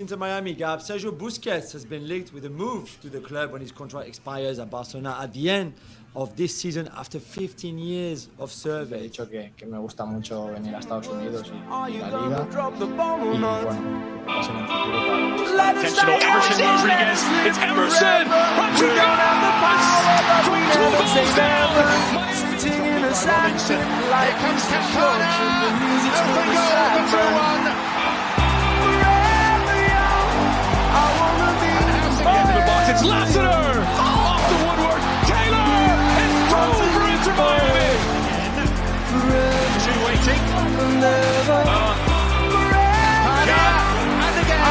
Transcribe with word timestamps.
Inter 0.00 0.16
Miami, 0.16 0.54
Gab, 0.54 0.80
Sergio 0.80 1.12
Busquets 1.12 1.72
has 1.72 1.84
been 1.84 2.08
linked 2.08 2.32
with 2.32 2.46
a 2.46 2.48
move 2.48 2.98
to 3.02 3.10
the 3.10 3.20
club 3.20 3.52
when 3.52 3.60
his 3.60 3.70
contract 3.70 4.08
expires 4.08 4.58
at 4.58 4.70
Barcelona 4.70 5.18
at 5.20 5.30
the 5.34 5.50
end 5.50 5.74
of 6.16 6.34
this 6.36 6.56
season 6.56 6.88
after 6.96 7.20
15 7.20 7.78
years 7.78 8.28
of 8.38 8.50
service. 8.50 8.88
He 8.88 8.94
survey. 8.94 9.08
dicho 9.10 9.30
que, 9.30 9.50
que 9.58 9.66
me 9.66 9.76
gusta 9.78 10.06
mucho 10.06 10.46
venir 10.46 10.74
a 10.74 10.78
Estados 10.78 11.06
Unidos 11.06 11.52
y, 11.52 11.56
y 11.90 11.98
la 11.98 12.08
liga. 12.08 12.48
Y 12.48 13.38
bueno, 13.38 13.58
pues 14.24 14.48
en 14.48 14.56
el 14.56 14.66
futuro 14.66 15.04
para 15.04 15.72
Intentional 15.74 16.22
Emerson 16.22 16.56
Rodriguez. 16.64 17.20
It's 17.44 17.58
Emerson. 17.58 18.24
Rodriguez. 18.56 19.04
Three 20.46 20.64
goals 20.80 21.12
down. 21.36 21.76
Robinson. 23.26 23.76
Here 23.76 24.34
comes 24.40 24.64
Campana. 24.64 25.28
Open 26.16 26.48
goal 26.54 26.88
for 26.96 27.18
2-1. 27.18 27.99
It's 32.90 33.04
Lassiter. 33.04 33.46
Off 33.46 34.42
the 34.50 34.58
woodwork. 34.66 34.98
Taylor. 35.30 35.62
It's 36.26 36.90
for 36.90 37.06
Inter 37.06 37.34
Miami. 37.38 37.86
Two 39.78 39.94
waiting. 40.02 40.42
Uh, 40.98 41.94
and 43.30 44.34
again. 44.42 44.66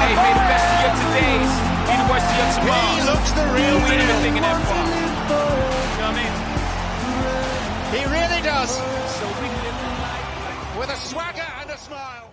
Hey, 0.00 0.16
may 0.24 0.32
the 0.32 0.46
best 0.48 0.64
of 0.72 0.80
your 0.80 0.94
todays 1.04 1.52
be 1.84 1.94
the 2.00 2.08
worst 2.08 2.32
of 2.32 2.40
your 2.40 2.48
He 2.64 3.04
looks 3.04 3.28
the 3.36 3.44
real 3.60 3.76
We 3.84 3.92
ain't 3.92 4.08
even 4.08 4.16
thinking 4.24 4.40
that 4.48 4.56
far. 4.64 4.80
You 4.80 5.04
know 6.00 6.08
what 6.08 6.16
I 6.16 6.16
mean? 6.16 6.32
He 7.92 8.08
really 8.08 8.40
does. 8.40 8.72
So 8.72 9.28
we 9.36 9.52
live 9.52 9.76
life. 10.00 10.80
With 10.80 10.88
a 10.88 10.96
swagger 10.96 11.44
and 11.60 11.68
a 11.68 11.76
smile. 11.76 12.32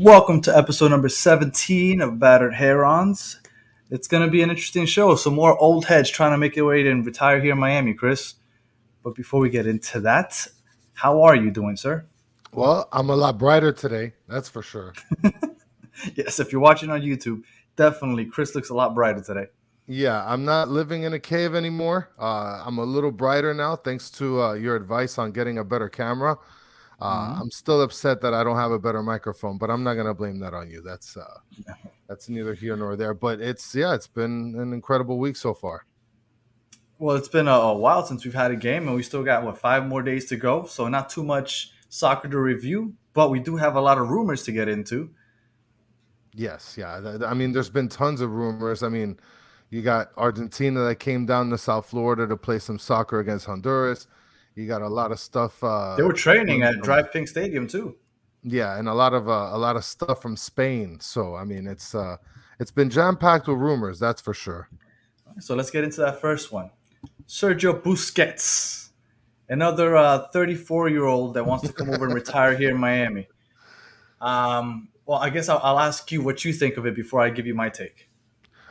Welcome 0.00 0.42
to 0.42 0.56
episode 0.56 0.92
number 0.92 1.08
17 1.08 2.00
of 2.00 2.20
Battered 2.20 2.54
Herons. 2.54 3.40
It's 3.90 4.06
going 4.06 4.22
to 4.24 4.30
be 4.30 4.42
an 4.42 4.48
interesting 4.48 4.86
show. 4.86 5.16
Some 5.16 5.34
more 5.34 5.58
old 5.58 5.86
heads 5.86 6.08
trying 6.08 6.30
to 6.30 6.38
make 6.38 6.54
their 6.54 6.64
way 6.64 6.86
and 6.86 7.04
retire 7.04 7.40
here 7.40 7.50
in 7.50 7.58
Miami, 7.58 7.94
Chris. 7.94 8.34
But 9.02 9.16
before 9.16 9.40
we 9.40 9.50
get 9.50 9.66
into 9.66 9.98
that, 10.02 10.46
how 10.92 11.22
are 11.22 11.34
you 11.34 11.50
doing, 11.50 11.76
sir? 11.76 12.06
Well, 12.52 12.88
I'm 12.92 13.10
a 13.10 13.16
lot 13.16 13.38
brighter 13.38 13.72
today, 13.72 14.12
that's 14.28 14.48
for 14.48 14.62
sure. 14.62 14.94
Yes, 16.14 16.38
if 16.38 16.52
you're 16.52 16.60
watching 16.60 16.90
on 16.90 17.00
YouTube, 17.00 17.42
definitely 17.74 18.26
Chris 18.26 18.54
looks 18.54 18.70
a 18.70 18.74
lot 18.74 18.94
brighter 18.94 19.20
today. 19.20 19.46
Yeah, 19.88 20.24
I'm 20.24 20.44
not 20.44 20.68
living 20.68 21.02
in 21.02 21.12
a 21.12 21.18
cave 21.18 21.56
anymore. 21.56 22.10
Uh, 22.16 22.62
I'm 22.64 22.78
a 22.78 22.84
little 22.84 23.10
brighter 23.10 23.52
now, 23.52 23.74
thanks 23.74 24.10
to 24.10 24.40
uh, 24.40 24.52
your 24.52 24.76
advice 24.76 25.18
on 25.18 25.32
getting 25.32 25.58
a 25.58 25.64
better 25.64 25.88
camera. 25.88 26.38
Uh, 27.00 27.38
I'm 27.40 27.50
still 27.50 27.80
upset 27.80 28.20
that 28.22 28.34
I 28.34 28.42
don't 28.42 28.56
have 28.56 28.72
a 28.72 28.78
better 28.78 29.02
microphone, 29.02 29.56
but 29.56 29.70
I'm 29.70 29.84
not 29.84 29.94
gonna 29.94 30.14
blame 30.14 30.40
that 30.40 30.52
on 30.52 30.68
you. 30.68 30.82
That's 30.82 31.16
uh, 31.16 31.38
that's 32.08 32.28
neither 32.28 32.54
here 32.54 32.76
nor 32.76 32.96
there. 32.96 33.14
But 33.14 33.40
it's 33.40 33.74
yeah, 33.74 33.94
it's 33.94 34.08
been 34.08 34.54
an 34.58 34.72
incredible 34.72 35.18
week 35.18 35.36
so 35.36 35.54
far. 35.54 35.84
Well, 36.98 37.14
it's 37.14 37.28
been 37.28 37.46
a, 37.46 37.52
a 37.52 37.76
while 37.76 38.04
since 38.04 38.24
we've 38.24 38.34
had 38.34 38.50
a 38.50 38.56
game, 38.56 38.88
and 38.88 38.96
we 38.96 39.04
still 39.04 39.22
got, 39.22 39.44
what, 39.44 39.56
five 39.56 39.86
more 39.86 40.02
days 40.02 40.24
to 40.26 40.36
go. 40.36 40.64
So, 40.64 40.88
not 40.88 41.08
too 41.08 41.22
much 41.22 41.70
soccer 41.88 42.28
to 42.28 42.38
review, 42.38 42.92
but 43.14 43.30
we 43.30 43.38
do 43.38 43.56
have 43.56 43.76
a 43.76 43.80
lot 43.80 43.98
of 43.98 44.08
rumors 44.10 44.42
to 44.44 44.52
get 44.52 44.68
into. 44.68 45.10
Yes, 46.34 46.76
yeah. 46.76 47.18
I 47.24 47.34
mean, 47.34 47.52
there's 47.52 47.70
been 47.70 47.88
tons 47.88 48.20
of 48.20 48.32
rumors. 48.32 48.82
I 48.82 48.88
mean, 48.88 49.18
you 49.70 49.82
got 49.82 50.10
Argentina 50.16 50.80
that 50.80 50.96
came 50.96 51.24
down 51.24 51.50
to 51.50 51.58
South 51.58 51.86
Florida 51.86 52.26
to 52.26 52.36
play 52.36 52.58
some 52.58 52.78
soccer 52.78 53.20
against 53.20 53.46
Honduras. 53.46 54.08
You 54.58 54.66
got 54.66 54.82
a 54.82 54.88
lot 54.88 55.12
of 55.12 55.20
stuff. 55.20 55.62
Uh, 55.62 55.94
They 55.96 56.02
were 56.02 56.12
training 56.12 56.62
at 56.64 56.80
Drive 56.82 57.12
Pink 57.12 57.28
Stadium, 57.28 57.68
too. 57.68 57.96
Yeah, 58.42 58.76
and 58.76 58.88
a 58.88 58.94
lot 58.94 59.14
of 59.14 59.28
uh, 59.28 59.50
a 59.52 59.58
lot 59.58 59.76
of 59.76 59.84
stuff 59.84 60.20
from 60.20 60.36
Spain. 60.36 60.98
So 61.00 61.34
I 61.34 61.44
mean, 61.44 61.66
it's 61.66 61.94
uh, 61.94 62.16
it's 62.58 62.70
been 62.70 62.90
jam 62.90 63.16
packed 63.16 63.46
with 63.46 63.58
rumors. 63.58 63.98
That's 63.98 64.20
for 64.20 64.34
sure. 64.34 64.68
So 65.38 65.54
let's 65.54 65.70
get 65.70 65.84
into 65.84 66.00
that 66.00 66.20
first 66.20 66.50
one. 66.50 66.70
Sergio 67.28 67.80
Busquets, 67.80 68.88
another 69.48 70.26
34 70.32 70.88
year 70.88 71.04
old 71.04 71.34
that 71.34 71.44
wants 71.44 71.66
to 71.66 71.72
come 71.72 71.90
over 71.90 72.06
and 72.06 72.14
retire 72.14 72.56
here 72.56 72.70
in 72.70 72.78
Miami. 72.78 73.28
Um, 74.20 74.88
well, 75.06 75.18
I 75.20 75.30
guess 75.30 75.48
I'll, 75.48 75.60
I'll 75.62 75.78
ask 75.78 76.10
you 76.10 76.22
what 76.22 76.44
you 76.44 76.52
think 76.52 76.76
of 76.76 76.86
it 76.86 76.96
before 76.96 77.20
I 77.20 77.30
give 77.30 77.46
you 77.46 77.54
my 77.54 77.68
take. 77.68 78.10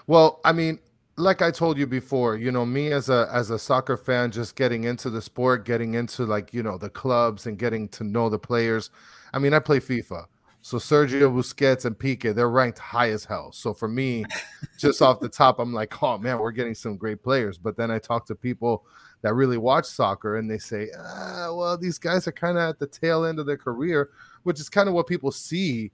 Well, 0.07 0.41
I 0.43 0.51
mean, 0.51 0.79
like 1.17 1.41
I 1.41 1.49
told 1.49 1.77
you 1.77 1.87
before, 1.87 2.37
you 2.37 2.51
know, 2.51 2.65
me 2.65 2.91
as 2.91 3.09
a 3.09 3.27
as 3.31 3.49
a 3.49 3.59
soccer 3.59 3.97
fan, 3.97 4.31
just 4.31 4.55
getting 4.55 4.83
into 4.83 5.09
the 5.09 5.21
sport, 5.21 5.65
getting 5.65 5.95
into 5.95 6.25
like 6.25 6.53
you 6.53 6.63
know 6.63 6.77
the 6.77 6.89
clubs 6.89 7.47
and 7.47 7.57
getting 7.57 7.89
to 7.89 8.03
know 8.03 8.29
the 8.29 8.39
players. 8.39 8.91
I 9.33 9.39
mean, 9.39 9.53
I 9.53 9.59
play 9.59 9.79
FIFA, 9.79 10.25
so 10.61 10.77
Sergio 10.77 11.33
Busquets 11.33 11.85
and 11.85 11.97
Pique, 11.97 12.35
they're 12.35 12.49
ranked 12.49 12.77
high 12.77 13.09
as 13.09 13.25
hell. 13.25 13.51
So 13.51 13.73
for 13.73 13.87
me, 13.87 14.25
just 14.77 15.01
off 15.01 15.19
the 15.19 15.29
top, 15.29 15.59
I'm 15.59 15.73
like, 15.73 16.01
oh 16.03 16.17
man, 16.17 16.39
we're 16.39 16.51
getting 16.51 16.75
some 16.75 16.97
great 16.97 17.23
players. 17.23 17.57
But 17.57 17.77
then 17.77 17.89
I 17.89 17.99
talk 17.99 18.25
to 18.27 18.35
people 18.35 18.85
that 19.21 19.33
really 19.33 19.57
watch 19.57 19.85
soccer, 19.85 20.37
and 20.37 20.49
they 20.49 20.59
say, 20.59 20.89
ah, 20.99 21.49
well, 21.51 21.77
these 21.77 21.97
guys 21.97 22.27
are 22.27 22.31
kind 22.31 22.57
of 22.57 22.69
at 22.69 22.79
the 22.79 22.87
tail 22.87 23.25
end 23.25 23.39
of 23.39 23.47
their 23.47 23.57
career, 23.57 24.11
which 24.43 24.59
is 24.59 24.69
kind 24.69 24.87
of 24.87 24.93
what 24.93 25.07
people 25.07 25.31
see 25.31 25.91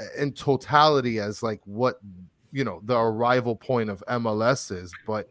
uh, 0.00 0.04
in 0.18 0.32
totality 0.32 1.20
as 1.20 1.42
like 1.42 1.60
what 1.64 2.00
you 2.54 2.64
know 2.64 2.80
the 2.84 2.96
arrival 2.96 3.56
point 3.56 3.90
of 3.90 4.02
MLS 4.08 4.70
is. 4.72 4.94
But 5.06 5.28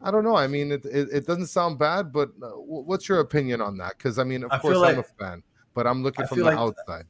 I 0.00 0.12
don't 0.12 0.22
know. 0.22 0.36
I 0.36 0.46
mean, 0.46 0.70
it 0.70 0.84
it, 0.84 1.08
it 1.12 1.26
doesn't 1.26 1.46
sound 1.46 1.78
bad, 1.78 2.12
but 2.12 2.28
uh, 2.42 2.50
what's 2.50 3.08
your 3.08 3.20
opinion 3.20 3.60
on 3.60 3.78
that? 3.78 3.94
Because 3.98 4.18
I 4.18 4.24
mean, 4.24 4.44
of 4.44 4.52
I 4.52 4.58
feel 4.58 4.74
course, 4.74 4.88
I'm 4.88 4.98
a 5.00 5.02
fan, 5.02 5.42
but 5.74 5.86
I'm 5.86 6.02
looking 6.04 6.24
I 6.24 6.28
from 6.28 6.38
the 6.38 6.44
like- 6.44 6.58
outside. 6.58 7.06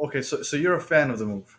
Okay, 0.00 0.22
so 0.22 0.42
so 0.42 0.56
you're 0.56 0.74
a 0.74 0.80
fan 0.80 1.10
of 1.10 1.18
the 1.20 1.26
move. 1.26 1.56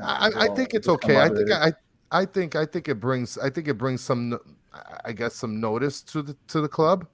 I, 0.00 0.30
I 0.36 0.48
think 0.54 0.72
it's 0.72 0.88
okay. 0.88 1.16
I 1.16 1.28
think 1.28 1.50
I, 1.50 1.72
I 2.10 2.24
think 2.24 2.54
I 2.56 2.64
think 2.64 2.88
it 2.88 3.00
brings 3.00 3.36
I 3.36 3.50
think 3.50 3.68
it 3.68 3.74
brings 3.74 4.00
some 4.00 4.38
I 5.04 5.12
guess 5.12 5.34
some 5.34 5.60
notice 5.60 6.00
to 6.02 6.22
the 6.22 6.36
to 6.48 6.60
the 6.60 6.68
club. 6.68 7.06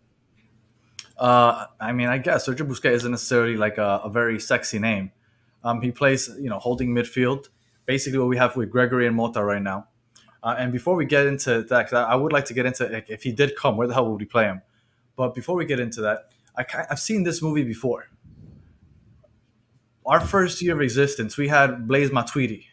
Uh, 1.19 1.67
I 1.81 1.93
mean, 1.93 2.09
I 2.09 2.19
guess 2.19 2.47
Sergio 2.47 2.69
Busquets 2.69 2.93
isn't 2.97 3.11
necessarily 3.11 3.57
like 3.57 3.79
a, 3.79 4.03
a 4.05 4.11
very 4.11 4.39
sexy 4.39 4.79
name. 4.79 5.13
Um, 5.65 5.81
he 5.81 5.91
plays, 5.91 6.31
you 6.39 6.51
know, 6.51 6.59
holding 6.59 6.95
midfield, 6.95 7.49
basically 7.87 8.19
what 8.19 8.29
we 8.29 8.37
have 8.37 8.57
with 8.57 8.71
Gregore 8.73 9.07
and 9.07 9.17
Mota 9.17 9.43
right 9.43 9.63
now. 9.63 9.89
Uh, 10.43 10.55
and 10.59 10.73
before 10.73 10.95
we 10.95 11.07
get 11.07 11.27
into 11.27 11.63
that, 11.63 11.93
I 11.93 12.15
would 12.15 12.33
like 12.33 12.45
to 12.47 12.55
get 12.55 12.67
into 12.67 12.87
like, 12.87 13.09
if 13.09 13.23
he 13.23 13.33
did 13.33 13.57
come, 13.57 13.77
where 13.77 13.89
the 13.89 13.95
hell 13.95 14.11
would 14.11 14.21
we 14.21 14.27
play 14.27 14.45
him? 14.45 14.63
But 15.17 15.35
before 15.35 15.57
we 15.57 15.65
get 15.65 15.81
into 15.81 16.03
that, 16.03 16.31
I, 16.57 16.65
I've 16.91 17.01
seen 17.01 17.23
this 17.23 17.43
movie 17.43 17.65
before. 17.65 18.09
Our 20.05 20.21
first 20.21 20.63
year 20.63 20.75
of 20.75 20.81
existence, 20.83 21.37
we 21.37 21.49
had 21.49 21.89
Blaise 21.89 22.11
Matuidi. 22.11 22.67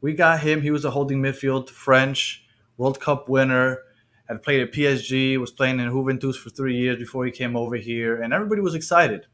We 0.00 0.14
got 0.14 0.40
him. 0.40 0.62
He 0.62 0.70
was 0.70 0.84
a 0.84 0.90
holding 0.90 1.20
midfield, 1.20 1.68
French, 1.68 2.46
World 2.76 3.00
Cup 3.00 3.28
winner, 3.28 3.80
had 4.28 4.42
played 4.42 4.62
at 4.62 4.72
PSG, 4.72 5.38
was 5.38 5.50
playing 5.50 5.80
in 5.80 5.90
Juventus 5.90 6.36
for 6.36 6.50
three 6.50 6.76
years 6.76 6.98
before 6.98 7.26
he 7.26 7.30
came 7.30 7.56
over 7.56 7.76
here, 7.76 8.20
and 8.22 8.32
everybody 8.32 8.60
was 8.60 8.74
excited. 8.74 9.26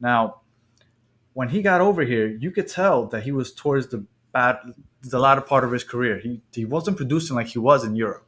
Now, 0.00 0.42
when 1.32 1.48
he 1.48 1.62
got 1.62 1.80
over 1.80 2.02
here, 2.02 2.26
you 2.26 2.50
could 2.50 2.68
tell 2.68 3.06
that 3.06 3.22
he 3.22 3.32
was 3.32 3.52
towards 3.52 3.88
the 3.88 4.06
bad, 4.34 4.58
the 5.00 5.18
latter 5.18 5.40
part 5.40 5.64
of 5.64 5.70
his 5.72 5.84
career. 5.84 6.18
He 6.18 6.42
he 6.52 6.64
wasn't 6.66 6.96
producing 6.98 7.36
like 7.36 7.46
he 7.46 7.58
was 7.58 7.84
in 7.84 7.96
Europe, 7.96 8.26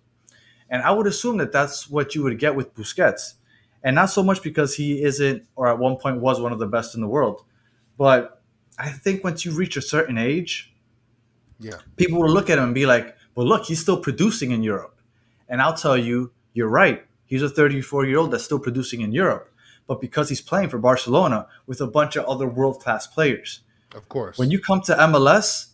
and 0.71 0.83
I 0.83 0.91
would 0.97 1.06
assume 1.06 1.37
that 1.39 1.53
that's 1.53 1.91
what 1.91 2.15
you 2.15 2.22
would 2.22 2.39
get 2.39 2.55
with 2.56 2.75
Busquets, 2.75 3.34
and 3.83 3.94
not 3.94 4.06
so 4.06 4.22
much 4.22 4.43
because 4.43 4.75
he 4.77 5.03
isn't 5.03 5.43
or 5.56 5.67
at 5.69 5.78
one 5.78 5.97
point 5.97 6.21
was 6.21 6.41
one 6.41 6.53
of 6.53 6.59
the 6.59 6.67
best 6.77 6.94
in 6.94 7.00
the 7.03 7.09
world, 7.17 7.44
but 7.99 8.41
I 8.78 8.89
think 8.91 9.22
once 9.25 9.44
you 9.44 9.53
reach 9.53 9.77
a 9.77 9.83
certain 9.83 10.19
age, 10.19 10.72
Yeah. 11.59 11.78
people 11.97 12.19
will 12.23 12.33
look 12.38 12.49
at 12.50 12.59
him 12.59 12.65
and 12.65 12.75
be 12.75 12.87
like, 12.87 13.06
"Well, 13.34 13.47
look, 13.47 13.65
he's 13.69 13.81
still 13.81 14.00
producing 14.09 14.50
in 14.56 14.62
Europe." 14.62 14.94
And 15.49 15.61
I'll 15.62 15.77
tell 15.87 15.97
you, 15.97 16.33
you're 16.53 16.69
right. 16.83 16.99
He's 17.25 17.43
a 17.43 17.49
34 17.49 18.05
year 18.06 18.19
old 18.19 18.31
that's 18.33 18.44
still 18.44 18.59
producing 18.59 19.00
in 19.00 19.12
Europe, 19.12 19.47
but 19.88 20.00
because 20.00 20.28
he's 20.28 20.43
playing 20.50 20.69
for 20.71 20.78
Barcelona 20.78 21.47
with 21.67 21.81
a 21.81 21.87
bunch 21.87 22.17
of 22.17 22.25
other 22.27 22.47
world 22.59 22.81
class 22.82 23.06
players. 23.06 23.61
Of 23.94 24.09
course. 24.09 24.37
When 24.38 24.50
you 24.50 24.59
come 24.61 24.81
to 24.82 24.94
MLS, 25.11 25.69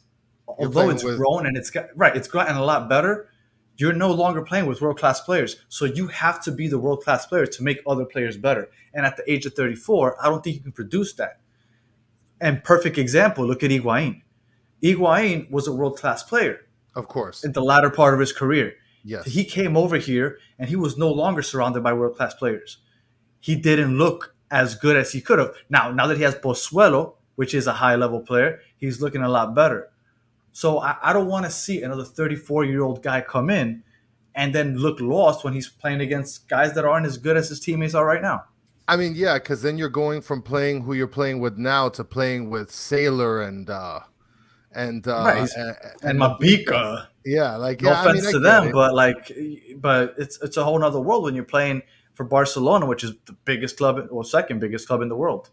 although 0.59 0.91
it's 0.91 1.05
with- 1.05 1.17
grown 1.17 1.47
and 1.47 1.57
it's 1.57 1.71
got 1.71 1.87
right, 1.97 2.17
it's 2.17 2.29
gotten 2.29 2.57
a 2.57 2.65
lot 2.65 2.89
better. 2.89 3.29
You're 3.79 3.95
no 3.95 4.13
longer 4.13 4.43
playing 4.43 4.67
with 4.67 4.81
world 4.81 4.99
class 4.99 5.21
players, 5.21 5.57
so 5.69 5.87
you 5.87 6.07
have 6.09 6.43
to 6.45 6.53
be 6.53 6.69
the 6.69 6.79
world 6.79 7.03
class 7.03 7.27
player 7.27 7.47
to 7.47 7.63
make 7.63 7.79
other 7.87 8.05
players 8.05 8.37
better. 8.37 8.69
And 8.93 9.07
at 9.07 9.17
the 9.17 9.31
age 9.31 9.47
of 9.47 9.55
34, 9.55 10.23
I 10.23 10.29
don't 10.29 10.45
think 10.45 10.57
you 10.57 10.63
can 10.63 10.73
produce 10.73 11.15
that. 11.15 11.41
And 12.41 12.63
perfect 12.63 12.99
example, 12.99 13.47
look 13.47 13.63
at 13.63 13.71
Higuain. 13.71 14.23
Higuain 14.83 15.51
was 15.51 15.67
a 15.67 15.73
world 15.73 15.97
class 15.97 16.23
player 16.23 16.67
of 16.95 17.09
course. 17.09 17.45
in 17.45 17.53
the 17.53 17.63
latter 17.63 17.89
part 17.89 18.15
of 18.15 18.21
his 18.21 18.33
career. 18.33 18.75
Yes. 19.05 19.25
He 19.27 19.45
came 19.45 19.77
over 19.77 19.97
here 19.97 20.39
and 20.59 20.69
he 20.69 20.77
was 20.77 20.99
no 20.99 21.11
longer 21.11 21.43
surrounded 21.43 21.83
by 21.83 21.93
world 21.93 22.17
class 22.17 22.35
players. 22.35 22.79
He 23.41 23.57
didn't 23.57 23.97
look 23.97 24.35
as 24.51 24.75
good 24.75 24.97
as 24.97 25.13
he 25.13 25.21
could 25.21 25.39
have. 25.39 25.55
Now, 25.71 25.91
now 25.91 26.07
that 26.07 26.19
he 26.19 26.23
has 26.25 26.35
Pozuelo, 26.35 27.15
which 27.37 27.55
is 27.55 27.67
a 27.67 27.73
high 27.73 27.97
level 27.97 28.21
player, 28.21 28.61
he's 28.77 29.01
looking 29.01 29.23
a 29.23 29.29
lot 29.29 29.55
better. 29.55 29.91
So 30.53 30.79
I, 30.81 30.97
I 31.03 31.13
don't 31.13 31.29
want 31.29 31.45
to 31.47 31.51
see 31.51 31.83
another 31.83 32.05
34 32.05 32.65
year 32.65 32.83
old 32.83 33.03
guy 33.03 33.21
come 33.21 33.51
in 33.51 33.83
and 34.35 34.55
then 34.55 34.77
look 34.79 35.01
lost 35.01 35.45
when 35.45 35.53
he's 35.55 35.69
playing 35.69 36.01
against 36.01 36.49
guys 36.49 36.75
that 36.75 36.85
aren't 36.85 37.07
as 37.07 37.19
good 37.19 37.37
as 37.37 37.49
his 37.49 37.61
teammates 37.61 37.95
are 37.95 38.05
right 38.07 38.23
now. 38.23 38.45
I 38.89 38.97
mean, 38.97 39.13
yeah, 39.15 39.35
because 39.35 39.63
then 39.63 39.79
you're 39.79 39.89
going 39.89 40.21
from 40.21 40.43
playing 40.43 40.83
who 40.83 40.93
you're 40.95 41.07
playing 41.07 41.41
with 41.41 41.57
now 41.57 41.89
to 41.91 42.05
playing 42.05 42.51
with 42.51 42.71
Sailor 42.71 43.43
and 43.43 43.71
uh 43.71 44.01
and 44.75 45.07
uh 45.07 45.25
Right. 45.25 45.49
and, 45.57 45.77
And 46.03 46.21
Mabika. 46.21 47.07
yeah, 47.25 47.57
like 47.57 47.81
No 47.83 47.91
yeah, 47.91 48.01
I 48.01 48.01
offense 48.03 48.21
mean, 48.21 48.29
I 48.29 48.33
to 48.33 48.39
them, 48.41 48.69
it. 48.69 48.73
but 48.73 48.95
like, 48.95 49.33
but 49.77 50.15
it's 50.19 50.41
it's 50.43 50.57
a 50.57 50.65
whole 50.65 50.79
nother 50.79 51.01
world 51.01 51.25
when 51.25 51.35
you're 51.35 51.45
playing 51.45 51.83
for 52.15 52.25
Barcelona, 52.25 52.87
which 52.87 53.05
is 53.05 53.13
the 53.27 53.33
biggest 53.45 53.77
club, 53.79 54.07
or 54.11 54.25
second 54.25 54.61
biggest 54.61 54.87
club 54.89 55.01
in 55.01 55.09
the 55.09 55.17
world. 55.17 55.51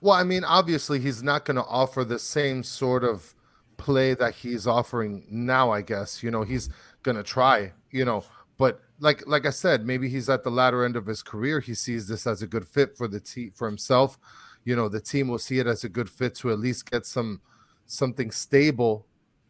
Well, 0.00 0.14
I 0.14 0.22
mean, 0.22 0.44
obviously, 0.44 1.00
he's 1.00 1.22
not 1.22 1.44
going 1.44 1.56
to 1.56 1.64
offer 1.64 2.04
the 2.04 2.18
same 2.18 2.62
sort 2.62 3.02
of 3.04 3.34
play 3.78 4.12
that 4.14 4.34
he's 4.34 4.66
offering 4.66 5.24
now. 5.30 5.70
I 5.70 5.80
guess 5.80 6.22
you 6.22 6.30
know 6.30 6.42
he's 6.42 6.68
going 7.02 7.16
to 7.16 7.22
try, 7.22 7.72
you 7.90 8.04
know, 8.04 8.24
but 8.58 8.82
like 9.00 9.26
like 9.26 9.46
I 9.46 9.50
said, 9.50 9.86
maybe 9.86 10.08
he's 10.08 10.28
at 10.28 10.44
the 10.44 10.50
latter 10.50 10.84
end 10.84 10.96
of 10.96 11.06
his 11.06 11.22
career. 11.22 11.60
He 11.60 11.74
sees 11.74 12.06
this 12.08 12.26
as 12.26 12.42
a 12.42 12.46
good 12.46 12.66
fit 12.66 12.96
for 12.96 13.08
the 13.08 13.20
team 13.20 13.52
for 13.54 13.66
himself. 13.66 14.18
You 14.64 14.76
know, 14.76 14.88
the 14.88 15.00
team 15.00 15.28
will 15.28 15.38
see 15.38 15.60
it 15.60 15.66
as 15.66 15.84
a 15.84 15.88
good 15.88 16.10
fit 16.10 16.34
to 16.36 16.50
at 16.50 16.58
least 16.58 16.90
get 16.90 17.06
some 17.06 17.40
something 17.86 18.30
stable 18.30 19.06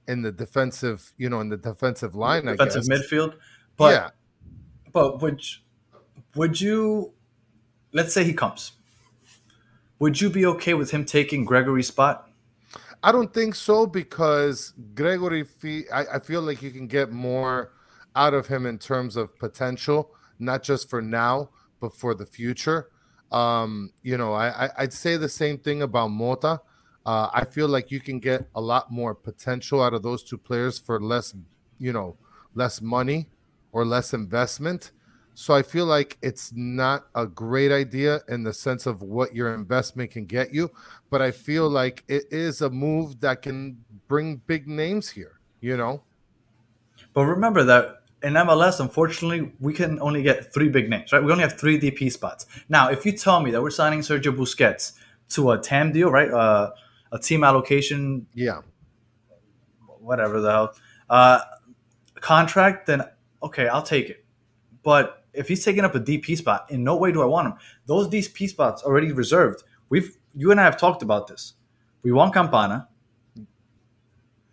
in 0.07 0.23
the 0.23 0.31
defensive, 0.31 1.13
you 1.17 1.29
know, 1.29 1.41
in 1.41 1.49
the 1.49 1.57
defensive 1.57 2.15
line. 2.15 2.45
defensive 2.45 2.85
I 2.91 2.95
guess. 2.95 3.11
midfield. 3.11 3.35
But 3.77 3.95
yeah, 3.95 4.11
but 4.93 5.21
would 5.23 5.43
would 6.35 6.61
you 6.61 7.13
let's 7.93 8.13
say 8.13 8.25
he 8.25 8.33
comes? 8.33 8.73
Would 9.99 10.21
you 10.21 10.31
be 10.31 10.47
okay 10.47 10.75
with 10.75 10.91
him 10.91 11.05
taking 11.05 11.45
Gregore's 11.45 11.89
spot? 11.89 12.28
I 13.03 13.12
don't 13.12 13.33
think 13.33 13.55
so 13.55 13.87
because 13.87 14.73
Gregore, 14.95 15.85
I, 15.93 16.17
I 16.17 16.19
feel 16.19 16.43
like 16.43 16.62
you 16.62 16.71
can 16.71 16.87
get 16.87 17.12
more 17.12 17.73
out 18.17 18.35
of 18.35 18.49
him 18.49 18.67
in 18.67 18.79
terms 18.79 19.17
of 19.17 19.39
potential, 19.39 20.11
not 20.39 20.62
just 20.62 20.91
for 20.91 21.00
now, 21.00 21.50
but 21.81 21.95
for 21.95 22.15
the 22.15 22.27
future. 22.27 22.91
Um, 23.31 23.93
you 24.03 24.17
know, 24.17 24.33
I, 24.33 24.67
I, 24.67 24.71
I'd 24.79 24.93
say 24.93 25.17
the 25.17 25.29
same 25.29 25.59
thing 25.59 25.83
about 25.83 26.09
Mota. 26.09 26.61
Uh, 27.06 27.31
I 27.33 27.45
feel 27.45 27.69
like 27.69 27.91
you 27.91 28.00
can 28.00 28.19
get 28.19 28.49
a 28.55 28.61
lot 28.61 28.91
more 28.91 29.15
potential 29.15 29.83
out 29.83 29.95
of 29.95 30.03
those 30.03 30.25
two 30.25 30.39
players 30.39 30.79
for 30.79 31.00
less, 31.00 31.35
you 31.79 31.93
know, 31.93 32.17
less 32.55 32.81
money 32.81 33.29
or 33.71 33.85
less 33.85 34.12
investment. 34.12 34.91
So 35.38 35.55
I 35.55 35.62
feel 35.62 35.87
like 35.87 36.19
it's 36.20 36.52
not 36.52 37.06
a 37.14 37.25
great 37.25 37.70
idea 37.70 38.23
in 38.29 38.43
the 38.43 38.52
sense 38.52 38.87
of 38.87 39.02
what 39.02 39.37
your 39.37 39.55
investment 39.55 40.11
can 40.11 40.25
get 40.25 40.52
you, 40.52 40.69
but 41.11 41.23
I 41.23 41.31
feel 41.31 41.70
like 41.70 42.02
it 42.08 42.25
is 42.32 42.61
a 42.61 42.69
move 42.69 43.20
that 43.20 43.43
can 43.43 43.85
bring 44.08 44.43
big 44.49 44.67
names 44.67 45.11
here, 45.11 45.38
you 45.61 45.76
know? 45.76 46.02
But 47.14 47.26
remember 47.26 47.62
that 47.62 48.02
in 48.25 48.32
MLS, 48.32 48.81
unfortunately, 48.81 49.52
we 49.61 49.73
can 49.73 50.00
only 50.00 50.25
get 50.25 50.52
three 50.52 50.69
big 50.69 50.90
names, 50.90 51.12
right? 51.12 51.23
We 51.23 51.31
only 51.31 51.44
have 51.44 51.56
three 51.56 51.79
DP 51.79 52.11
spots. 52.11 52.46
Now, 52.69 52.90
if 52.90 53.06
you 53.06 53.12
tell 53.12 53.40
me 53.40 53.52
that 53.52 53.62
we're 53.62 53.70
signing 53.70 54.00
Sergio 54.00 54.37
Busquets 54.37 54.94
to 55.29 55.52
a 55.52 55.58
TAM 55.58 55.93
deal, 55.93 56.11
right? 56.11 56.32
Uh, 56.32 56.73
a 57.12 57.19
team 57.20 57.44
allocation, 57.44 58.26
Yeah. 58.35 58.62
whatever 60.00 60.40
the 60.40 60.50
hell, 60.50 60.75
uh, 61.08 61.43
contract, 62.17 62.88
then 62.88 63.05
okay, 63.40 63.69
I'll 63.69 63.85
take 63.85 64.11
it. 64.11 64.25
But 64.82 65.18
if 65.33 65.49
he's 65.49 65.65
taking 65.65 65.85
up 65.85 65.95
a 65.95 66.01
DP 66.01 66.37
spot, 66.37 66.71
in 66.71 66.83
no 66.83 66.97
way 66.97 67.13
do 67.13 67.23
I 67.23 67.27
want 67.27 67.49
him. 67.49 67.55
Those 67.87 68.09
DP 68.09 68.49
spots 68.49 68.83
already 68.83 69.13
reserved. 69.13 69.63
We've 69.89 70.17
you 70.35 70.51
and 70.51 70.61
I 70.61 70.65
have 70.65 70.77
talked 70.77 71.03
about 71.03 71.27
this. 71.27 71.55
We 72.03 72.13
want 72.13 72.33
Campana, 72.35 72.89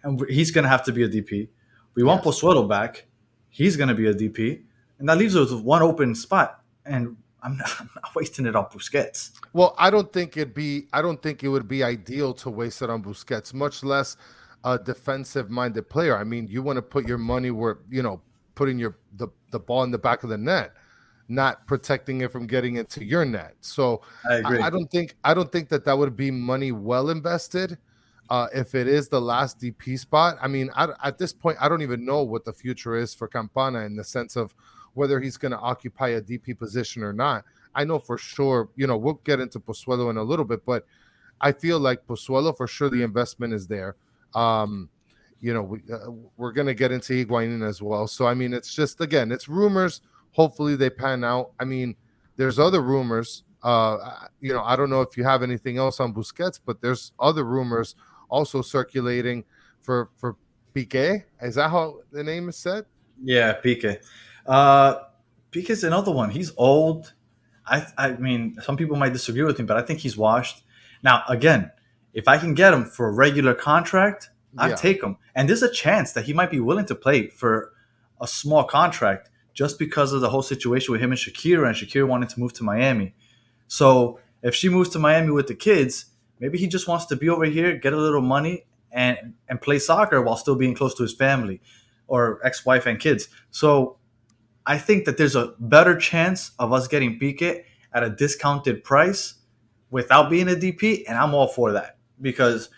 and 0.04 0.24
he's 0.30 0.52
going 0.52 0.64
to 0.64 0.70
have 0.70 0.84
to 0.86 0.92
be 0.92 1.04
a 1.04 1.10
DP. 1.10 1.50
We 1.96 2.04
want 2.04 2.24
Yes. 2.26 2.42
Pozuelo 2.42 2.68
back. 2.68 3.06
He's 3.50 3.78
going 3.78 3.90
to 3.90 3.96
be 3.96 4.08
a 4.08 4.14
DP, 4.14 4.62
and 5.00 5.08
that 5.10 5.18
leaves 5.18 5.36
us 5.36 5.52
with 5.52 5.62
one 5.62 5.82
open 5.82 6.16
spot. 6.16 6.62
And 6.86 7.16
I'm 7.42 7.58
not, 7.58 7.72
I'm 7.80 7.90
not 7.96 8.16
wasting 8.16 8.46
it 8.46 8.56
on 8.56 8.66
Busquets. 8.66 9.32
Well, 9.54 9.76
I 9.78 9.90
don't 9.90 10.12
think 10.12 10.36
it'd 10.38 10.54
be 10.54 10.88
I 10.92 11.02
don't 11.02 11.22
think 11.22 11.44
it 11.44 11.50
would 11.50 11.68
be 11.68 11.84
ideal 11.84 12.34
to 12.36 12.50
waste 12.50 12.82
it 12.82 12.90
on 12.90 13.04
Busquets, 13.04 13.54
much 13.54 13.84
less 13.84 14.18
a 14.66 14.80
defensive 14.80 15.50
minded 15.50 15.88
player. 15.90 16.18
I 16.18 16.24
mean, 16.24 16.48
you 16.48 16.64
want 16.64 16.78
to 16.78 16.82
put 16.82 17.08
your 17.08 17.20
money 17.20 17.52
where, 17.52 17.78
you 17.90 18.02
know, 18.02 18.20
putting 18.56 18.80
your 18.80 18.98
the, 19.18 19.28
the 19.52 19.60
ball 19.60 19.84
in 19.84 19.92
the 19.92 19.98
back 19.98 20.24
of 20.24 20.30
the 20.30 20.38
net, 20.38 20.74
not 21.28 21.68
protecting 21.68 22.22
it 22.22 22.32
from 22.32 22.48
getting 22.48 22.78
into 22.78 23.04
your 23.04 23.26
net. 23.26 23.56
So 23.62 24.02
I 24.30 24.36
agree. 24.36 24.60
I, 24.60 24.68
I 24.68 24.70
don't 24.70 24.90
think 24.90 25.16
I 25.24 25.34
don't 25.34 25.52
think 25.52 25.70
that 25.70 25.86
that 25.86 25.98
would 25.98 26.16
be 26.16 26.32
money 26.32 26.72
well 26.72 27.10
invested. 27.10 27.78
Uh, 28.28 28.48
if 28.56 28.74
it 28.74 28.88
is 28.88 29.08
the 29.08 29.22
last 29.22 29.60
DP 29.60 30.00
spot, 30.00 30.38
I 30.42 30.48
mean, 30.48 30.72
I, 30.76 30.88
at 31.04 31.20
this 31.20 31.32
point, 31.32 31.58
I 31.62 31.70
don't 31.70 31.84
even 31.84 32.04
know 32.04 32.24
what 32.24 32.44
the 32.44 32.54
future 32.54 32.96
is 32.96 33.14
for 33.14 33.28
Campana 33.28 33.82
in 33.82 33.96
the 33.96 34.04
sense 34.04 34.36
of 34.36 34.56
whether 34.96 35.20
he's 35.20 35.38
going 35.38 35.52
to 35.52 35.60
occupy 35.60 36.10
a 36.10 36.22
DP 36.22 36.58
position 36.58 37.04
or 37.04 37.14
not. 37.14 37.46
I 37.76 37.84
know 37.84 38.00
for 38.00 38.18
sure, 38.18 38.70
you 38.76 38.88
know, 38.88 38.98
we'll 38.98 39.22
get 39.26 39.40
into 39.40 39.60
Pozuelo 39.60 40.10
in 40.10 40.18
a 40.18 40.24
little 40.24 40.46
bit, 40.46 40.66
but 40.66 40.88
I 41.40 41.52
feel 41.52 41.80
like 41.80 42.08
Pozuelo 42.08 42.56
for 42.56 42.66
sure 42.66 42.90
the 42.90 43.04
investment 43.04 43.54
is 43.54 43.68
there. 43.68 43.96
Um, 44.34 44.90
you 45.40 45.54
know, 45.54 45.62
we, 45.62 45.82
uh, 45.92 46.12
we're 46.38 46.52
going 46.52 46.68
to 46.68 46.74
get 46.74 46.92
into 46.92 47.14
Higuain 47.14 47.68
as 47.68 47.82
well. 47.82 48.08
So, 48.08 48.26
I 48.26 48.34
mean, 48.34 48.54
it's 48.54 48.74
just, 48.74 49.02
again, 49.02 49.32
it's 49.32 49.48
rumors. 49.48 50.02
Hopefully 50.32 50.76
they 50.76 50.90
pan 50.90 51.24
out. 51.24 51.52
I 51.60 51.66
mean, 51.66 51.96
there's 52.36 52.60
other 52.60 52.82
rumors. 52.82 53.44
Uh, 53.64 54.28
you 54.42 54.54
know, 54.54 54.64
I 54.64 54.76
don't 54.76 54.90
know 54.90 55.02
if 55.02 55.18
you 55.18 55.24
have 55.24 55.44
anything 55.44 55.78
else 55.78 56.00
on 56.00 56.14
Busquets, 56.14 56.60
but 56.64 56.82
there's 56.82 57.14
other 57.20 57.44
rumors 57.44 57.96
also 58.30 58.62
circulating 58.62 59.44
for 59.82 60.10
for 60.18 60.36
Piqué. 60.76 61.24
Is 61.42 61.56
that 61.56 61.70
how 61.72 62.02
the 62.12 62.24
name 62.24 62.50
is 62.50 62.58
said? 62.58 62.86
Yeah, 63.24 63.54
Pique. 63.54 64.02
Uh, 64.46 64.96
Pique's 65.52 65.84
another 65.84 66.12
one. 66.12 66.30
He's 66.30 66.52
old. 66.58 67.14
I, 67.66 67.88
I 67.98 68.12
mean, 68.12 68.58
some 68.62 68.78
people 68.78 68.98
might 68.98 69.14
disagree 69.14 69.44
with 69.44 69.58
me, 69.58 69.66
but 69.66 69.78
I 69.78 69.82
think 69.82 70.00
he's 70.00 70.18
washed. 70.18 70.64
Now, 71.02 71.24
again, 71.30 71.72
if 72.14 72.28
I 72.28 72.38
can 72.38 72.54
get 72.54 72.74
him 72.74 72.86
for 72.86 73.08
a 73.08 73.12
regular 73.12 73.54
contract, 73.54 74.30
I'd 74.58 74.72
Yeah. 74.72 74.76
take 74.76 75.04
him. 75.04 75.18
And 75.36 75.50
there's 75.50 75.64
a 75.64 75.72
chance 75.72 76.14
that 76.14 76.26
he 76.26 76.34
might 76.34 76.52
be 76.52 76.60
willing 76.60 76.86
to 76.86 76.96
play 76.96 77.28
for 77.30 77.72
a 78.22 78.28
small 78.28 78.64
contract 78.64 79.30
just 79.54 79.80
because 79.80 80.14
of 80.14 80.22
the 80.22 80.30
whole 80.30 80.42
situation 80.42 80.92
with 80.92 81.02
him 81.02 81.12
and 81.12 81.20
Shakira, 81.20 81.68
and 81.68 81.76
Shakira 81.76 82.08
wanted 82.08 82.30
to 82.30 82.40
move 82.40 82.54
to 82.54 82.64
Miami. 82.64 83.16
So 83.68 84.20
if 84.42 84.54
she 84.54 84.70
moves 84.70 84.90
to 84.90 85.00
Miami 85.00 85.32
with 85.32 85.48
the 85.48 85.56
kids, 85.56 86.06
maybe 86.40 86.58
he 86.58 86.68
just 86.68 86.88
wants 86.88 87.06
to 87.08 87.16
be 87.16 87.30
over 87.30 87.46
here, 87.46 87.78
get 87.78 87.94
a 87.94 87.98
little 87.98 88.22
money, 88.22 88.66
and 88.92 89.34
and 89.50 89.62
play 89.62 89.80
soccer 89.80 90.22
while 90.22 90.38
still 90.38 90.56
being 90.56 90.74
close 90.74 90.94
to 90.96 91.04
his 91.04 91.14
family 91.14 91.62
or 92.08 92.40
ex-wife 92.46 92.86
and 92.86 93.00
kids. 93.00 93.28
So 93.52 93.98
I 94.66 94.78
think 94.78 95.06
that 95.06 95.18
there's 95.18 95.36
a 95.36 95.54
better 95.60 95.98
chance 95.98 96.52
of 96.60 96.72
us 96.72 96.88
getting 96.88 97.20
Pique 97.20 97.66
at 97.94 98.04
a 98.04 98.10
discounted 98.10 98.84
price 98.84 99.36
without 99.90 100.30
being 100.30 100.48
a 100.48 100.56
DP, 100.56 101.04
and 101.08 101.18
I'm 101.18 101.34
all 101.34 101.48
for 101.48 101.72
that 101.74 101.98
because 102.22 102.70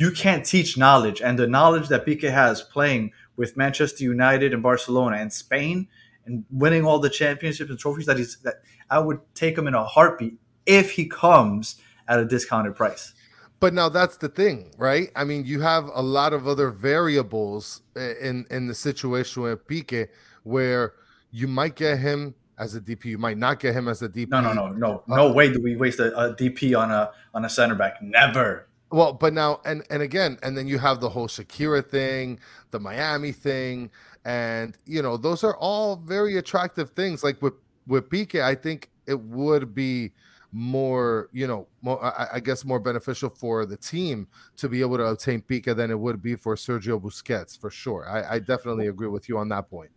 you 0.00 0.10
can't 0.10 0.46
teach 0.46 0.78
knowledge, 0.78 1.20
and 1.20 1.38
the 1.38 1.46
knowledge 1.46 1.88
that 1.88 2.06
Pique 2.06 2.22
has 2.22 2.62
playing 2.62 3.12
with 3.36 3.54
Manchester 3.58 4.02
United 4.02 4.54
and 4.54 4.62
Barcelona 4.62 5.18
and 5.18 5.30
Spain 5.30 5.88
and 6.24 6.42
winning 6.50 6.86
all 6.86 6.98
the 6.98 7.10
championships 7.10 7.68
and 7.68 7.78
trophies 7.78 8.06
that 8.06 8.16
he's 8.16 8.38
that 8.38 8.62
I 8.88 8.98
would 8.98 9.20
take 9.34 9.58
him 9.58 9.68
in 9.68 9.74
a 9.74 9.84
heartbeat 9.84 10.38
if 10.64 10.92
he 10.92 11.06
comes 11.06 11.76
at 12.08 12.18
a 12.18 12.24
discounted 12.24 12.76
price. 12.76 13.12
But 13.60 13.74
now 13.74 13.90
that's 13.90 14.16
the 14.16 14.30
thing, 14.30 14.72
right? 14.78 15.10
I 15.14 15.24
mean, 15.24 15.44
you 15.44 15.60
have 15.60 15.90
a 15.92 16.00
lot 16.00 16.32
of 16.32 16.48
other 16.48 16.70
variables 16.70 17.82
in 17.94 18.46
in 18.50 18.68
the 18.68 18.74
situation 18.74 19.42
with 19.42 19.66
Pique 19.66 20.08
where 20.44 20.94
you 21.30 21.46
might 21.46 21.76
get 21.76 21.98
him 21.98 22.34
as 22.58 22.74
a 22.74 22.80
DP, 22.80 23.04
you 23.04 23.18
might 23.18 23.36
not 23.36 23.60
get 23.60 23.74
him 23.74 23.86
as 23.86 24.00
a 24.00 24.08
DP. 24.08 24.28
No, 24.30 24.40
no, 24.40 24.54
no, 24.54 24.68
no, 24.68 25.02
uh, 25.10 25.16
no 25.16 25.32
way 25.32 25.52
do 25.52 25.60
we 25.62 25.76
waste 25.76 25.98
a, 25.98 26.16
a 26.16 26.34
DP 26.34 26.78
on 26.78 26.90
a 26.90 27.10
on 27.34 27.44
a 27.44 27.50
center 27.50 27.74
back. 27.74 28.00
Never. 28.00 28.66
Well, 28.90 29.12
but 29.12 29.32
now 29.32 29.60
and 29.64 29.84
and 29.90 30.02
again, 30.02 30.38
and 30.42 30.56
then 30.56 30.66
you 30.66 30.78
have 30.78 31.00
the 31.00 31.08
whole 31.08 31.28
Shakira 31.28 31.86
thing, 31.88 32.40
the 32.72 32.80
Miami 32.80 33.32
thing, 33.32 33.90
and 34.24 34.76
you 34.84 35.00
know 35.00 35.16
those 35.16 35.44
are 35.44 35.56
all 35.56 35.96
very 35.96 36.36
attractive 36.38 36.90
things. 36.90 37.22
Like 37.22 37.40
with 37.40 37.54
with 37.86 38.10
Pique, 38.10 38.36
I 38.36 38.54
think 38.54 38.90
it 39.06 39.20
would 39.20 39.74
be 39.74 40.12
more, 40.52 41.28
you 41.32 41.46
know, 41.46 41.68
more 41.82 42.04
I, 42.04 42.28
I 42.34 42.40
guess 42.40 42.64
more 42.64 42.80
beneficial 42.80 43.30
for 43.30 43.64
the 43.64 43.76
team 43.76 44.26
to 44.56 44.68
be 44.68 44.80
able 44.80 44.96
to 44.96 45.04
obtain 45.04 45.42
Pique 45.42 45.66
than 45.76 45.90
it 45.92 45.98
would 45.98 46.20
be 46.20 46.34
for 46.34 46.56
Sergio 46.56 47.00
Busquets 47.00 47.58
for 47.58 47.70
sure. 47.70 48.08
I, 48.08 48.34
I 48.34 48.38
definitely 48.40 48.88
agree 48.88 49.08
with 49.08 49.28
you 49.28 49.38
on 49.38 49.48
that 49.50 49.70
point. 49.70 49.90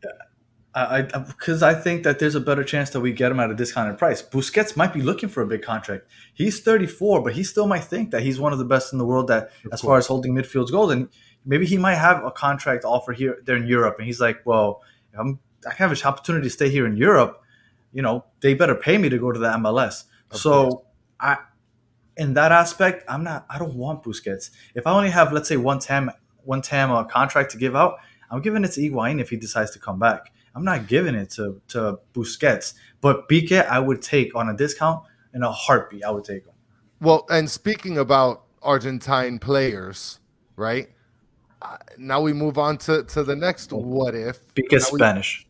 I 0.75 1.01
because 1.01 1.61
I, 1.61 1.75
think 1.75 2.03
that 2.03 2.17
there's 2.17 2.33
a 2.33 2.39
better 2.39 2.63
chance 2.63 2.89
that 2.91 2.99
we 2.99 3.11
get 3.11 3.31
him 3.31 3.39
at 3.39 3.51
a 3.51 3.55
discounted 3.55 3.99
price. 3.99 4.23
Busquets 4.23 4.75
might 4.75 4.91
be 4.91 5.01
looking 5.01 5.29
for 5.29 5.43
a 5.43 5.45
big 5.45 5.61
contract. 5.61 6.07
He's 6.33 6.61
34, 6.61 7.21
but 7.21 7.33
he 7.33 7.43
still 7.43 7.67
might 7.67 7.83
think 7.83 8.09
that 8.09 8.23
he's 8.23 8.39
one 8.39 8.53
of 8.53 8.59
the 8.59 8.65
best 8.65 8.91
in 8.91 8.97
the 8.97 9.05
world 9.05 9.27
that 9.27 9.51
as 9.71 9.81
far 9.81 9.97
as 9.97 10.07
holding 10.07 10.33
midfields 10.33 10.71
goes. 10.71 10.91
And 10.91 11.09
maybe 11.45 11.67
he 11.67 11.77
might 11.77 11.95
have 11.95 12.23
a 12.23 12.31
contract 12.31 12.85
offer 12.85 13.13
here 13.13 13.37
there 13.45 13.55
in 13.55 13.67
Europe, 13.67 13.97
and 13.99 14.07
he's 14.07 14.19
like, 14.19 14.43
well, 14.45 14.81
I'm, 15.17 15.39
I 15.69 15.73
have 15.75 15.91
an 15.91 15.97
opportunity 16.05 16.47
to 16.47 16.49
stay 16.49 16.69
here 16.69 16.87
in 16.87 16.97
Europe. 16.97 17.43
You 17.91 18.01
know, 18.01 18.25
they 18.39 18.55
better 18.55 18.75
pay 18.75 18.97
me 18.97 19.09
to 19.09 19.19
go 19.19 19.31
to 19.31 19.39
the 19.39 19.49
MLS. 19.49 20.05
Of 20.31 20.37
so 20.37 20.69
course. 20.69 20.85
I, 21.19 21.37
in 22.17 22.33
that 22.33 22.51
aspect, 22.51 23.03
I'm 23.07 23.23
not. 23.23 23.45
I 23.47 23.59
don't 23.59 23.75
want 23.75 24.03
Busquets. 24.03 24.49
If 24.73 24.87
I 24.87 24.91
only 24.91 25.11
have, 25.11 25.31
let's 25.31 25.49
say, 25.49 25.57
one 25.57 25.77
TAM 25.77 26.09
one 26.43 26.61
TAM 26.63 26.91
uh, 26.91 27.03
contract 27.03 27.51
to 27.51 27.57
give 27.57 27.75
out, 27.75 27.99
I'm 28.31 28.41
giving 28.41 28.63
it 28.63 28.71
to 28.73 28.81
Higuain 28.81 29.21
if 29.21 29.29
he 29.29 29.37
decides 29.37 29.71
to 29.71 29.79
come 29.79 29.99
back. 29.99 30.33
I'm 30.55 30.63
not 30.63 30.87
giving 30.87 31.15
it 31.15 31.29
to 31.31 31.61
to 31.69 31.99
Busquets. 32.13 32.73
But 33.01 33.27
Pique, 33.27 33.51
I 33.53 33.79
would 33.79 34.01
take 34.01 34.35
on 34.35 34.49
a 34.49 34.55
discount, 34.55 35.03
in 35.33 35.43
a 35.43 35.51
heartbeat. 35.51 36.03
I 36.03 36.11
would 36.11 36.23
take 36.23 36.45
him. 36.45 36.53
Well, 37.01 37.25
and 37.29 37.49
speaking 37.49 37.97
about 37.97 38.43
Argentine 38.61 39.39
players, 39.39 40.19
right? 40.55 40.89
Uh, 41.61 41.77
now 41.97 42.21
we 42.21 42.33
move 42.33 42.57
on 42.57 42.77
to, 42.77 43.03
to 43.03 43.23
the 43.23 43.35
next 43.35 43.73
what 43.73 44.15
if. 44.15 44.39
We- 44.55 44.79
Spanish. 44.79 45.47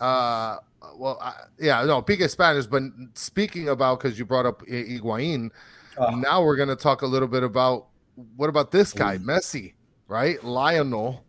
Uh, 0.00 0.58
well, 0.96 1.18
I, 1.20 1.32
yeah, 1.58 1.82
no, 1.84 2.00
Pique 2.02 2.28
Spanish. 2.30 2.66
But 2.66 2.82
speaking 3.14 3.68
about 3.68 3.98
because 3.98 4.18
you 4.18 4.24
brought 4.24 4.46
up 4.46 4.62
Higuain, 4.66 5.50
Uh, 5.98 6.10
now 6.16 6.42
we're 6.42 6.56
gonna 6.56 6.76
talk 6.76 7.02
a 7.02 7.06
little 7.06 7.28
bit 7.28 7.42
about 7.42 7.88
what 8.36 8.48
about 8.48 8.70
this 8.70 8.92
guy, 8.92 9.18
Messi, 9.18 9.74
right? 10.08 10.42
Lionel, 10.44 11.24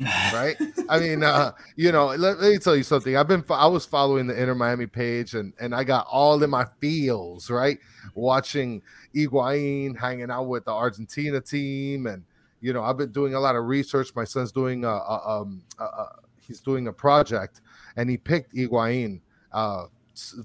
right? 0.00 0.56
I 0.88 0.98
mean, 0.98 1.22
uh, 1.22 1.52
you 1.76 1.92
know, 1.92 2.06
let, 2.06 2.38
let 2.40 2.52
me 2.52 2.58
tell 2.58 2.76
you 2.76 2.82
something. 2.82 3.16
I've 3.16 3.28
been 3.28 3.44
I 3.50 3.66
was 3.66 3.86
following 3.86 4.26
the 4.26 4.40
Inter 4.40 4.54
Miami 4.54 4.86
page, 4.86 5.34
and 5.34 5.52
and 5.60 5.74
I 5.74 5.84
got 5.84 6.06
all 6.10 6.42
in 6.42 6.50
my 6.50 6.66
feels, 6.80 7.50
right? 7.50 7.78
Watching 8.14 8.82
Higuain 9.14 9.96
hanging 9.98 10.30
out 10.30 10.44
with 10.44 10.64
the 10.66 10.72
Argentina 10.72 11.40
team, 11.40 12.06
and 12.06 12.24
you 12.60 12.72
know, 12.72 12.82
I've 12.82 12.98
been 12.98 13.12
doing 13.12 13.34
a 13.34 13.40
lot 13.40 13.56
of 13.56 13.64
research. 13.64 14.14
My 14.14 14.24
son's 14.24 14.52
doing 14.52 14.84
a, 14.84 14.88
a 14.88 15.40
um, 15.40 15.62
a, 15.78 15.84
a, 15.84 16.08
he's 16.40 16.60
doing 16.60 16.88
a 16.88 16.92
project, 16.92 17.60
and 17.96 18.10
he 18.10 18.16
picked 18.16 18.54
Higuain 18.54 19.20
uh, 19.52 19.84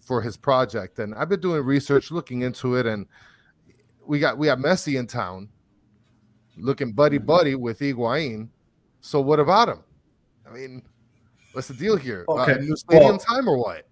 for 0.01 0.21
his 0.21 0.37
project, 0.37 0.99
and 0.99 1.13
I've 1.15 1.29
been 1.29 1.41
doing 1.41 1.63
research, 1.63 2.11
looking 2.11 2.41
into 2.41 2.75
it, 2.75 2.85
and 2.85 3.05
we 4.05 4.19
got 4.19 4.37
we 4.37 4.47
got 4.47 4.59
Messi 4.59 4.97
in 4.99 5.07
town, 5.07 5.49
looking 6.57 6.93
buddy 6.93 7.17
buddy 7.17 7.55
with 7.55 7.79
Higuain. 7.79 8.49
So 9.01 9.19
what 9.19 9.39
about 9.39 9.67
him? 9.69 9.79
I 10.49 10.53
mean, 10.53 10.83
what's 11.53 11.67
the 11.67 11.73
deal 11.73 11.97
here? 11.97 12.25
Uh, 12.29 12.33
Okay, 12.43 12.59
new 12.61 12.75
stadium 12.75 13.09
well- 13.11 13.17
time 13.19 13.47
or 13.49 13.57
what? 13.57 13.87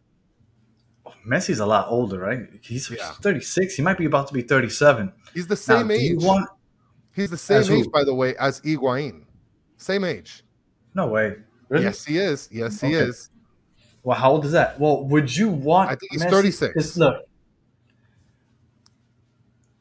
Messi's 1.28 1.60
a 1.60 1.66
lot 1.66 1.88
older, 1.90 2.20
right? 2.20 2.48
He's 2.62 2.90
Yeah. 2.90 3.12
36. 3.22 3.76
He 3.76 3.82
might 3.82 3.98
be 3.98 4.06
about 4.06 4.28
to 4.28 4.34
be 4.34 4.42
37. 4.42 5.12
He's 5.34 5.48
the 5.48 5.56
Now, 5.56 5.80
same 5.82 5.92
you 5.92 6.18
age. 6.18 6.24
want? 6.24 6.48
He's 7.14 7.32
the 7.32 7.38
same 7.38 7.60
As 7.60 7.68
who? 7.68 7.76
age, 7.78 7.92
by 7.92 8.04
the 8.04 8.14
way, 8.14 8.36
as 8.38 8.62
Higuain. 8.62 9.26
Same 9.78 10.04
age. 10.04 10.44
No 10.94 11.08
way. 11.08 11.36
Really? 11.68 11.84
Yes, 11.86 12.06
he 12.06 12.18
is. 12.20 12.48
Yes, 12.52 12.80
he 12.82 12.88
Okay. 12.96 12.96
is. 13.10 13.30
Well, 14.04 14.18
how 14.18 14.32
old 14.32 14.46
is 14.46 14.52
that? 14.54 14.80
Well, 14.80 15.06
would 15.08 15.36
you 15.36 15.50
want? 15.50 15.90
I 15.90 15.96
think 15.96 16.12
he's 16.12 16.24
Messi- 16.24 16.30
36. 16.30 16.74
'cause 16.74 16.98
Look, 16.98 17.26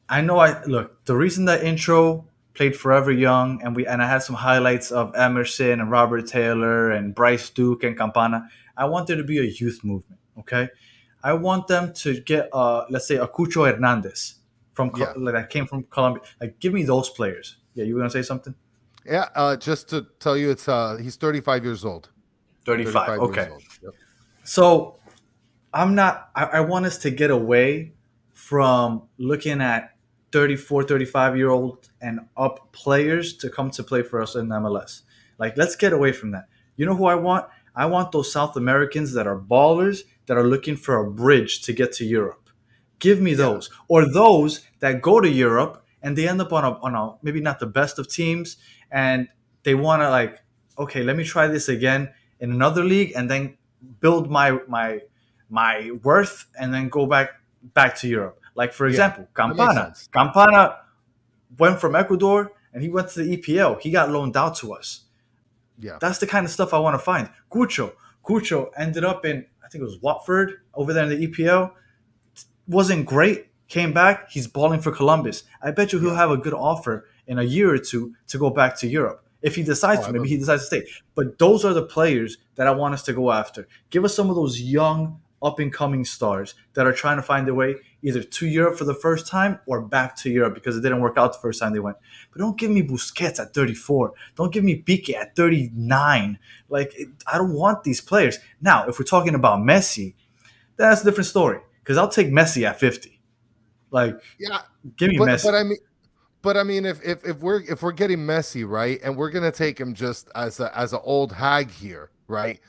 I 0.08 0.20
know. 0.22 0.38
I 0.38 0.64
look. 0.64 1.04
The 1.04 1.16
reason 1.16 1.44
that 1.46 1.62
intro 1.62 2.27
played 2.58 2.76
forever 2.76 3.12
young, 3.12 3.62
and 3.62 3.74
we 3.76 3.86
and 3.86 4.02
I 4.02 4.08
had 4.08 4.18
some 4.22 4.34
highlights 4.34 4.90
of 4.90 5.14
Emerson 5.14 5.80
and 5.80 5.90
Robert 5.90 6.26
Taylor 6.26 6.90
and 6.90 7.14
Bryce 7.14 7.48
Duke 7.50 7.84
and 7.84 7.96
Campana. 7.96 8.48
I 8.76 8.84
want 8.86 9.06
there 9.06 9.16
to 9.16 9.22
be 9.24 9.38
a 9.38 9.44
youth 9.60 9.80
movement. 9.84 10.20
Okay, 10.40 10.68
I 11.22 11.32
want 11.34 11.68
them 11.68 11.92
to 11.94 12.20
get, 12.20 12.48
uh, 12.52 12.84
let's 12.90 13.06
say, 13.06 13.16
a 13.16 13.26
Cucho 13.28 13.64
Hernandez 13.70 14.34
from 14.74 14.90
Yeah. 14.96 15.12
like, 15.16 15.34
that 15.34 15.50
came 15.50 15.66
from 15.66 15.84
Colombia. 15.84 16.22
Like, 16.40 16.58
give 16.58 16.72
me 16.72 16.82
those 16.84 17.08
players. 17.10 17.56
Yeah, 17.74 17.84
you 17.84 17.94
were 17.94 18.00
gonna 18.00 18.10
say 18.10 18.22
something? 18.22 18.54
Yeah, 19.06 19.26
uh, 19.36 19.56
just 19.56 19.88
to 19.90 20.06
tell 20.18 20.36
you, 20.36 20.50
it's 20.50 20.68
uh, 20.68 20.98
he's 21.00 21.16
35 21.16 21.64
years 21.64 21.84
old. 21.84 22.10
35. 22.66 23.08
years 23.08 23.20
Okay. 23.20 23.48
old. 23.50 23.62
Yep. 23.82 23.92
So 24.44 24.96
I'm 25.72 25.94
not, 25.94 26.30
I, 26.34 26.44
I 26.44 26.60
want 26.60 26.86
us 26.86 26.98
to 26.98 27.10
get 27.10 27.30
away 27.30 27.92
from 28.32 29.02
looking 29.16 29.60
at 29.60 29.94
34, 30.32 30.84
35 30.84 31.36
year 31.36 31.50
old 31.50 31.88
and 32.00 32.20
up 32.36 32.72
players 32.72 33.36
to 33.38 33.50
come 33.50 33.70
to 33.70 33.82
play 33.82 34.02
for 34.02 34.20
us 34.20 34.34
in 34.34 34.48
MLS. 34.48 35.02
Like, 35.38 35.56
let's 35.56 35.76
get 35.76 35.92
away 35.92 36.12
from 36.12 36.32
that. 36.32 36.46
You 36.76 36.86
know 36.86 36.94
who 36.94 37.06
I 37.06 37.14
want? 37.14 37.46
I 37.74 37.86
want 37.86 38.12
those 38.12 38.32
South 38.32 38.56
Americans 38.56 39.12
that 39.12 39.26
are 39.26 39.38
ballers 39.38 40.02
that 40.26 40.36
are 40.36 40.46
looking 40.46 40.76
for 40.76 40.96
a 40.96 41.10
bridge 41.10 41.62
to 41.62 41.72
get 41.72 41.92
to 41.92 42.04
Europe. 42.04 42.50
Give 42.98 43.20
me 43.20 43.34
those. 43.34 43.70
Or 43.88 44.10
those 44.10 44.66
that 44.80 45.00
go 45.00 45.20
to 45.20 45.28
Europe 45.28 45.84
and 46.02 46.16
they 46.16 46.28
end 46.28 46.40
up 46.40 46.52
on 46.52 46.64
a, 46.64 46.72
on 46.80 46.94
a 46.94 47.14
maybe 47.22 47.40
not 47.40 47.60
the 47.60 47.66
best 47.66 47.98
of 47.98 48.08
teams 48.08 48.56
and 48.90 49.28
they 49.62 49.74
want 49.74 50.02
to 50.02 50.10
like, 50.10 50.38
okay, 50.78 51.02
let 51.02 51.16
me 51.16 51.24
try 51.24 51.46
this 51.46 51.68
again 51.68 52.12
in 52.40 52.52
another 52.52 52.84
league 52.84 53.12
and 53.16 53.30
then 53.30 53.56
build 54.00 54.30
my 54.30 54.58
my 54.68 55.00
my 55.48 55.90
worth 56.02 56.46
and 56.58 56.72
then 56.74 56.88
go 56.88 57.06
back 57.06 57.30
back 57.74 57.94
to 57.96 58.08
Europe. 58.08 58.40
Like 58.58 58.72
for 58.72 58.88
example, 58.88 59.22
makes 59.22 59.34
Campana. 59.36 59.94
Campana 60.12 60.78
went 61.58 61.80
from 61.80 61.94
Ecuador 61.94 62.52
and 62.74 62.82
he 62.82 62.88
went 62.88 63.08
to 63.10 63.22
the 63.22 63.36
EPL. 63.36 63.80
He 63.80 63.92
got 63.92 64.10
loaned 64.10 64.36
out 64.36 64.56
to 64.56 64.72
us. 64.74 65.02
Yeah. 65.78 65.98
That's 66.00 66.18
the 66.18 66.26
kind 66.26 66.44
of 66.44 66.50
stuff 66.50 66.74
I 66.74 66.80
want 66.80 66.94
to 66.94 66.98
find. 66.98 67.30
Cucho. 67.52 67.92
Cucho 68.26 68.70
ended 68.76 69.04
up 69.04 69.24
in 69.24 69.46
I 69.64 69.68
think 69.68 69.82
it 69.82 69.84
was 69.84 70.00
Watford 70.02 70.62
over 70.74 70.92
there 70.92 71.04
in 71.04 71.10
the 71.10 71.28
EPL. 71.28 71.70
Wasn't 72.66 73.06
great. 73.06 73.46
Came 73.68 73.92
back. 73.92 74.28
He's 74.28 74.48
balling 74.48 74.80
for 74.80 74.90
Columbus. 74.90 75.44
I 75.62 75.70
bet 75.70 75.92
you 75.92 76.00
he'll 76.00 76.16
have 76.16 76.32
a 76.32 76.36
good 76.36 76.54
offer 76.54 77.06
in 77.28 77.38
a 77.38 77.44
year 77.44 77.72
or 77.72 77.78
two 77.78 78.14
to 78.26 78.38
go 78.38 78.50
back 78.50 78.76
to 78.78 78.88
Europe. 78.88 79.24
If 79.40 79.54
he 79.54 79.62
decides 79.62 80.02
Oh, 80.02 80.06
to, 80.08 80.12
maybe 80.14 80.28
he 80.30 80.36
decides 80.36 80.62
to 80.62 80.66
stay. 80.66 80.90
But 81.14 81.38
those 81.38 81.64
are 81.64 81.74
the 81.74 81.84
players 81.84 82.38
that 82.56 82.66
I 82.66 82.72
want 82.72 82.94
us 82.94 83.04
to 83.04 83.12
go 83.12 83.30
after. 83.30 83.68
Give 83.90 84.04
us 84.04 84.16
some 84.16 84.30
of 84.30 84.34
those 84.34 84.60
young, 84.60 85.20
up 85.42 85.58
and 85.58 85.72
coming 85.72 86.04
stars 86.04 86.54
that 86.74 86.86
are 86.86 86.92
trying 86.92 87.16
to 87.16 87.22
find 87.22 87.46
their 87.46 87.54
way 87.54 87.76
either 88.02 88.22
to 88.22 88.46
Europe 88.46 88.76
for 88.76 88.84
the 88.84 88.94
first 88.94 89.26
time 89.26 89.58
or 89.66 89.80
back 89.80 90.16
to 90.16 90.30
Europe 90.30 90.54
because 90.54 90.76
it 90.76 90.80
didn't 90.80 91.00
work 91.00 91.16
out 91.16 91.32
the 91.32 91.38
first 91.38 91.60
time 91.60 91.72
they 91.72 91.78
went. 91.80 91.96
But 92.32 92.40
don't 92.40 92.58
give 92.58 92.70
me 92.70 92.82
Busquets 92.82 93.38
at 93.40 93.54
34. 93.54 94.12
Don't 94.36 94.52
give 94.52 94.64
me 94.64 94.76
Pique 94.76 95.10
at 95.10 95.36
39. 95.36 96.38
Like, 96.68 96.92
it, 96.96 97.08
I 97.26 97.38
don't 97.38 97.52
want 97.54 97.84
these 97.84 98.00
players. 98.00 98.38
Now, 98.60 98.88
if 98.88 98.98
we're 98.98 99.04
talking 99.04 99.34
about 99.34 99.60
Messi, 99.60 100.14
that's 100.76 101.02
a 101.02 101.04
different 101.04 101.26
story 101.26 101.60
because 101.82 101.96
I'll 101.98 102.08
take 102.08 102.28
Messi 102.28 102.64
at 102.64 102.78
50. 102.78 103.20
Like, 103.90 104.20
Yeah. 104.38 104.60
give 104.96 105.10
me 105.10 105.18
But, 105.18 105.28
Messi. 105.28 105.44
but 105.44 105.54
I 105.54 105.62
mean, 105.62 105.78
but 106.42 106.56
I 106.56 106.62
mean, 106.62 106.86
if, 106.86 107.02
if 107.04 107.24
if 107.26 107.38
we're 107.38 107.62
if 107.62 107.82
we're 107.82 107.92
getting 107.92 108.18
Messi 108.18 108.68
right, 108.68 109.00
and 109.02 109.16
we're 109.16 109.30
gonna 109.30 109.50
take 109.50 109.78
him 109.78 109.92
just 109.94 110.28
as 110.36 110.60
a 110.60 110.76
as 110.76 110.92
an 110.92 111.00
old 111.02 111.32
hag 111.32 111.70
here, 111.70 112.10
right? 112.28 112.60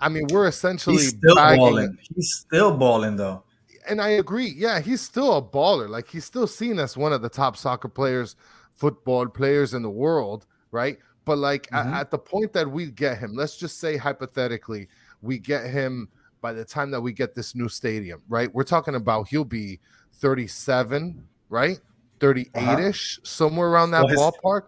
I 0.00 0.08
mean, 0.08 0.26
we're 0.30 0.46
essentially 0.46 0.96
He's 0.96 1.08
still 1.08 1.34
bagging- 1.34 1.58
balling. 1.58 1.98
He's 2.14 2.34
still 2.34 2.76
balling, 2.76 3.16
though. 3.16 3.42
and 3.88 4.00
I 4.02 4.08
agree. 4.10 4.48
Yeah, 4.56 4.80
he's 4.80 5.00
still 5.00 5.36
a 5.36 5.42
baller. 5.42 5.88
Like 5.88 6.08
he's 6.08 6.24
still 6.24 6.46
seen 6.46 6.78
as 6.78 6.96
one 6.96 7.12
of 7.12 7.22
the 7.22 7.28
top 7.30 7.56
soccer 7.56 7.88
players, 7.88 8.36
football 8.74 9.26
players 9.26 9.72
in 9.74 9.82
the 9.82 9.90
world, 9.90 10.44
right? 10.72 10.98
But 11.24 11.38
like 11.38 11.68
a- 11.72 11.76
Mhm. 11.76 11.92
at, 11.94 12.10
the 12.10 12.18
point 12.18 12.52
that 12.52 12.70
we 12.70 12.90
get 12.90 13.18
him, 13.18 13.34
let's 13.34 13.56
just 13.56 13.80
say 13.80 13.96
hypothetically, 13.96 14.88
we 15.22 15.38
get 15.38 15.64
him 15.70 16.08
by 16.42 16.52
the 16.52 16.64
time 16.64 16.90
that 16.92 17.00
we 17.00 17.12
get 17.12 17.34
this 17.34 17.54
new 17.54 17.68
stadium, 17.68 18.20
right? 18.28 18.54
We're 18.54 18.62
talking 18.62 18.94
about 18.94 19.28
he'll 19.28 19.44
be 19.44 19.80
37, 20.12 21.26
right? 21.48 21.80
38ish, 22.20 23.26
somewhere 23.26 23.68
around 23.68 23.90
that 23.92 24.04
Well, 24.04 24.08
his- 24.08 24.20
ballpark. 24.20 24.62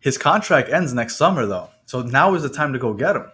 His 0.00 0.16
contract 0.18 0.68
ends 0.70 0.92
next 0.94 1.16
summer, 1.16 1.44
though. 1.46 1.70
So 1.86 2.02
now 2.02 2.34
is 2.34 2.42
the 2.42 2.48
time 2.48 2.72
to 2.72 2.78
go 2.78 2.92
get 2.94 3.16
him. 3.16 3.26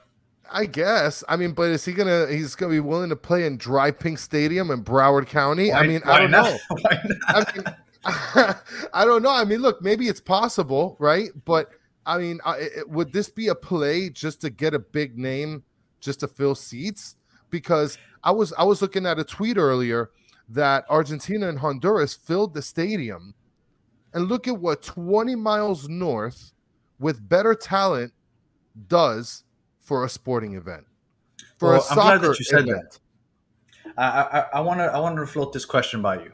I 0.52 0.66
guess. 0.66 1.23
I 1.28 1.37
mean, 1.37 1.52
but 1.52 1.71
is 1.71 1.85
he 1.85 1.92
gonna? 1.92 2.26
He's 2.28 2.54
gonna 2.54 2.73
be 2.73 2.80
willing 2.80 3.11
to 3.11 3.16
play 3.16 3.47
in 3.47 3.57
Dry 3.57 3.90
Pink 3.90 4.19
Stadium 4.19 4.71
in 4.71 4.83
Broward 4.83 5.26
County. 5.28 5.73
I 5.73 5.87
mean, 5.87 6.00
why 6.04 6.12
I 6.14 6.21
don't 6.21 6.30
not? 6.33 6.45
know. 6.45 6.59
Why? 6.80 7.02
I 7.28 7.45
mean, 7.54 7.64
I 8.92 9.04
don't 9.04 9.23
know. 9.23 9.30
I 9.30 9.45
mean, 9.45 9.61
look, 9.61 9.80
maybe 9.83 10.09
it's 10.09 10.21
possible, 10.21 10.97
right? 10.99 11.30
But 11.45 11.71
I 12.07 12.19
mean, 12.19 12.40
it- 12.47 12.88
would 12.88 13.12
this 13.12 13.28
be 13.28 13.49
a 13.49 13.54
play 13.54 14.11
just 14.11 14.40
to 14.40 14.50
get 14.50 14.75
a 14.75 14.78
big 14.78 15.19
name, 15.19 15.62
just 16.00 16.21
to 16.21 16.28
fill 16.28 16.54
seats? 16.54 17.16
Because 17.50 17.99
I 18.25 18.33
was 18.33 18.52
I 18.54 18.64
was 18.64 18.83
looking 18.83 19.07
at 19.07 19.19
a 19.19 19.25
tweet 19.25 19.57
earlier 19.57 20.11
that 20.49 20.85
Argentina 20.90 21.49
and 21.49 21.59
Honduras 21.61 22.14
filled 22.14 22.54
the 22.54 22.62
stadium, 22.62 23.35
and 24.12 24.28
look 24.28 24.49
at 24.49 24.59
what 24.59 24.83
20 24.83 25.37
miles 25.37 25.88
north, 25.88 26.52
with 26.99 27.28
better 27.28 27.54
talent, 27.54 28.12
does 28.88 29.45
for 29.91 30.05
a 30.05 30.09
sporting 30.09 30.55
event, 30.55 30.85
for 31.59 31.71
Well, 31.71 31.81
a 31.81 31.85
I'm 31.91 31.95
glad 31.97 32.05
soccer 32.21 32.29
that 32.29 32.39
you 32.39 32.45
said 32.45 32.67
that. 32.67 32.71
event. 32.71 32.99
I 33.99 34.61
want 34.61 34.79
to 34.79 34.85
I 34.85 34.99
want 35.01 35.17
to 35.17 35.27
float 35.27 35.53
this 35.53 35.65
question 35.65 36.01
by 36.01 36.15
you. 36.25 36.33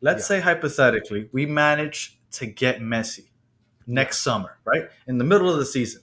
Let's 0.00 0.22
Yeah. 0.22 0.28
say 0.30 0.40
hypothetically 0.40 1.28
we 1.36 1.44
manage 1.44 1.98
to 2.38 2.46
get 2.46 2.80
Messi 2.80 3.26
next 3.86 4.16
summer, 4.22 4.52
right 4.64 4.84
in 5.06 5.18
the 5.18 5.24
middle 5.24 5.50
of 5.52 5.58
the 5.58 5.66
season. 5.66 6.00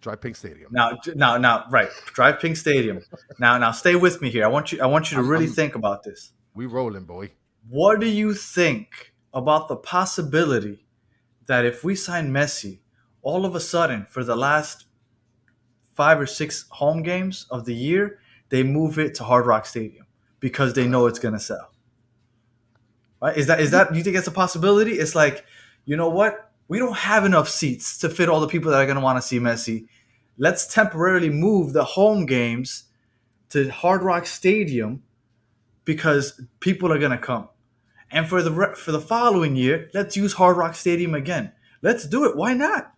Dry 0.00 0.14
Pink 0.14 0.36
Stadium. 0.36 0.68
Now, 0.70 0.88
now, 1.16 1.36
now, 1.38 1.64
right, 1.70 1.88
Drive 2.18 2.38
Pink 2.38 2.56
Stadium. 2.56 3.00
Now, 3.40 3.58
now, 3.58 3.72
stay 3.72 3.96
with 3.96 4.16
me 4.22 4.28
here. 4.30 4.44
I 4.44 4.48
want 4.56 4.70
you. 4.70 4.78
I 4.80 4.86
want 4.86 5.10
you 5.10 5.16
to 5.16 5.22
really 5.32 5.46
I'm- 5.46 5.54
think 5.60 5.74
about 5.74 6.04
this. 6.04 6.20
We 6.54 6.66
rolling, 6.66 7.06
boy. 7.06 7.26
What 7.68 7.98
do 7.98 8.06
you 8.06 8.34
think 8.34 8.88
about 9.32 9.66
the 9.68 9.76
possibility 9.76 10.76
that 11.50 11.64
if 11.72 11.82
we 11.82 11.94
sign 11.96 12.26
Messi, 12.38 12.74
all 13.22 13.44
of 13.48 13.52
a 13.56 13.60
sudden, 13.72 14.06
for 14.14 14.22
the 14.22 14.36
last 14.36 14.86
five 15.94 16.20
or 16.20 16.26
six 16.26 16.66
home 16.70 17.02
games 17.02 17.46
of 17.50 17.64
the 17.64 17.74
year, 17.74 18.18
they 18.50 18.62
move 18.62 18.98
it 18.98 19.14
to 19.16 19.24
Hard 19.24 19.46
Rock 19.46 19.66
Stadium 19.66 20.06
because 20.40 20.74
they 20.74 20.86
know 20.86 21.06
it's 21.06 21.18
going 21.18 21.34
to 21.34 21.40
sell? 21.40 21.70
Right? 23.22 23.36
Is 23.36 23.46
that 23.46 23.60
is 23.60 23.70
that? 23.70 23.94
You 23.94 24.02
think 24.02 24.16
it's 24.16 24.26
a 24.26 24.32
possibility? 24.32 24.92
It's 24.92 25.14
like, 25.14 25.44
you 25.84 25.96
know 25.96 26.10
what? 26.10 26.50
We 26.68 26.78
don't 26.78 26.96
have 26.96 27.24
enough 27.24 27.48
seats 27.48 27.98
to 27.98 28.08
fit 28.08 28.28
all 28.28 28.40
the 28.40 28.48
people 28.48 28.70
that 28.70 28.80
are 28.80 28.86
going 28.86 28.96
to 28.96 29.02
want 29.02 29.18
to 29.18 29.22
see 29.22 29.38
Messi. 29.38 29.86
Let's 30.36 30.66
temporarily 30.72 31.30
move 31.30 31.72
the 31.72 31.84
home 31.84 32.26
games 32.26 32.84
to 33.50 33.68
Hard 33.68 34.02
Rock 34.02 34.26
Stadium 34.26 35.02
because 35.84 36.40
people 36.60 36.92
are 36.92 36.98
gonna 36.98 37.18
come. 37.18 37.48
And 38.10 38.28
for 38.28 38.42
the 38.42 38.74
for 38.76 38.92
the 38.92 39.00
following 39.00 39.56
year, 39.56 39.90
let's 39.94 40.16
use 40.16 40.32
Hard 40.32 40.56
Rock 40.56 40.74
Stadium 40.74 41.14
again. 41.14 41.52
Let's 41.82 42.06
do 42.06 42.24
it. 42.24 42.36
Why 42.36 42.54
not? 42.54 42.93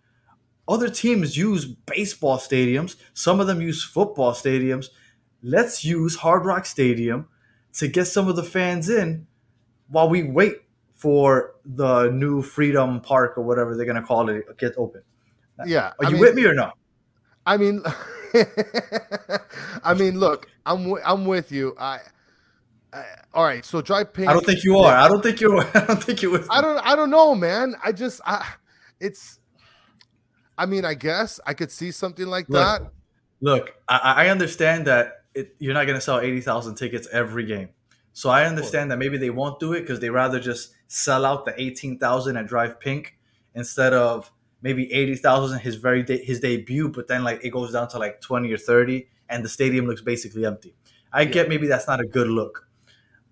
Other 0.69 0.89
teams 0.89 1.37
use 1.37 1.65
baseball 1.65 2.39
stadiums. 2.39 2.97
Some 3.15 3.39
of 3.41 3.47
them 3.47 3.61
use 3.61 3.85
football 3.85 4.33
stadiums. 4.33 4.87
Let's 5.43 5.85
use 5.85 6.17
Hard 6.17 6.45
Rock 6.45 6.67
Stadium 6.67 7.29
to 7.75 7.87
get 7.89 8.07
some 8.07 8.27
of 8.27 8.37
the 8.37 8.43
fans 8.43 8.89
in 8.89 9.27
while 9.89 10.09
we 10.09 10.25
wait 10.25 10.57
for 10.95 11.55
the 11.65 12.11
new 12.11 12.43
Freedom 12.43 13.01
Park 13.01 13.37
or 13.39 13.43
whatever 13.43 13.77
they're 13.77 13.87
gonna 13.87 14.03
call 14.03 14.29
it 14.29 14.45
get 14.59 14.73
open. 14.77 15.03
Yeah, 15.67 15.93
Are 16.01 16.07
I 16.07 16.09
you 16.09 16.13
mean- 16.15 16.21
with 16.21 16.35
me 16.35 16.45
or 16.47 16.55
no? 16.55 16.73
I 17.47 17.57
mean, 17.59 17.81
I 19.85 19.95
mean, 19.95 20.19
look, 20.19 20.49
I'm 20.65 20.79
wi- 20.85 21.03
I'm 21.05 21.27
with 21.27 21.53
you. 21.53 21.77
I, 21.79 22.01
I 22.93 23.05
all 23.33 23.45
right. 23.45 23.65
So 23.65 23.81
dry 23.81 24.03
pink. 24.05 24.29
I 24.29 24.33
don't 24.33 24.45
think 24.45 24.65
you 24.65 24.79
are. 24.79 24.93
I 24.93 25.07
don't 25.09 25.23
think 25.23 25.41
you're. 25.41 25.61
I 25.77 25.87
don't 25.87 26.03
think 26.03 26.23
you're. 26.23 26.41
I 26.51 26.61
don't. 26.61 26.79
I 26.79 26.97
don't 26.97 27.11
know, 27.11 27.35
man. 27.37 27.77
I 27.85 27.93
just. 27.93 28.21
I. 28.25 28.45
It's. 28.99 29.39
I 30.59 30.67
mean, 30.67 30.85
I 30.85 30.95
guess 30.95 31.41
I 31.47 31.55
could 31.55 31.71
see 31.71 31.91
something 31.91 32.27
like 32.27 32.49
Look, 32.49 32.63
that. 32.63 32.91
Look, 33.41 33.75
I, 33.89 34.25
I 34.25 34.29
understand 34.29 34.87
that 34.87 35.25
it, 35.35 35.55
you're 35.59 35.75
not 35.75 35.87
going 35.87 35.97
to 35.97 36.01
sell 36.01 36.21
80,000 36.21 36.75
tickets 36.77 37.09
every 37.13 37.45
game. 37.45 37.69
So 38.13 38.31
I 38.31 38.47
understand 38.47 38.91
that 38.91 38.97
maybe 38.97 39.19
they 39.19 39.29
won't 39.29 39.61
do 39.61 39.75
it 39.75 39.83
because 39.83 40.01
they 40.01 40.09
rather 40.09 40.41
just 40.41 40.73
sell 40.89 41.27
out 41.27 41.45
the 41.45 41.53
18,000 41.61 42.37
and 42.39 42.49
Drive 42.49 42.81
Pink 42.81 43.19
instead 43.55 43.93
of 43.93 44.33
maybe 44.63 44.91
80,000 44.91 45.59
his 45.59 45.77
very 45.77 46.03
de- 46.03 46.25
his 46.25 46.41
debut, 46.41 46.89
but 46.89 47.09
then 47.09 47.23
like 47.23 47.45
it 47.45 47.51
goes 47.51 47.73
down 47.73 47.89
to 47.89 47.99
like 47.99 48.23
20 48.23 48.51
or 48.51 48.57
30 48.57 49.07
and 49.29 49.45
the 49.45 49.49
stadium 49.51 49.87
looks 49.87 50.01
basically 50.01 50.47
empty. 50.47 50.75
I 51.13 51.27
get 51.27 51.49
maybe 51.51 51.67
that's 51.67 51.87
not 51.87 52.01
a 52.01 52.07
good 52.07 52.29
look, 52.29 52.67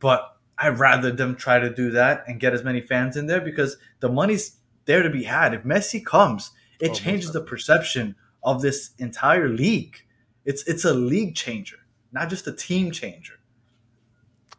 but 0.00 0.36
I'd 0.58 0.78
rather 0.78 1.10
them 1.10 1.34
try 1.34 1.58
to 1.58 1.70
do 1.74 1.90
that 1.92 2.24
and 2.26 2.38
get 2.38 2.52
as 2.52 2.62
many 2.62 2.82
fans 2.82 3.16
in 3.16 3.26
there 3.26 3.40
because 3.40 3.76
the 4.00 4.08
money's 4.08 4.56
there 4.84 5.02
to 5.02 5.10
be 5.10 5.24
had. 5.24 5.54
If 5.54 5.62
Messi 5.62 6.04
comes, 6.04 6.50
it 6.80 6.88
most 6.88 7.02
changes 7.02 7.32
the 7.32 7.40
perception 7.40 8.16
of 8.42 8.62
this 8.62 8.90
entire 8.98 9.48
league. 9.48 9.96
It's 10.44 10.62
it's 10.64 10.84
a 10.84 10.94
league 10.94 11.34
changer, 11.34 11.78
not 12.12 12.28
just 12.28 12.46
a 12.46 12.52
team 12.52 12.90
changer. 12.90 13.34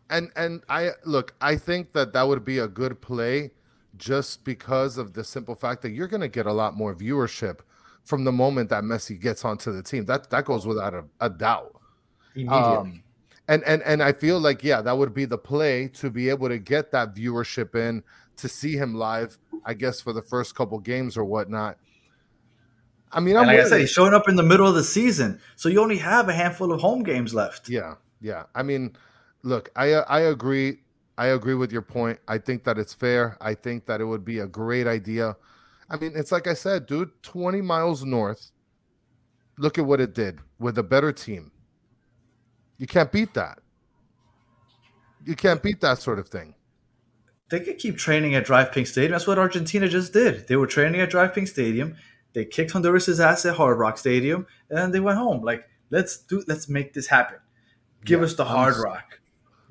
And 0.09 0.31
and 0.35 0.63
I 0.69 0.91
look. 1.05 1.35
I 1.41 1.55
think 1.55 1.93
that 1.93 2.13
that 2.13 2.27
would 2.27 2.45
be 2.45 2.59
a 2.59 2.67
good 2.67 3.01
play, 3.01 3.51
just 3.97 4.43
because 4.43 4.97
of 4.97 5.13
the 5.13 5.23
simple 5.23 5.55
fact 5.55 5.81
that 5.83 5.91
you're 5.91 6.07
going 6.07 6.21
to 6.21 6.27
get 6.27 6.45
a 6.45 6.53
lot 6.53 6.75
more 6.75 6.95
viewership 6.95 7.59
from 8.03 8.23
the 8.23 8.31
moment 8.31 8.69
that 8.69 8.83
Messi 8.83 9.19
gets 9.19 9.43
onto 9.43 9.71
the 9.71 9.83
team. 9.83 10.05
That 10.05 10.29
that 10.29 10.45
goes 10.45 10.65
without 10.67 10.93
a, 10.93 11.05
a 11.19 11.29
doubt. 11.29 11.75
Immediately. 12.35 12.75
Um, 12.75 13.03
and 13.47 13.63
and 13.63 13.81
and 13.83 14.01
I 14.01 14.11
feel 14.11 14.39
like 14.39 14.63
yeah, 14.63 14.81
that 14.81 14.97
would 14.97 15.13
be 15.13 15.25
the 15.25 15.37
play 15.37 15.87
to 15.89 16.09
be 16.09 16.29
able 16.29 16.49
to 16.49 16.59
get 16.59 16.91
that 16.91 17.15
viewership 17.15 17.75
in 17.75 18.03
to 18.37 18.47
see 18.47 18.73
him 18.73 18.95
live. 18.95 19.37
I 19.65 19.73
guess 19.73 20.01
for 20.01 20.13
the 20.13 20.21
first 20.21 20.55
couple 20.55 20.79
games 20.79 21.17
or 21.17 21.25
whatnot. 21.25 21.77
I 23.11 23.19
mean, 23.19 23.35
like 23.35 23.47
I 23.47 23.63
said, 23.63 23.79
he's 23.79 23.91
showing 23.91 24.13
up 24.13 24.27
in 24.27 24.35
the 24.35 24.43
middle 24.43 24.67
of 24.67 24.75
the 24.75 24.83
season, 24.83 25.39
so 25.55 25.69
you 25.69 25.81
only 25.81 25.97
have 25.97 26.27
a 26.27 26.33
handful 26.33 26.71
of 26.71 26.81
home 26.81 27.03
games 27.03 27.33
left. 27.33 27.69
yeah, 27.69 27.95
yeah. 28.19 28.43
I 28.53 28.63
mean, 28.63 28.95
look, 29.43 29.69
I 29.75 29.93
uh, 29.93 30.05
I 30.07 30.21
agree. 30.21 30.79
I 31.17 31.27
agree 31.27 31.53
with 31.53 31.71
your 31.71 31.81
point. 31.81 32.19
I 32.27 32.37
think 32.37 32.65
that 32.65 32.77
it's 32.77 32.93
fair. 32.93 33.37
I 33.39 33.53
think 33.53 33.85
that 33.85 34.01
it 34.01 34.05
would 34.05 34.25
be 34.25 34.39
a 34.39 34.47
great 34.47 34.85
idea. 34.85 35.37
I 35.89 35.97
mean, 35.97 36.11
it's 36.15 36.31
like 36.31 36.47
I 36.47 36.53
said, 36.53 36.87
dude, 36.87 37.11
20 37.23 37.61
miles 37.61 38.03
north. 38.03 38.51
Look 39.57 39.77
at 39.77 39.85
what 39.85 40.01
it 40.01 40.13
did 40.13 40.39
with 40.59 40.77
a 40.77 40.83
better 40.83 41.13
team. 41.13 41.51
You 42.77 42.87
can't 42.87 43.11
beat 43.11 43.33
that. 43.35 43.59
You 45.25 45.35
can't 45.35 45.63
beat 45.63 45.79
that 45.81 46.01
sort 46.01 46.19
of 46.19 46.27
thing. 46.27 46.55
They 47.49 47.59
could 47.59 47.77
keep 47.77 47.97
training 47.97 48.35
at 48.35 48.45
Drive 48.45 48.71
Pink 48.71 48.87
Stadium. 48.87 49.11
That's 49.13 49.27
what 49.27 49.39
Argentina 49.39 49.87
just 49.87 50.11
did. 50.11 50.47
They 50.47 50.55
were 50.55 50.67
training 50.67 50.99
at 50.99 51.09
Drive 51.09 51.33
Pink 51.33 51.47
Stadium. 51.47 51.95
They 52.35 52.45
kicked 52.45 52.71
Honduras' 52.71 53.19
ass 53.19 53.45
at 53.45 53.55
Hard 53.55 53.79
Rock 53.79 53.97
Stadium, 53.97 54.45
and 54.69 54.77
then 54.77 54.91
they 54.91 54.99
went 54.99 55.17
home. 55.17 55.41
Like, 55.43 55.63
let's 55.89 56.17
do, 56.17 56.43
let's 56.47 56.67
make 56.69 56.93
this 56.93 57.07
happen. 57.07 57.37
Give 58.03 58.19
Yeah, 58.19 58.25
us 58.25 58.35
the 58.35 58.45
Hard 58.45 58.75
Rock. 58.77 59.19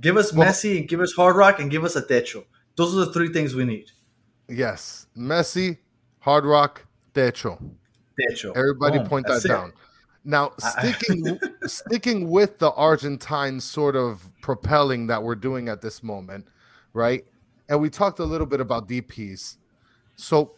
Give 0.01 0.17
us 0.17 0.33
Well- 0.33 0.49
Messi, 0.49 0.79
and 0.79 0.89
give 0.89 1.01
us 1.01 1.13
Hard 1.13 1.37
Rock, 1.37 1.61
and 1.61 1.71
give 1.71 1.85
us 1.85 1.95
a 1.95 2.03
Techo. 2.03 2.45
Those 2.77 2.97
are 2.97 3.05
the 3.05 3.13
three 3.13 3.29
things 3.33 3.55
we 3.55 3.65
need. 3.67 3.91
Yes, 4.49 5.07
Messi, 5.17 5.79
Hard 6.21 6.45
Rock, 6.47 6.87
Techo. 7.15 7.63
Techo. 8.19 8.57
Everybody 8.57 8.99
Boom. 8.99 9.09
point 9.09 9.27
that 9.27 9.35
That's 9.35 9.45
it. 9.45 9.49
down. 9.49 9.73
Now, 10.25 10.53
sticking 10.59 11.39
sticking 11.67 12.31
with 12.31 12.59
the 12.59 12.71
Argentine 12.73 13.61
sort 13.61 13.95
of 13.95 14.25
propelling 14.41 15.07
that 15.09 15.23
we're 15.23 15.35
doing 15.35 15.69
at 15.69 15.83
this 15.83 16.03
moment, 16.03 16.49
right? 16.95 17.25
And 17.69 17.81
we 17.81 17.91
talked 17.91 18.19
a 18.21 18.25
little 18.25 18.47
bit 18.47 18.61
about 18.61 18.89
DPs. 18.89 19.57
So, 20.17 20.55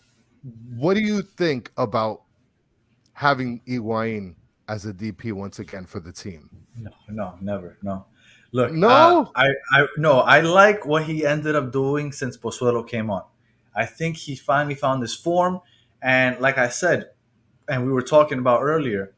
what 0.77 0.95
do 0.95 1.01
you 1.01 1.23
think 1.23 1.73
about 1.77 2.23
having 3.13 3.61
Higuain 3.67 4.35
as 4.69 4.87
a 4.87 4.93
DP 4.93 5.33
once 5.33 5.59
again 5.59 5.87
for 5.87 6.01
the 6.01 6.13
team? 6.13 6.51
No, 6.79 6.91
no, 7.09 7.35
never, 7.41 7.79
no. 7.83 8.07
Look, 8.53 8.73
No? 8.73 8.89
uh, 8.89 9.25
I, 9.35 9.49
I, 9.73 9.87
no, 9.97 10.21
I 10.21 10.41
like 10.41 10.87
what 10.87 11.05
he 11.05 11.27
ended 11.27 11.57
up 11.57 11.73
doing 11.73 12.13
since 12.13 12.37
Pozuelo 12.37 12.87
came 12.89 13.11
on. 13.11 13.25
I 13.75 13.87
think 13.87 14.17
he 14.17 14.37
finally 14.37 14.75
found 14.75 15.03
his 15.03 15.15
form, 15.15 15.61
and 16.01 16.39
like 16.41 16.57
I 16.59 16.69
said, 16.69 17.11
and 17.69 17.85
we 17.85 17.93
were 17.93 18.03
talking 18.03 18.39
about 18.39 18.63
earlier, 18.63 19.15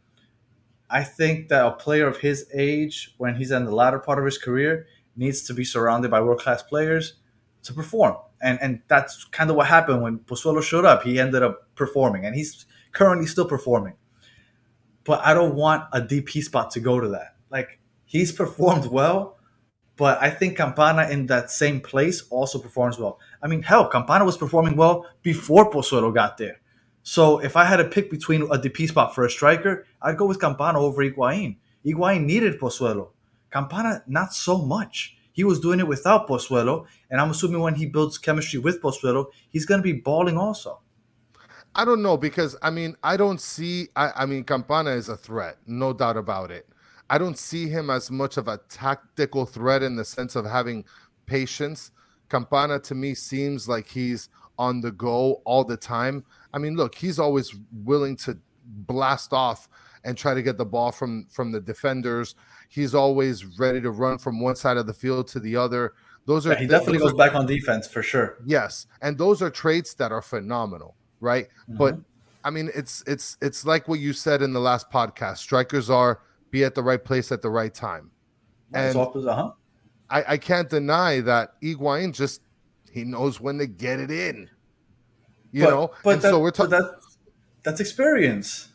I 0.90 1.04
think 1.04 1.48
that 1.48 1.64
a 1.66 1.72
player 1.72 2.06
of 2.06 2.16
his 2.18 2.48
age, 2.54 3.14
when 3.18 3.36
he's 3.36 3.50
in 3.50 3.64
the 3.66 3.74
latter 3.74 3.98
part 3.98 4.18
of 4.18 4.24
his 4.24 4.38
career, 4.38 4.86
needs 5.16 5.42
to 5.42 5.54
be 5.54 5.64
surrounded 5.64 6.10
by 6.10 6.20
world 6.20 6.40
class 6.40 6.62
players 6.62 7.14
to 7.64 7.74
perform, 7.74 8.16
and 8.40 8.58
and 8.60 8.80
that's 8.88 9.24
kind 9.26 9.50
of 9.50 9.56
what 9.56 9.66
happened 9.66 10.02
when 10.02 10.18
Pozuelo 10.20 10.62
showed 10.62 10.84
up. 10.84 11.02
He 11.02 11.18
ended 11.18 11.42
up 11.42 11.74
performing, 11.74 12.24
and 12.24 12.34
he's 12.34 12.66
currently 12.92 13.26
still 13.26 13.46
performing 13.46 13.94
but 15.08 15.24
I 15.24 15.32
don't 15.32 15.54
want 15.54 15.84
a 15.94 16.02
DP 16.02 16.42
spot 16.44 16.70
to 16.72 16.80
go 16.80 17.00
to 17.00 17.08
that. 17.08 17.34
Like 17.50 17.80
he's 18.04 18.30
performed 18.30 18.84
well, 18.92 19.38
but 19.96 20.20
I 20.20 20.28
think 20.28 20.58
Campana 20.58 21.08
in 21.08 21.24
that 21.28 21.50
same 21.50 21.80
place 21.80 22.24
also 22.28 22.58
performs 22.58 22.98
well. 22.98 23.18
I 23.42 23.48
mean, 23.48 23.62
hell, 23.62 23.88
Campana 23.88 24.26
was 24.26 24.36
performing 24.36 24.76
well 24.76 25.06
before 25.22 25.70
Pozuelo 25.70 26.14
got 26.14 26.36
there. 26.36 26.60
So 27.04 27.38
if 27.38 27.56
I 27.56 27.64
had 27.64 27.78
to 27.78 27.84
pick 27.84 28.10
between 28.10 28.42
a 28.42 28.58
DP 28.58 28.86
spot 28.88 29.14
for 29.14 29.24
a 29.24 29.30
striker, 29.30 29.86
I'd 30.02 30.18
go 30.18 30.26
with 30.26 30.42
Campana 30.42 30.78
over 30.78 31.02
Higuain. 31.02 31.56
Higuain 31.86 32.26
needed 32.26 32.60
Pozuelo. 32.60 33.12
Campana, 33.50 34.02
not 34.06 34.34
so 34.34 34.58
much. 34.58 35.16
He 35.38 35.44
was 35.44 35.60
doing 35.60 35.78
it 35.78 35.86
without 35.86 36.26
Pozuelo, 36.26 36.86
and 37.12 37.20
I'm 37.20 37.30
assuming 37.30 37.60
when 37.60 37.76
he 37.76 37.86
builds 37.86 38.18
chemistry 38.18 38.58
with 38.58 38.82
Pozuelo, 38.82 39.26
he's 39.50 39.64
going 39.64 39.78
to 39.78 39.84
be 39.84 39.92
balling 39.92 40.36
also. 40.36 40.80
I 41.76 41.84
don't 41.84 42.02
know 42.02 42.16
because 42.16 42.56
I 42.60 42.70
mean 42.70 42.96
I 43.04 43.16
don't 43.16 43.40
see 43.40 43.86
I, 43.94 44.10
I 44.16 44.26
mean 44.26 44.42
Campana 44.42 44.90
is 44.90 45.08
a 45.08 45.16
threat, 45.16 45.58
no 45.64 45.92
doubt 45.92 46.16
about 46.16 46.50
it. 46.50 46.66
I 47.08 47.18
don't 47.18 47.38
see 47.38 47.68
him 47.68 47.88
as 47.88 48.10
much 48.10 48.36
of 48.36 48.48
a 48.48 48.58
tactical 48.68 49.46
threat 49.46 49.84
in 49.84 49.94
the 49.94 50.04
sense 50.04 50.34
of 50.34 50.44
having 50.44 50.84
patience. 51.26 51.92
Campana 52.28 52.80
to 52.80 52.96
me 52.96 53.14
seems 53.14 53.68
like 53.68 53.86
he's 53.86 54.30
on 54.58 54.80
the 54.80 54.90
go 54.90 55.40
all 55.44 55.62
the 55.62 55.76
time. 55.76 56.24
I 56.52 56.58
mean, 56.58 56.74
look, 56.74 56.96
he's 56.96 57.20
always 57.20 57.54
willing 57.84 58.16
to 58.16 58.40
blast 58.64 59.32
off 59.32 59.68
and 60.04 60.16
try 60.16 60.34
to 60.34 60.42
get 60.42 60.56
the 60.58 60.64
ball 60.64 60.92
from 60.92 61.26
from 61.30 61.52
the 61.52 61.60
defenders. 61.60 62.34
He's 62.68 62.94
always 62.94 63.44
ready 63.58 63.80
to 63.80 63.90
run 63.90 64.18
from 64.18 64.40
one 64.40 64.56
side 64.56 64.76
of 64.76 64.86
the 64.86 64.94
field 64.94 65.28
to 65.28 65.40
the 65.40 65.56
other. 65.56 65.94
Those 66.26 66.46
are 66.46 66.52
Yeah, 66.52 66.58
he 66.60 66.66
definitely 66.66 66.98
goes 66.98 67.12
are- 67.12 67.16
back 67.16 67.34
on 67.34 67.46
defense 67.46 67.86
for 67.88 68.02
sure. 68.02 68.36
Yes, 68.44 68.86
and 69.00 69.16
those 69.16 69.40
are 69.40 69.48
traits 69.50 69.94
that 69.94 70.12
are 70.12 70.20
phenomenal, 70.22 70.94
right? 71.20 71.48
But 71.68 71.98
I 72.44 72.50
mean, 72.50 72.70
it's 72.74 73.02
it's 73.06 73.36
it's 73.40 73.64
like 73.64 73.88
what 73.88 74.00
you 74.00 74.12
said 74.12 74.42
in 74.42 74.52
the 74.52 74.60
last 74.60 74.90
podcast. 74.90 75.38
Strikers 75.38 75.88
are 75.90 76.20
be 76.50 76.64
at 76.64 76.74
the 76.74 76.82
right 76.82 77.02
place 77.02 77.32
at 77.32 77.42
the 77.42 77.50
right 77.50 77.72
time, 77.74 78.10
and 78.74 78.96
uh-huh. 78.96 79.52
I, 80.10 80.24
I 80.34 80.36
can't 80.38 80.68
deny 80.68 81.20
that 81.20 81.60
Higuain 81.62 82.12
just 82.14 82.40
he 82.92 83.04
knows 83.04 83.40
when 83.40 83.58
to 83.58 83.66
get 83.66 84.00
it 84.00 84.10
in. 84.10 84.48
You 85.50 85.64
But- 85.64 85.70
know, 85.70 85.90
but 86.04 86.10
and 86.10 86.22
that, 86.22 86.30
so 86.30 86.40
we're 86.40 86.50
but 86.50 86.56
talking. 86.56 86.70
that, 86.70 87.00
that's 87.62 87.80
experience. 87.80 88.68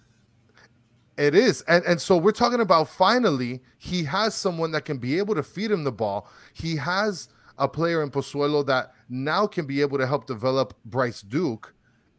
It 1.18 1.36
is. 1.36 1.62
And 1.64 1.84
and 1.86 2.02
so 2.02 2.18
we're 2.18 2.32
talking 2.32 2.62
about 2.62 2.90
finally 2.90 3.62
he 3.78 4.04
has 4.06 4.34
someone 4.34 4.72
that 4.72 4.86
can 4.86 4.98
be 4.98 5.18
able 5.18 5.36
to 5.36 5.44
feed 5.44 5.72
him 5.72 5.84
the 5.84 5.92
ball. 5.92 6.28
He 6.54 6.76
has 6.78 7.30
a 7.58 7.68
player 7.68 8.02
in 8.02 8.10
Pozuelo 8.10 8.66
that 8.66 8.94
now 9.10 9.46
can 9.46 9.68
be 9.68 9.82
able 9.82 9.98
to 10.00 10.08
help 10.08 10.26
develop 10.26 10.74
Bryce 10.86 11.22
Duke. 11.22 11.74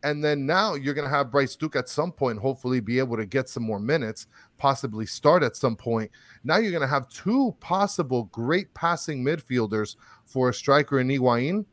And 0.05 0.23
then 0.23 0.45
now 0.45 0.75
you're 0.75 0.95
going 0.95 1.09
to 1.09 1.15
have 1.15 1.31
Bryce 1.31 1.57
Duke 1.57 1.77
at 1.77 1.89
some 1.89 2.13
point 2.13 2.39
hopefully 2.39 2.79
be 2.79 2.99
able 2.99 3.17
to 3.17 3.25
get 3.25 3.49
some 3.49 3.63
more 3.63 3.81
minutes, 3.81 4.27
possibly 4.59 5.07
start 5.07 5.43
at 5.43 5.57
some 5.57 5.77
point. 5.77 6.11
Now 6.45 6.59
you're 6.59 6.71
going 6.71 6.83
to 6.83 6.87
have 6.87 7.09
two 7.09 7.57
possible 7.59 8.25
great 8.25 8.73
passing 8.75 9.25
midfielders 9.25 9.97
for 10.27 10.51
a 10.51 10.55
striker 10.55 11.01
in 11.01 11.09
Higuain. 11.09 11.65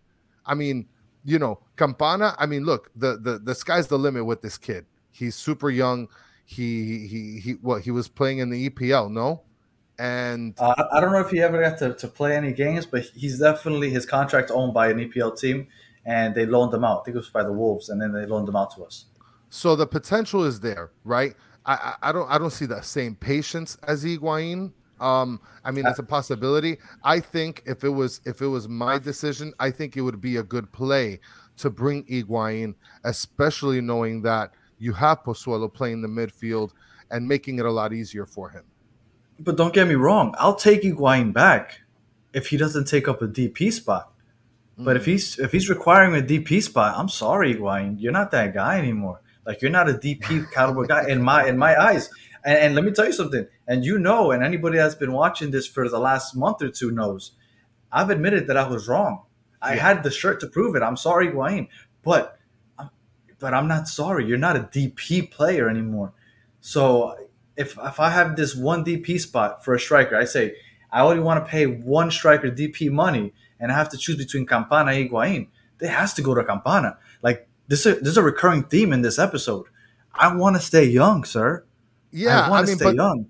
I 0.45 0.55
mean, 0.55 0.87
you 1.23 1.39
know, 1.39 1.59
Campana, 1.75 2.35
I 2.39 2.45
mean, 2.45 2.63
look, 2.63 2.89
the 2.95 3.17
the 3.19 3.37
the 3.37 3.53
sky's 3.53 3.87
the 3.87 3.99
limit 3.99 4.25
with 4.25 4.41
this 4.41 4.57
kid. 4.57 4.85
He's 5.11 5.35
super 5.35 5.69
young 5.69 6.07
he 6.51 7.07
he 7.07 7.39
he 7.39 7.51
what 7.61 7.81
he 7.83 7.91
was 7.91 8.07
playing 8.07 8.39
in 8.39 8.49
the 8.49 8.69
EPL, 8.69 9.09
no? 9.11 9.41
And 9.99 10.55
Uh, 10.59 10.73
I- 10.91 10.99
don't 10.99 11.11
know 11.11 11.19
if 11.19 11.29
he 11.29 11.41
ever 11.41 11.61
got 11.61 11.77
to, 11.79 11.93
to 11.93 12.07
play 12.07 12.35
any 12.35 12.53
games, 12.53 12.85
but 12.85 13.03
he's 13.15 13.39
definitely 13.39 13.89
his 13.89 14.05
contract 14.05 14.51
owned 14.51 14.73
by 14.73 14.89
an 14.89 14.97
EPL 14.99 15.31
team, 15.37 15.67
and 16.05 16.33
they 16.35 16.45
loaned 16.45 16.73
him 16.73 16.83
out. 16.83 17.01
I 17.01 17.03
think 17.05 17.15
it 17.15 17.19
was 17.19 17.29
by 17.29 17.43
the 17.43 17.51
Wolves, 17.53 17.89
and 17.89 18.01
then 18.01 18.11
they 18.11 18.25
loaned 18.25 18.49
him 18.49 18.55
out 18.55 18.75
to 18.75 18.83
us. 18.83 19.05
so 19.49 19.75
the 19.75 19.85
potential 19.87 20.43
is 20.45 20.59
there, 20.61 20.91
right? 21.03 21.35
I, 21.65 21.73
I 21.73 22.09
I 22.09 22.11
don't 22.11 22.29
I 22.29 22.37
don't 22.37 22.51
see 22.51 22.65
the 22.65 22.81
same 22.81 23.15
patience 23.15 23.77
as 23.83 24.03
Higuain. 24.03 24.71
Um, 24.99 25.39
I 25.65 25.71
mean, 25.71 25.85
it's 25.87 25.99
a 25.99 26.03
possibility. 26.03 26.77
I 27.03 27.19
think 27.19 27.63
if 27.65 27.83
it 27.83 27.89
was 27.89 28.21
if 28.25 28.41
it 28.41 28.47
was 28.47 28.67
my 28.67 28.97
decision, 28.99 29.53
I 29.59 29.71
think 29.71 29.97
it 29.97 30.01
would 30.01 30.21
be 30.21 30.37
a 30.37 30.43
good 30.43 30.71
play 30.71 31.19
to 31.57 31.69
bring 31.69 32.03
Higuain, 32.05 32.75
especially 33.03 33.81
knowing 33.81 34.21
that 34.23 34.51
you 34.81 34.93
have 34.93 35.23
Pozuelo 35.23 35.71
playing 35.71 36.01
the 36.01 36.07
midfield 36.07 36.71
and 37.11 37.27
making 37.27 37.59
it 37.59 37.65
a 37.65 37.71
lot 37.71 37.93
easier 37.93 38.25
for 38.25 38.49
him. 38.49 38.63
But 39.39 39.55
don't 39.55 39.73
get 39.73 39.87
me 39.87 39.93
wrong, 39.93 40.33
I'll 40.39 40.55
take 40.55 40.81
Higuain 40.81 41.33
back 41.33 41.81
if 42.33 42.47
he 42.47 42.57
doesn't 42.57 42.85
take 42.85 43.07
up 43.07 43.21
a 43.21 43.27
DP 43.27 43.71
spot. 43.71 44.11
But 44.77 44.95
if 44.95 45.05
hmm. 45.05 45.11
he's 45.11 45.37
if 45.37 45.51
he's 45.51 45.69
requiring 45.69 46.15
a 46.15 46.25
DP 46.25 46.63
spot, 46.63 46.95
I'm 46.97 47.09
sorry, 47.09 47.53
Higuain, 47.53 47.97
you're 47.99 48.11
not 48.11 48.31
that 48.31 48.55
guy 48.55 48.79
anymore. 48.79 49.21
Like 49.45 49.61
you're 49.61 49.71
not 49.71 49.87
a 49.89 49.93
DP 49.93 50.51
caliber 50.53 50.85
guy 50.85 51.07
in 51.07 51.21
my 51.21 51.47
in 51.47 51.57
my 51.57 51.79
eyes. 51.79 52.09
And, 52.43 52.57
and 52.57 52.75
let 52.75 52.83
me 52.83 52.91
tell 52.91 53.05
you 53.05 53.13
something. 53.13 53.45
And 53.67 53.85
you 53.85 53.99
know, 53.99 54.31
and 54.31 54.43
anybody 54.43 54.77
that's 54.77 54.95
been 54.95 55.13
watching 55.13 55.51
this 55.51 55.67
for 55.67 55.87
the 55.87 55.99
last 55.99 56.35
month 56.35 56.63
or 56.63 56.69
two 56.69 56.89
knows, 56.89 57.33
I've 57.91 58.09
admitted 58.09 58.47
that 58.47 58.57
I 58.57 58.67
was 58.67 58.87
wrong. 58.87 59.25
I 59.61 59.75
had 59.75 60.01
the 60.01 60.09
shirt 60.09 60.39
to 60.39 60.47
prove 60.47 60.75
it. 60.75 60.81
I'm 60.81 60.97
sorry, 60.97 61.27
Higuain, 61.27 61.67
but 62.01 62.39
but 63.41 63.53
I'm 63.53 63.67
not 63.67 63.87
sorry. 63.87 64.25
You're 64.25 64.37
not 64.37 64.55
a 64.55 64.61
DP 64.61 65.29
player 65.31 65.67
anymore. 65.67 66.13
So 66.61 67.17
if 67.57 67.77
if 67.77 67.99
I 67.99 68.09
have 68.11 68.35
this 68.37 68.55
one 68.55 68.85
DP 68.85 69.19
spot 69.19 69.65
for 69.65 69.73
a 69.73 69.79
striker, 69.79 70.15
I 70.15 70.25
say 70.25 70.55
I 70.91 71.01
only 71.01 71.21
want 71.21 71.43
to 71.43 71.49
pay 71.49 71.65
one 71.65 72.11
striker 72.11 72.49
DP 72.49 72.91
money, 72.91 73.33
and 73.59 73.71
I 73.71 73.75
have 73.75 73.89
to 73.89 73.97
choose 73.97 74.15
between 74.15 74.45
Campana 74.45 74.91
and 74.91 75.09
Higuain. 75.09 75.47
It 75.81 75.89
has 75.89 76.13
to 76.13 76.21
go 76.21 76.35
to 76.35 76.43
Campana. 76.43 76.97
Like 77.23 77.47
this, 77.67 77.85
is, 77.85 77.99
this 77.99 78.09
is 78.09 78.17
a 78.17 78.23
recurring 78.23 78.63
theme 78.63 78.93
in 78.93 79.01
this 79.01 79.17
episode. 79.17 79.65
I 80.13 80.33
want 80.35 80.55
to 80.55 80.61
stay 80.61 80.85
young, 80.85 81.23
sir. 81.23 81.65
Yeah, 82.11 82.41
I 82.41 82.45
I, 82.45 82.49
want 82.49 82.67
to 82.67 82.71
mean, 82.71 82.77
stay 82.77 82.85
but 82.85 82.95
young. 82.95 83.25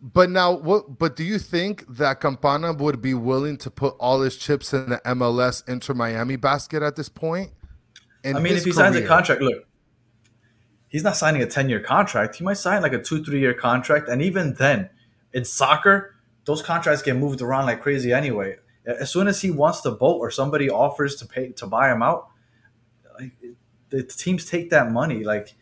But 0.00 0.30
now, 0.30 0.52
what? 0.52 0.98
But 0.98 1.16
do 1.16 1.24
you 1.24 1.38
think 1.38 1.84
that 1.88 2.20
Campana 2.20 2.72
would 2.72 3.02
be 3.02 3.12
willing 3.12 3.58
to 3.58 3.70
put 3.70 3.96
all 3.98 4.22
his 4.22 4.36
chips 4.36 4.72
in 4.72 4.90
the 4.90 5.00
MLS 5.04 5.68
Inter 5.68 5.94
Miami 5.94 6.36
basket 6.36 6.82
at 6.82 6.96
this 6.96 7.08
point? 7.08 7.50
I 8.34 8.40
mean, 8.40 8.54
if 8.54 8.64
he 8.64 8.72
signs 8.72 8.96
a 8.96 9.06
contract, 9.06 9.40
look, 9.40 9.64
he's 10.88 11.04
not 11.04 11.16
signing 11.16 11.42
a 11.42 11.46
10 11.46 11.68
year 11.68 11.80
contract. 11.80 12.36
He 12.36 12.44
might 12.44 12.54
sign 12.58 12.82
like 12.82 12.92
a 12.92 13.02
two, 13.02 13.22
three 13.24 13.40
year 13.40 13.54
contract. 13.54 14.08
And 14.08 14.22
even 14.22 14.54
then, 14.54 14.90
in 15.32 15.44
soccer, 15.44 16.16
those 16.44 16.62
contracts 16.62 17.02
get 17.02 17.16
moved 17.16 17.42
around 17.42 17.66
like 17.66 17.82
crazy 17.82 18.12
anyway. 18.12 18.56
As 18.86 19.10
soon 19.10 19.26
as 19.28 19.42
he 19.42 19.50
wants 19.50 19.80
to 19.82 19.90
vote 19.90 20.18
or 20.18 20.30
somebody 20.30 20.70
offers 20.70 21.16
to 21.16 21.26
pay 21.26 21.52
to 21.52 21.66
buy 21.66 21.92
him 21.92 22.02
out, 22.02 22.28
like, 23.18 23.32
the 23.90 24.02
teams 24.02 24.44
take 24.44 24.70
that 24.70 24.90
money. 24.90 25.24
Like, 25.24 25.54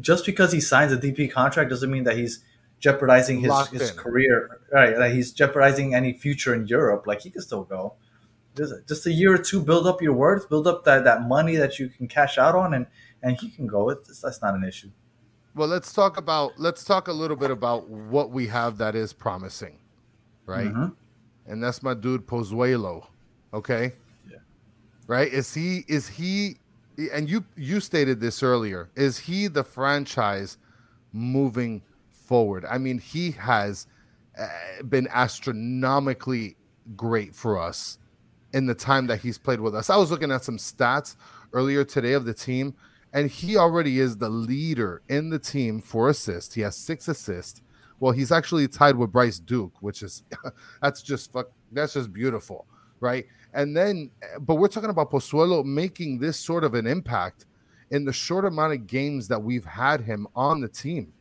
just 0.00 0.26
because 0.26 0.52
he 0.52 0.60
signs 0.60 0.92
a 0.92 0.98
DP 0.98 1.30
contract 1.30 1.70
doesn't 1.70 1.90
mean 1.90 2.04
that 2.04 2.16
he's 2.16 2.44
jeopardizing 2.82 3.40
his, 3.40 3.48
Locked 3.48 3.72
his 3.72 3.90
in. 3.90 3.96
career, 3.96 4.60
right? 4.72 4.98
Like 4.98 5.12
he's 5.12 5.32
jeopardizing 5.32 5.94
any 5.94 6.12
future 6.12 6.54
in 6.54 6.66
Europe. 6.66 7.06
Like 7.06 7.22
he 7.22 7.30
can 7.30 7.40
still 7.40 7.62
go. 7.64 7.94
Just, 8.56 8.74
just 8.86 9.06
a 9.06 9.12
year 9.12 9.34
or 9.34 9.38
two, 9.38 9.62
build 9.62 9.86
up 9.86 10.02
your 10.02 10.12
worth, 10.12 10.48
build 10.48 10.66
up 10.66 10.84
that, 10.84 11.04
that 11.04 11.22
money 11.22 11.56
that 11.56 11.78
you 11.78 11.88
can 11.88 12.06
cash 12.06 12.36
out 12.38 12.54
on, 12.54 12.74
and 12.74 12.86
and 13.22 13.38
he 13.40 13.48
can 13.48 13.66
go. 13.66 13.88
It's, 13.90 14.20
that's 14.20 14.42
not 14.42 14.54
an 14.54 14.64
issue. 14.64 14.90
Well, 15.54 15.68
let's 15.68 15.92
talk 15.92 16.16
about 16.16 16.58
let's 16.58 16.84
talk 16.84 17.08
a 17.08 17.12
little 17.12 17.36
bit 17.36 17.50
about 17.50 17.88
what 17.88 18.30
we 18.30 18.46
have 18.48 18.78
that 18.78 18.94
is 18.94 19.12
promising, 19.12 19.78
right? 20.46 20.72
Mhm. 20.72 20.94
And 21.46 21.62
that's 21.62 21.82
my 21.82 21.94
dude 21.94 22.26
Pozuelo. 22.26 23.06
Okay. 23.52 23.92
Yeah. 24.30 24.38
Right? 25.06 25.32
Is 25.32 25.52
he 25.54 25.84
is 25.88 26.08
he 26.08 26.56
and 27.12 27.28
you 27.28 27.44
you 27.56 27.80
stated 27.80 28.20
this 28.20 28.42
earlier. 28.42 28.88
Is 28.96 29.18
he 29.18 29.46
the 29.46 29.64
franchise 29.64 30.56
moving 31.12 31.82
forward? 32.10 32.64
I 32.64 32.78
mean, 32.78 32.98
he 32.98 33.32
has 33.32 33.86
uh, 34.38 34.46
been 34.88 35.08
astronomically 35.12 36.56
great 36.96 37.34
for 37.34 37.58
us 37.58 37.98
in 38.52 38.66
the 38.66 38.74
time 38.74 39.06
that 39.06 39.20
he's 39.20 39.38
played 39.38 39.60
with 39.60 39.74
us. 39.74 39.90
I 39.90 39.96
was 39.96 40.10
looking 40.10 40.30
at 40.30 40.44
some 40.44 40.58
stats 40.58 41.16
earlier 41.52 41.84
today 41.84 42.12
of 42.12 42.24
the 42.24 42.34
team, 42.34 42.74
and 43.12 43.30
he 43.30 43.56
already 43.56 44.00
is 44.00 44.16
the 44.16 44.28
leader 44.28 45.02
in 45.08 45.30
the 45.30 45.38
team 45.38 45.80
for 45.80 46.08
assists. 46.08 46.54
He 46.54 46.60
has 46.62 46.76
six 46.76 47.08
assists. 47.08 47.62
Well, 48.00 48.12
he's 48.12 48.32
actually 48.32 48.66
tied 48.68 48.96
with 48.96 49.12
Bryce 49.12 49.38
Duke, 49.38 49.74
which 49.80 50.02
is 50.02 50.24
that's 50.82 51.02
just 51.02 51.32
fuck, 51.32 51.50
that's 51.70 51.94
just 51.94 52.12
beautiful, 52.12 52.66
right? 53.00 53.26
And 53.54 53.76
then, 53.76 54.10
but 54.40 54.56
we're 54.56 54.68
talking 54.68 54.90
about 54.90 55.10
Pozuelo 55.10 55.64
making 55.64 56.18
this 56.18 56.38
sort 56.38 56.64
of 56.64 56.74
an 56.74 56.86
impact 56.86 57.46
in 57.90 58.04
the 58.04 58.12
short 58.12 58.44
amount 58.44 58.72
of 58.72 58.86
games 58.86 59.28
that 59.28 59.42
we've 59.42 59.64
had 59.64 60.00
him 60.00 60.26
on 60.34 60.60
the 60.60 60.68
team, 60.68 61.12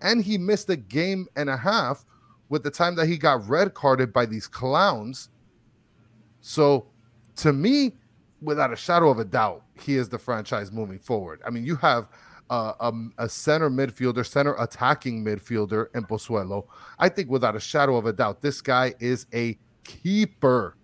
and 0.00 0.24
he 0.24 0.38
missed 0.38 0.70
a 0.70 0.76
game 0.76 1.26
and 1.36 1.48
a 1.48 1.56
half 1.56 2.04
with 2.48 2.62
the 2.62 2.70
time 2.70 2.94
that 2.96 3.06
he 3.06 3.16
got 3.16 3.46
red 3.48 3.74
carded 3.74 4.12
by 4.12 4.26
these 4.26 4.46
clowns. 4.46 5.28
So, 6.46 6.88
to 7.36 7.54
me, 7.54 7.96
without 8.42 8.70
a 8.70 8.76
shadow 8.76 9.08
of 9.08 9.18
a 9.18 9.24
doubt, 9.24 9.64
he 9.80 9.96
is 9.96 10.10
the 10.10 10.18
franchise 10.18 10.70
moving 10.70 10.98
forward. 10.98 11.40
I 11.46 11.48
mean, 11.48 11.64
you 11.64 11.74
have 11.76 12.06
uh, 12.50 12.74
um, 12.80 13.14
a 13.16 13.30
center 13.30 13.70
midfielder, 13.70 14.26
center 14.26 14.54
attacking 14.58 15.24
midfielder 15.24 15.86
in 15.94 16.04
Pozuelo. 16.04 16.66
I 16.98 17.08
think 17.08 17.30
without 17.30 17.56
a 17.56 17.60
shadow 17.60 17.96
of 17.96 18.04
a 18.04 18.12
doubt, 18.12 18.42
this 18.42 18.60
guy 18.60 18.92
is 19.00 19.24
a 19.32 19.58
keeper 19.84 20.76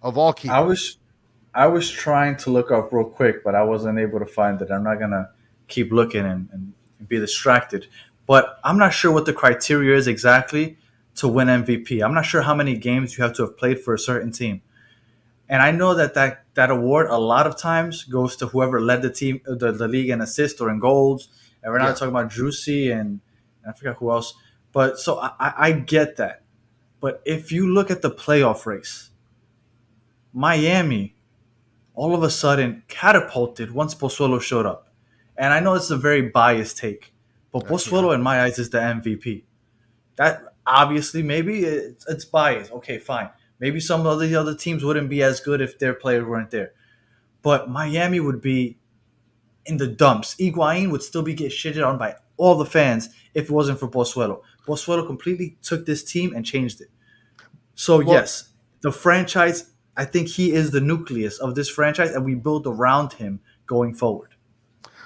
of 0.00 0.16
all 0.16 0.32
keepers. 0.32 0.56
I 0.56 0.60
was 0.60 0.98
I 1.54 1.66
was 1.66 1.90
trying 1.90 2.38
to 2.38 2.50
look 2.50 2.70
up 2.70 2.90
real 2.90 3.04
quick, 3.04 3.44
but 3.44 3.54
I 3.54 3.62
wasn't 3.62 3.98
able 3.98 4.18
to 4.18 4.26
find 4.26 4.58
it. 4.62 4.70
I'm 4.70 4.82
not 4.82 4.98
gonna 4.98 5.28
keep 5.68 5.92
looking 5.92 6.24
and, 6.24 6.48
and 6.50 6.72
be 7.06 7.18
distracted. 7.18 7.86
But 8.26 8.60
I'm 8.64 8.78
not 8.78 8.94
sure 8.94 9.12
what 9.12 9.26
the 9.26 9.34
criteria 9.34 9.94
is 9.94 10.08
exactly 10.08 10.78
to 11.16 11.28
win 11.28 11.48
MVP. 11.48 12.02
I'm 12.04 12.14
not 12.14 12.26
sure 12.26 12.42
how 12.42 12.54
many 12.54 12.76
games 12.76 13.16
you 13.16 13.24
have 13.24 13.34
to 13.34 13.42
have 13.42 13.56
played 13.56 13.80
for 13.80 13.94
a 13.94 13.98
certain 13.98 14.32
team. 14.32 14.62
And 15.48 15.60
I 15.62 15.70
know 15.70 15.94
that 15.94 16.14
that, 16.14 16.44
that 16.54 16.70
award 16.70 17.08
a 17.10 17.18
lot 17.18 17.46
of 17.46 17.56
times 17.58 18.04
goes 18.04 18.36
to 18.36 18.46
whoever 18.46 18.80
led 18.80 19.02
the 19.02 19.10
team, 19.10 19.40
the, 19.44 19.72
the 19.72 19.86
league 19.86 20.08
in 20.10 20.20
assists 20.20 20.60
or 20.60 20.70
in 20.70 20.78
goals. 20.80 21.28
And 21.62 21.72
we're 21.72 21.78
not 21.78 21.88
Yeah. 21.88 21.92
talking 21.94 22.08
about 22.08 22.30
Juicy 22.30 22.90
and, 22.90 23.20
and 23.62 23.68
I 23.68 23.72
forgot 23.72 23.96
who 23.96 24.10
else. 24.10 24.34
But 24.72 24.98
so 24.98 25.18
I, 25.20 25.52
I 25.56 25.72
get 25.72 26.16
that. 26.16 26.42
But 27.00 27.22
if 27.26 27.52
you 27.52 27.72
look 27.72 27.90
at 27.90 28.00
the 28.02 28.10
playoff 28.10 28.64
race, 28.66 29.10
Miami 30.32 31.14
all 31.94 32.14
of 32.14 32.22
a 32.22 32.30
sudden 32.30 32.82
catapulted 32.88 33.70
once 33.70 33.94
Pozuelo 33.94 34.40
showed 34.40 34.66
up. 34.66 34.88
And 35.36 35.52
I 35.52 35.60
know 35.60 35.74
it's 35.74 35.90
a 35.90 35.96
very 35.96 36.22
biased 36.22 36.78
take, 36.78 37.12
but 37.52 37.66
Pozuelo, 37.66 38.14
in 38.14 38.22
my 38.22 38.42
eyes, 38.42 38.58
is 38.58 38.70
the 38.70 38.78
MVP. 38.78 39.44
That 40.16 40.53
obviously, 40.66 41.22
maybe 41.22 41.64
it's, 41.64 42.06
it's 42.08 42.24
biased. 42.24 42.72
Okay, 42.72 42.98
fine. 42.98 43.30
Maybe 43.60 43.80
some 43.80 44.06
of 44.06 44.18
the 44.20 44.34
other 44.34 44.54
teams 44.54 44.84
wouldn't 44.84 45.08
be 45.08 45.22
as 45.22 45.40
good 45.40 45.60
if 45.60 45.78
their 45.78 45.94
players 45.94 46.24
weren't 46.24 46.50
there. 46.50 46.72
But 47.42 47.70
Miami 47.70 48.20
would 48.20 48.40
be 48.40 48.78
in 49.66 49.76
the 49.76 49.86
dumps. 49.86 50.34
Higuain 50.36 50.90
would 50.90 51.02
still 51.02 51.22
be 51.22 51.34
get 51.34 51.52
shitted 51.52 51.86
on 51.86 51.98
by 51.98 52.16
all 52.36 52.56
the 52.56 52.66
fans 52.66 53.08
if 53.32 53.44
it 53.44 53.50
wasn't 53.50 53.78
for 53.78 53.88
Pozuelo. 53.88 54.42
Pozuelo 54.66 55.06
completely 55.06 55.56
took 55.62 55.86
this 55.86 56.02
team 56.02 56.34
and 56.34 56.44
changed 56.44 56.80
it. 56.80 56.88
So 57.74 57.98
Well- 57.98 58.08
yes, 58.08 58.50
the 58.82 58.92
franchise. 58.92 59.70
I 59.96 60.04
think 60.04 60.26
he 60.26 60.52
is 60.52 60.72
the 60.72 60.80
nucleus 60.80 61.38
of 61.38 61.54
this 61.54 61.68
franchise, 61.68 62.10
and 62.10 62.24
we 62.24 62.34
build 62.34 62.66
around 62.66 63.12
him 63.12 63.38
going 63.66 63.94
forward. 63.94 64.34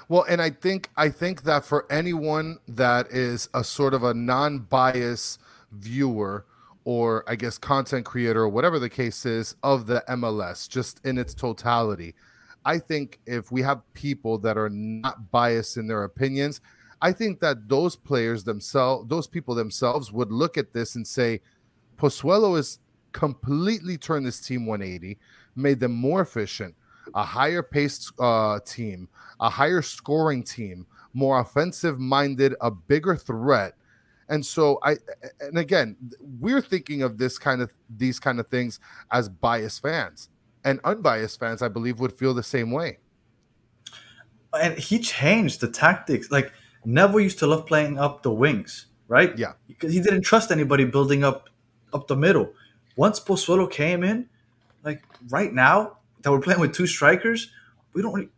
Well, 0.07 0.25
and 0.27 0.41
I 0.41 0.49
think 0.49 0.89
I 0.97 1.09
think 1.09 1.43
that 1.43 1.63
for 1.63 1.85
anyone 1.91 2.57
that 2.67 3.11
is 3.11 3.47
a 3.53 3.63
sort 3.63 3.93
of 3.93 4.03
a 4.03 4.15
non-bias 4.15 5.37
viewer 5.71 6.45
or 6.85 7.23
I 7.27 7.35
guess 7.35 7.57
content 7.57 8.05
creator 8.05 8.41
or 8.41 8.49
whatever 8.49 8.79
the 8.79 8.89
case 8.89 9.25
is 9.25 9.55
of 9.63 9.85
the 9.85 10.03
MLS 10.09 10.67
just 10.67 11.05
in 11.05 11.17
its 11.17 11.33
totality, 11.33 12.15
I 12.65 12.79
think 12.79 13.19
if 13.25 13.51
we 13.51 13.61
have 13.61 13.81
people 13.93 14.37
that 14.39 14.57
are 14.57 14.69
not 14.69 15.31
biased 15.31 15.77
in 15.77 15.87
their 15.87 16.03
opinions, 16.03 16.61
I 17.01 17.11
think 17.11 17.39
that 17.39 17.69
those 17.69 17.95
players 17.95 18.43
themselves, 18.43 19.07
those 19.07 19.27
people 19.27 19.55
themselves 19.55 20.11
would 20.11 20.31
look 20.31 20.57
at 20.57 20.73
this 20.73 20.95
and 20.95 21.07
say 21.07 21.41
Pozuelo 21.97 22.55
has 22.55 22.79
completely 23.11 23.97
turned 23.97 24.25
this 24.25 24.39
team 24.39 24.65
180, 24.65 25.17
made 25.55 25.79
them 25.79 25.93
more 25.93 26.21
efficient, 26.21 26.75
a 27.15 27.23
higher 27.23 27.63
paced 27.63 28.11
uh, 28.19 28.59
team, 28.65 29.07
a 29.39 29.49
higher 29.49 29.81
scoring 29.81 30.43
team, 30.43 30.85
more 31.13 31.39
offensive 31.39 31.99
minded, 31.99 32.55
a 32.61 32.69
bigger 32.69 33.15
threat. 33.15 33.75
And 34.29 34.45
so 34.45 34.79
I 34.83 34.97
and 35.41 35.57
again, 35.57 35.97
we're 36.39 36.61
thinking 36.61 37.01
of 37.01 37.17
this 37.17 37.37
kind 37.39 37.61
of 37.61 37.73
these 37.89 38.19
kind 38.19 38.39
of 38.39 38.47
things 38.47 38.79
as 39.11 39.27
biased 39.29 39.81
fans. 39.81 40.29
And 40.63 40.79
unbiased 40.83 41.39
fans, 41.39 41.61
I 41.61 41.67
believe, 41.69 41.99
would 41.99 42.13
feel 42.13 42.33
the 42.33 42.43
same 42.43 42.71
way. 42.71 42.99
and 44.59 44.77
he 44.77 44.99
changed 44.99 45.61
the 45.61 45.67
tactics. 45.69 46.31
Like 46.31 46.51
Neville 46.85 47.21
used 47.21 47.39
to 47.39 47.47
love 47.47 47.65
playing 47.65 47.97
up 47.99 48.23
the 48.23 48.31
wings. 48.31 48.87
right? 49.07 49.37
Yeah. 49.37 49.53
because 49.67 49.91
he 49.93 49.99
didn't 50.01 50.21
trust 50.21 50.51
anybody 50.51 50.85
building 50.85 51.23
up 51.23 51.49
up 51.93 52.07
the 52.07 52.15
middle. 52.15 52.53
Once 52.95 53.19
Pozuelo 53.19 53.69
came 53.71 54.03
in, 54.03 54.27
like 54.83 55.03
right 55.29 55.53
now 55.53 55.97
that 56.21 56.31
we're 56.31 56.41
playing 56.41 56.59
with 56.59 56.73
two 56.73 56.85
strikers, 56.87 57.51
we 57.93 58.01
don't 58.01 58.29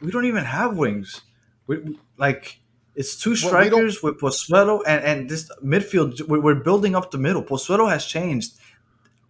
we 0.00 0.10
don't 0.10 0.24
even 0.26 0.44
have 0.44 0.76
wings. 0.76 1.22
We, 1.66 1.78
we- 1.78 1.98
like 2.18 2.60
it's 2.94 3.16
two 3.16 3.30
Well, 3.30 3.36
we 3.40 3.68
strikers 3.68 4.02
with 4.02 4.18
Pozuelo 4.18 4.82
and 4.86 5.04
and 5.04 5.30
this 5.30 5.50
midfield. 5.64 6.20
We're, 6.28 6.54
building 6.54 6.94
up 6.94 7.10
the 7.10 7.18
middle. 7.18 7.42
Pozuelo 7.42 7.90
has 7.90 8.04
changed 8.04 8.54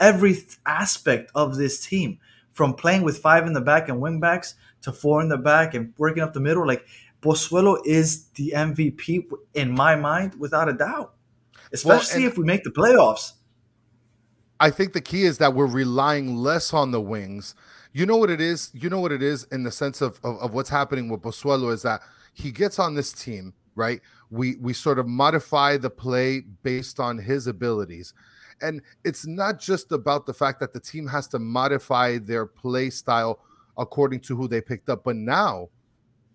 every 0.01 0.37
aspect 0.67 1.31
of 1.35 1.57
this 1.57 1.81
team 1.81 2.19
from 2.53 2.75
playing 2.75 3.03
with 3.03 3.19
five 3.19 3.47
in 3.47 3.53
the 3.53 3.61
back 3.61 3.89
and 3.89 4.01
wing 4.01 4.21
backs 4.21 4.55
to 4.83 4.93
four 4.93 5.21
in 5.23 5.29
the 5.29 5.39
back 5.39 5.75
and 5.75 5.95
working 5.97 6.23
up 6.23 6.33
the 6.33 6.41
middle. 6.41 6.67
Like 6.67 6.85
Pozuelo 7.23 7.79
is 7.85 8.25
the 8.35 8.53
MVP 8.55 9.31
in 9.55 9.71
my 9.71 9.95
mind, 9.95 10.35
without 10.39 10.69
a 10.69 10.73
doubt. 10.73 11.15
Especially 11.73 12.25
and- 12.25 12.33
if 12.33 12.39
we 12.39 12.45
make 12.45 12.65
the 12.65 12.71
playoffs. 12.71 13.33
I 14.61 14.71
think 14.71 14.93
the 14.93 15.01
key 15.01 15.25
is 15.25 15.39
that 15.39 15.55
we're 15.55 15.67
relying 15.67 16.37
less 16.37 16.73
on 16.73 16.93
the 16.93 17.01
wings. 17.01 17.57
You 17.93 18.07
know 18.07 18.17
what 18.17 18.31
it 18.31 18.41
is? 18.41 18.71
You 18.73 18.91
know 18.91 19.01
what 19.01 19.11
it 19.11 19.21
is 19.21 19.43
in 19.51 19.65
the 19.65 19.73
sense 19.73 20.01
of, 20.01 20.21
of, 20.23 20.39
of 20.39 20.55
what's 20.55 20.71
happening 20.71 21.09
with 21.09 21.21
Pozuelo 21.21 21.73
is 21.73 21.83
that 21.83 22.01
he 22.33 22.51
gets 22.51 22.79
on 22.79 22.95
this 22.95 23.13
team, 23.13 23.55
right? 23.75 24.01
We 24.31 24.57
we 24.57 24.73
sort 24.73 24.99
of 24.99 25.07
modify 25.07 25.77
the 25.77 25.91
play 25.91 26.41
based 26.63 27.01
on 27.01 27.19
his 27.19 27.47
abilities. 27.47 28.15
And 28.61 28.81
it's 29.05 29.27
not 29.27 29.59
just 29.59 29.91
about 29.93 30.25
the 30.25 30.35
fact 30.35 30.61
that 30.61 30.73
the 30.73 30.81
team 30.81 31.07
has 31.09 31.27
to 31.29 31.39
modify 31.39 32.19
their 32.19 32.47
play 32.47 32.91
style 32.91 33.41
according 33.77 34.21
to 34.21 34.37
who 34.37 34.47
they 34.47 34.61
picked 34.61 34.89
up, 34.89 35.03
but 35.03 35.17
now 35.17 35.69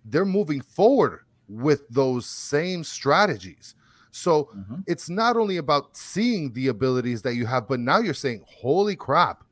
they're 0.04 0.26
moving 0.26 0.62
forward 0.62 1.22
with 1.48 1.88
those 1.90 2.26
same 2.26 2.84
strategies. 2.84 3.76
So 4.12 4.50
Mhm. 4.56 4.84
it's 4.88 5.10
not 5.10 5.38
only 5.38 5.58
about 5.58 5.96
seeing 5.96 6.52
the 6.54 6.68
abilities 6.68 7.22
that 7.22 7.36
you 7.36 7.46
have, 7.46 7.68
but 7.68 7.80
now 7.80 8.00
you're 8.00 8.14
saying, 8.14 8.44
holy 8.46 8.96
crap, 8.96 9.44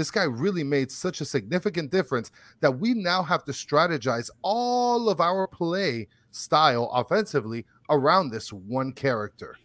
this 0.00 0.10
guy 0.10 0.24
really 0.24 0.64
made 0.64 0.90
such 0.90 1.20
a 1.20 1.24
significant 1.24 1.90
difference 1.90 2.30
that 2.60 2.72
we 2.72 2.94
now 2.94 3.22
have 3.22 3.44
to 3.44 3.52
strategize 3.52 4.30
all 4.40 5.10
of 5.10 5.20
our 5.20 5.46
play 5.46 6.08
style 6.30 6.90
offensively 6.94 7.66
around 7.90 8.30
this 8.30 8.50
one 8.50 8.92
character. 8.92 9.56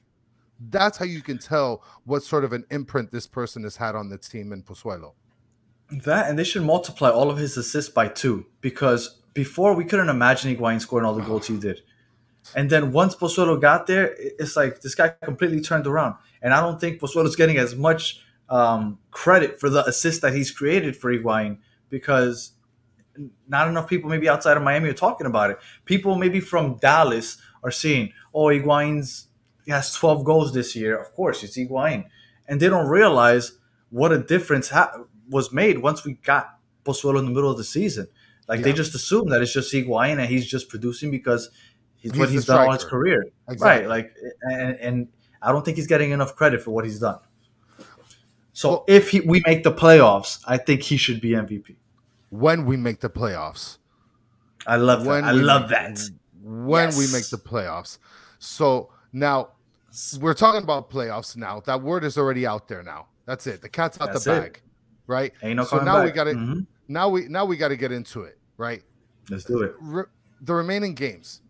That's 0.69 0.97
how 0.97 1.05
you 1.05 1.21
can 1.21 1.37
tell 1.37 1.83
what 2.03 2.23
sort 2.23 2.43
of 2.43 2.51
an 2.51 2.65
imprint 2.69 3.11
this 3.11 3.27
person 3.27 3.63
has 3.63 3.77
had 3.77 3.95
on 3.95 4.09
the 4.09 4.17
team 4.17 4.51
in 4.51 4.61
Pozuelo. 4.63 5.13
That 5.89 6.29
and 6.29 6.37
they 6.37 6.43
should 6.43 6.63
multiply 6.63 7.09
all 7.09 7.29
of 7.29 7.37
his 7.37 7.55
assists 7.55 7.91
by 7.91 8.09
two 8.09 8.45
because 8.59 9.21
before 9.33 9.73
we 9.73 9.85
couldn't 9.85 10.09
imagine 10.09 10.55
Higuain 10.55 10.81
scoring 10.81 11.05
all 11.05 11.13
the 11.13 11.21
goals 11.21 11.47
he 11.47 11.57
did. 11.57 11.81
And 12.55 12.69
then 12.69 12.91
once 12.91 13.15
Pozuelo 13.15 13.59
got 13.59 13.87
there, 13.87 14.15
it's 14.17 14.55
like 14.55 14.81
this 14.81 14.95
guy 14.95 15.13
completely 15.23 15.61
turned 15.61 15.87
around. 15.87 16.15
And 16.41 16.53
I 16.53 16.61
don't 16.61 16.79
think 16.79 16.99
Pozuelo's 16.99 17.35
getting 17.35 17.57
as 17.57 17.75
much 17.75 18.24
um, 18.49 18.99
credit 19.11 19.59
for 19.59 19.69
the 19.69 19.85
assist 19.85 20.21
that 20.21 20.33
he's 20.33 20.51
created 20.51 20.95
for 20.95 21.11
Higuain 21.11 21.57
because 21.89 22.51
not 23.47 23.67
enough 23.67 23.87
people 23.87 24.09
maybe 24.09 24.27
outside 24.27 24.57
of 24.57 24.63
Miami 24.63 24.89
are 24.89 24.93
talking 24.93 25.27
about 25.27 25.49
it. 25.51 25.57
People 25.85 26.15
maybe 26.15 26.39
from 26.39 26.77
Dallas 26.77 27.37
are 27.63 27.71
seeing, 27.71 28.11
oh, 28.33 28.45
Higuain's 28.45 29.27
he 29.65 29.71
has 29.71 29.91
12 29.93 30.23
goals 30.23 30.53
this 30.53 30.75
year. 30.75 30.95
Of 30.95 31.11
course, 31.13 31.43
it's 31.43 31.57
Higuain. 31.57 32.05
And 32.47 32.59
they 32.59 32.69
don't 32.69 32.87
realize 32.87 33.57
what 33.89 34.11
a 34.11 34.19
difference 34.19 34.69
ha- 34.69 34.93
was 35.29 35.51
made 35.51 35.79
once 35.79 36.05
we 36.05 36.13
got 36.13 36.59
Pozuelo 36.83 37.17
in 37.17 37.25
the 37.25 37.31
middle 37.31 37.49
of 37.49 37.57
the 37.57 37.63
season. 37.63 38.07
Like 38.47 38.61
they 38.61 38.73
just 38.73 38.93
assume 38.93 39.29
that 39.29 39.41
it's 39.41 39.51
just 39.51 39.73
Higuain 39.73 40.19
and 40.19 40.29
he's 40.29 40.45
just 40.45 40.69
producing 40.69 41.09
because 41.09 41.49
he's, 41.95 42.11
He's 42.11 42.19
what 42.19 42.29
he's 42.29 42.45
done 42.45 42.67
all 42.67 42.73
his 42.73 42.83
career. 42.83 43.25
Exactly. 43.49 43.87
Right. 43.87 43.89
Like, 43.89 44.15
and, 44.43 44.75
and 44.79 45.07
I 45.41 45.51
don't 45.51 45.65
think 45.65 45.77
he's 45.77 45.87
getting 45.87 46.11
enough 46.11 46.35
credit 46.35 46.61
for 46.61 46.69
what 46.69 46.85
he's 46.85 46.99
done. 46.99 47.19
So 48.55 48.69
Well- 48.69 48.85
if 48.87 49.09
he, 49.09 49.19
we 49.19 49.43
make 49.45 49.63
the 49.63 49.71
playoffs, 49.73 50.41
I 50.47 50.57
think 50.57 50.81
he 50.81 50.95
should 50.95 51.19
be 51.19 51.31
MVP. 51.35 51.75
When 52.29 52.65
we 52.65 52.77
make 52.77 53.01
the 53.01 53.09
playoffs, 53.09 53.79
I 54.65 54.77
love 54.77 55.03
that. 55.03 55.09
when 55.09 55.23
I 55.25 55.33
we 55.33 55.41
love 55.41 55.63
make- 55.63 55.71
that. 55.71 56.09
when 56.41 56.87
we 56.97 57.05
make 57.11 57.27
the 57.29 57.37
playoffs. 57.37 57.97
So 58.39 58.91
now 59.11 59.49
we're 60.21 60.33
talking 60.33 60.63
about 60.63 60.89
playoffs 60.89 61.35
now. 61.35 61.59
That 61.65 61.81
word 61.81 62.05
is 62.05 62.17
already 62.17 62.47
out 62.47 62.69
there 62.69 62.81
now. 62.81 63.07
That's 63.25 63.45
it. 63.45 63.61
The 63.61 63.67
cat's 63.67 63.99
out 63.99 64.13
That's 64.13 64.23
the 64.23 64.35
it. 64.37 64.41
bag. 64.41 64.61
Right? 65.07 65.33
Ain't 65.43 65.57
no 65.57 65.65
so 65.65 65.79
now 65.83 66.01
we 66.03 66.11
got 66.11 66.23
to 66.23 66.31
Mhm. 66.31 66.65
now 66.87 67.09
we 67.09 67.27
now 67.27 67.43
we 67.43 67.57
got 67.57 67.67
to 67.67 67.75
get 67.77 67.91
into 67.91 68.21
it, 68.23 68.37
right? 68.57 68.81
Let's 69.29 69.43
do 69.43 69.63
it. 69.63 69.75
Re- 69.81 70.05
the 70.41 70.53
remaining 70.53 70.93
games, 70.95 71.41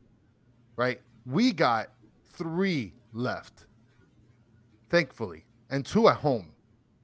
right? 0.76 1.00
We 1.26 1.52
got 1.52 1.90
3 2.30 2.94
left. 3.14 3.68
Thankfully, 4.90 5.46
and 5.70 5.86
two 5.86 6.08
at 6.10 6.18
home, 6.18 6.52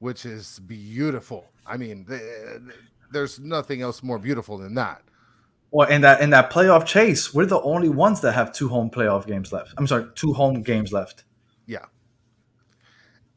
which 0.02 0.26
is 0.26 0.60
beautiful. 0.66 1.46
I 1.66 1.78
mean, 1.78 2.06
th- 2.06 2.20
th- 2.20 2.76
there's 3.12 3.40
nothing 3.40 3.84
else 3.84 4.02
more 4.02 4.18
beautiful 4.18 4.58
than 4.58 4.74
that. 4.74 5.04
Well, 5.70 5.88
in 5.88 6.02
that 6.02 6.22
in 6.22 6.32
that 6.32 6.52
playoff 6.52 6.86
chase, 6.88 7.34
we're 7.36 7.46
the 7.46 7.62
only 7.62 7.88
ones 7.88 8.20
that 8.22 8.34
have 8.34 8.52
two 8.52 8.68
home 8.68 8.90
playoff 8.90 9.28
games 9.28 9.54
left. 9.54 9.76
I'm 9.78 9.86
sorry, 9.86 10.08
two 10.16 10.34
home 10.34 10.64
games 10.64 10.92
left. 10.92 11.24
Yeah. 11.68 11.86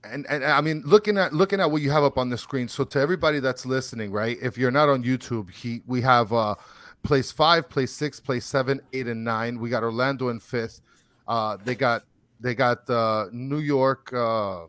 And 0.04 0.26
and 0.28 0.42
I 0.42 0.62
mean 0.62 0.82
looking 0.86 1.18
at 1.18 1.34
looking 1.34 1.60
at 1.60 1.70
what 1.70 1.82
you 1.82 1.90
have 1.90 2.02
up 2.02 2.16
on 2.16 2.30
the 2.30 2.38
screen. 2.38 2.66
So 2.66 2.82
to 2.84 2.98
everybody 2.98 3.40
that's 3.40 3.66
listening, 3.66 4.10
right? 4.10 4.38
If 4.40 4.56
you're 4.56 4.70
not 4.70 4.88
on 4.88 5.04
YouTube, 5.04 5.50
he 5.50 5.82
we 5.86 6.00
have 6.00 6.32
uh 6.32 6.54
place 7.02 7.30
five, 7.30 7.68
place 7.68 7.92
six, 7.92 8.20
place 8.20 8.46
seven, 8.46 8.80
eight, 8.94 9.06
and 9.06 9.22
nine. 9.22 9.60
We 9.60 9.68
got 9.68 9.82
Orlando 9.82 10.30
in 10.30 10.40
fifth. 10.40 10.80
Uh 11.28 11.58
they 11.62 11.74
got 11.74 12.04
they 12.40 12.54
got 12.54 12.88
uh 12.88 13.26
New 13.32 13.58
York 13.58 14.10
uh 14.14 14.64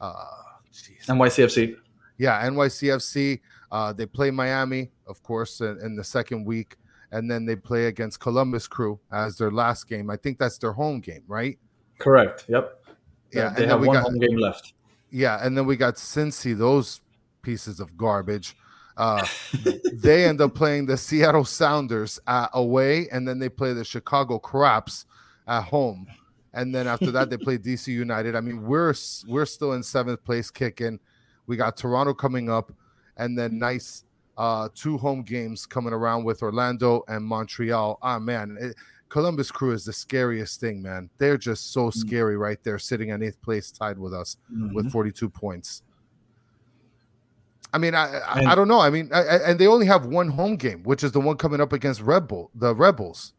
uh. 0.00 0.42
NYCFC. 1.08 1.76
yeah, 2.18 2.48
NYCFC. 2.48 3.40
Uh 3.70 3.92
they 3.92 4.06
play 4.06 4.30
Miami, 4.30 4.90
of 5.06 5.22
course, 5.22 5.60
in, 5.60 5.78
in 5.80 5.96
the 5.96 6.04
second 6.04 6.44
week, 6.44 6.76
and 7.12 7.30
then 7.30 7.44
they 7.46 7.56
play 7.56 7.86
against 7.86 8.20
Columbus 8.20 8.66
Crew 8.68 8.98
as 9.12 9.36
their 9.38 9.50
last 9.50 9.88
game. 9.88 10.10
I 10.10 10.16
think 10.16 10.38
that's 10.38 10.58
their 10.58 10.72
home 10.72 11.00
game, 11.00 11.22
right? 11.26 11.58
Correct. 11.98 12.44
Yep. 12.48 12.84
Yeah, 13.32 13.50
They 13.50 13.60
then 13.62 13.68
have 13.70 13.80
we 13.80 13.88
one 13.88 13.96
got- 13.96 14.04
home 14.04 14.18
game 14.18 14.36
left. 14.36 14.72
Yeah, 15.10 15.38
and 15.44 15.56
then 15.56 15.66
we 15.66 15.76
got 15.76 15.94
Cincy, 15.94 16.56
those 16.56 17.00
pieces 17.42 17.80
of 17.80 17.96
garbage. 17.96 18.56
Uh, 18.96 19.24
they 19.92 20.24
end 20.26 20.40
up 20.40 20.54
playing 20.54 20.86
the 20.86 20.96
Seattle 20.96 21.44
Sounders 21.44 22.18
uh, 22.26 22.48
away, 22.54 23.08
and 23.10 23.26
then 23.26 23.38
they 23.38 23.48
play 23.48 23.72
the 23.72 23.84
Chicago 23.84 24.38
Craps 24.38 25.06
at 25.46 25.62
home, 25.62 26.06
and 26.56 26.74
then 26.74 26.86
after 26.88 27.10
that 27.12 27.30
they 27.30 27.36
play 27.36 27.56
DC 27.58 27.86
United. 27.88 28.34
I 28.34 28.40
mean, 28.40 28.64
we're 28.66 28.94
we're 29.28 29.46
still 29.46 29.74
in 29.74 29.82
seventh 29.84 30.24
place, 30.24 30.50
kicking. 30.50 30.98
We 31.46 31.56
got 31.56 31.76
Toronto 31.76 32.12
coming 32.14 32.50
up, 32.50 32.72
and 33.16 33.38
then 33.38 33.58
nice 33.60 34.02
uh, 34.36 34.68
two 34.74 34.98
home 34.98 35.22
games 35.22 35.64
coming 35.66 35.92
around 35.92 36.24
with 36.24 36.42
Orlando 36.42 37.04
and 37.08 37.24
Montreal. 37.24 37.98
Ah, 38.02 38.18
man, 38.18 38.56
it, 38.60 38.74
Columbus 39.08 39.50
Crew 39.52 39.70
is 39.70 39.84
the 39.84 39.92
scariest 39.92 40.58
thing, 40.60 40.82
man. 40.82 41.08
They're 41.18 41.38
just 41.38 41.72
so 41.72 41.90
scary 41.90 42.36
right 42.36 42.58
there, 42.64 42.78
sitting 42.78 43.10
in 43.10 43.22
eighth 43.22 43.40
place, 43.40 43.70
tied 43.70 43.98
with 43.98 44.12
us 44.12 44.36
with 44.74 44.86
Mhm. 44.86 44.90
42 44.90 45.28
points. 45.30 45.82
I 47.72 47.78
mean, 47.78 47.94
I 47.94 48.18
I, 48.18 48.38
And- 48.40 48.48
I 48.48 48.54
don't 48.54 48.68
know. 48.68 48.80
I 48.80 48.90
mean, 48.90 49.10
I, 49.12 49.20
I- 49.22 49.50
and 49.50 49.58
they 49.58 49.66
only 49.66 49.86
have 49.86 50.06
one 50.06 50.28
home 50.30 50.56
game, 50.56 50.82
which 50.82 51.04
is 51.04 51.12
the 51.12 51.20
one 51.20 51.36
coming 51.36 51.60
up 51.60 51.72
against 51.72 52.00
Red 52.00 52.26
Bull, 52.28 52.50
the 52.54 52.74
Rebels. 52.74 53.32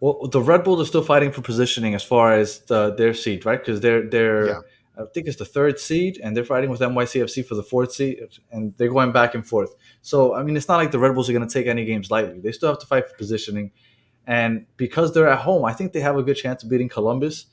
Well, 0.00 0.28
the 0.28 0.40
Red 0.40 0.64
Bulls 0.64 0.80
are 0.80 0.86
still 0.86 1.02
fighting 1.02 1.32
for 1.32 1.42
positioning 1.42 1.94
as 1.94 2.02
far 2.02 2.32
as 2.32 2.60
the, 2.60 2.94
their 2.94 3.14
seed, 3.14 3.46
right? 3.46 3.58
Because 3.58 3.80
they're 3.80 4.08
they're 4.08 4.46
Yeah. 4.48 4.60
I 4.96 5.02
think 5.12 5.26
it's 5.26 5.38
the 5.38 5.44
third 5.44 5.80
seed, 5.80 6.20
and 6.22 6.36
they're 6.36 6.44
fighting 6.44 6.70
with 6.70 6.78
NYCFC 6.78 7.44
for 7.46 7.56
the 7.56 7.64
fourth 7.64 7.92
seed, 7.92 8.20
and 8.52 8.72
they're 8.76 8.92
going 8.92 9.10
back 9.10 9.34
and 9.34 9.44
forth. 9.44 9.74
So 10.02 10.34
I 10.34 10.42
mean, 10.44 10.56
it's 10.56 10.68
not 10.68 10.76
like 10.76 10.92
the 10.92 11.00
Red 11.00 11.14
Bulls 11.14 11.28
are 11.28 11.32
going 11.32 11.46
to 11.46 11.52
take 11.52 11.66
any 11.66 11.84
games 11.84 12.10
lightly. 12.10 12.38
They 12.40 12.52
still 12.52 12.68
have 12.68 12.78
to 12.78 12.86
fight 12.86 13.08
for 13.08 13.16
positioning, 13.16 13.72
and 14.26 14.66
because 14.76 15.12
they're 15.12 15.28
at 15.28 15.40
home, 15.40 15.64
I 15.64 15.72
think 15.72 15.92
they 15.92 16.00
have 16.00 16.16
a 16.16 16.22
good 16.22 16.36
chance 16.36 16.62
of 16.62 16.70
beating 16.70 16.88
Columbus. 16.88 17.46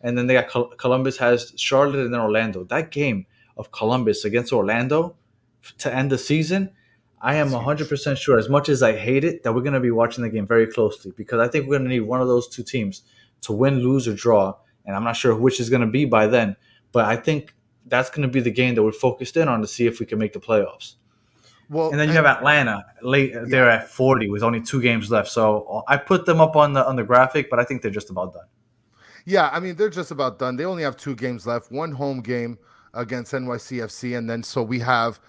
And 0.00 0.16
then 0.16 0.28
they 0.28 0.34
got 0.34 0.48
Col- 0.48 0.68
Columbus 0.76 1.16
has 1.18 1.52
Charlotte 1.56 2.04
and 2.04 2.14
then 2.14 2.20
Orlando. 2.20 2.62
That 2.64 2.90
game 2.92 3.26
of 3.56 3.72
Columbus 3.72 4.24
against 4.24 4.52
Orlando 4.52 5.16
to 5.78 5.92
end 5.92 6.10
the 6.12 6.18
season, 6.18 6.70
I 7.20 7.36
am 7.36 7.48
100% 7.48 8.16
sure, 8.16 8.38
as 8.38 8.48
much 8.48 8.68
as 8.68 8.82
I 8.82 8.96
hate 8.96 9.24
it, 9.24 9.42
that 9.42 9.52
we're 9.52 9.62
going 9.62 9.72
to 9.74 9.80
be 9.80 9.90
watching 9.90 10.22
the 10.22 10.30
game 10.30 10.46
very 10.46 10.66
closely 10.66 11.12
because 11.16 11.40
I 11.40 11.48
think 11.50 11.66
we're 11.66 11.78
going 11.78 11.88
to 11.88 11.94
need 11.94 12.00
one 12.00 12.20
of 12.20 12.28
those 12.28 12.48
two 12.48 12.62
teams 12.62 13.02
to 13.42 13.52
win, 13.52 13.80
lose, 13.80 14.06
or 14.06 14.14
draw. 14.14 14.54
And 14.86 14.94
I'm 14.94 15.04
not 15.04 15.16
sure 15.16 15.34
which 15.34 15.60
is 15.60 15.68
going 15.68 15.80
to 15.82 15.88
be 15.88 16.04
by 16.04 16.26
then, 16.26 16.56
but 16.92 17.04
I 17.04 17.16
think 17.16 17.54
that's 17.86 18.10
going 18.10 18.22
to 18.22 18.28
be 18.28 18.40
the 18.40 18.50
game 18.50 18.74
that 18.74 18.82
we're 18.82 18.92
focused 18.92 19.36
in 19.36 19.48
on 19.48 19.60
to 19.60 19.66
see 19.66 19.86
if 19.86 20.00
we 20.00 20.06
can 20.06 20.18
make 20.18 20.32
the 20.32 20.40
playoffs. 20.40 20.94
Well, 21.70 21.90
And 21.90 22.00
then 22.00 22.08
you 22.08 22.14
have 22.14 22.24
Atlanta 22.24 22.86
late. 23.02 23.34
They're 23.46 23.68
at 23.68 23.88
40 23.90 24.30
with 24.30 24.42
only 24.42 24.60
two 24.62 24.80
games 24.80 25.10
left. 25.10 25.28
So 25.28 25.84
I 25.86 25.98
put 25.98 26.24
them 26.24 26.40
up 26.40 26.56
on 26.56 26.72
the 26.72 26.86
on 26.86 26.96
the 26.96 27.04
graphic, 27.04 27.50
but 27.50 27.58
I 27.58 27.64
think 27.64 27.82
they're 27.82 27.90
just 27.90 28.08
about 28.08 28.32
done. 28.32 28.46
yeah, 29.26 29.50
I 29.52 29.60
mean, 29.60 29.76
they're 29.76 29.90
just 29.90 30.10
about 30.10 30.38
done. 30.38 30.56
They 30.56 30.64
only 30.64 30.82
have 30.82 30.96
two 30.96 31.14
games 31.14 31.46
left, 31.46 31.70
one 31.70 31.92
home 31.92 32.22
game 32.22 32.58
against 32.94 33.32
NYCFC, 33.34 34.16
and 34.16 34.30
then 34.30 34.42
so 34.42 34.62
we 34.62 34.78
have, 34.78 35.20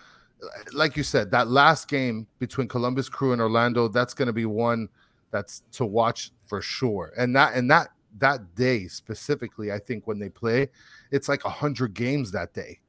like 0.74 0.96
you 0.96 1.04
said, 1.04 1.32
that 1.32 1.48
last 1.48 1.88
game 1.88 2.28
between 2.40 2.68
Columbus 2.68 3.10
Crew 3.10 3.34
and 3.34 3.42
Orlando. 3.42 3.88
That's 3.88 4.14
going 4.14 4.28
to 4.28 4.34
be 4.34 4.46
one 4.46 4.90
that's 5.32 5.64
to 5.74 5.86
watch 5.86 6.32
for 6.46 6.62
sure. 6.62 7.14
And 7.18 7.36
that 7.36 7.54
and 7.56 7.70
that 7.72 7.90
that 8.20 8.56
day 8.56 8.88
specifically, 8.88 9.72
I 9.72 9.80
think 9.80 10.08
when 10.08 10.20
they 10.20 10.30
play, 10.30 10.70
it's 11.12 11.30
like 11.30 11.46
a 11.46 11.50
hundred 11.50 11.94
games 11.94 12.32
that 12.32 12.54
day. 12.54 12.80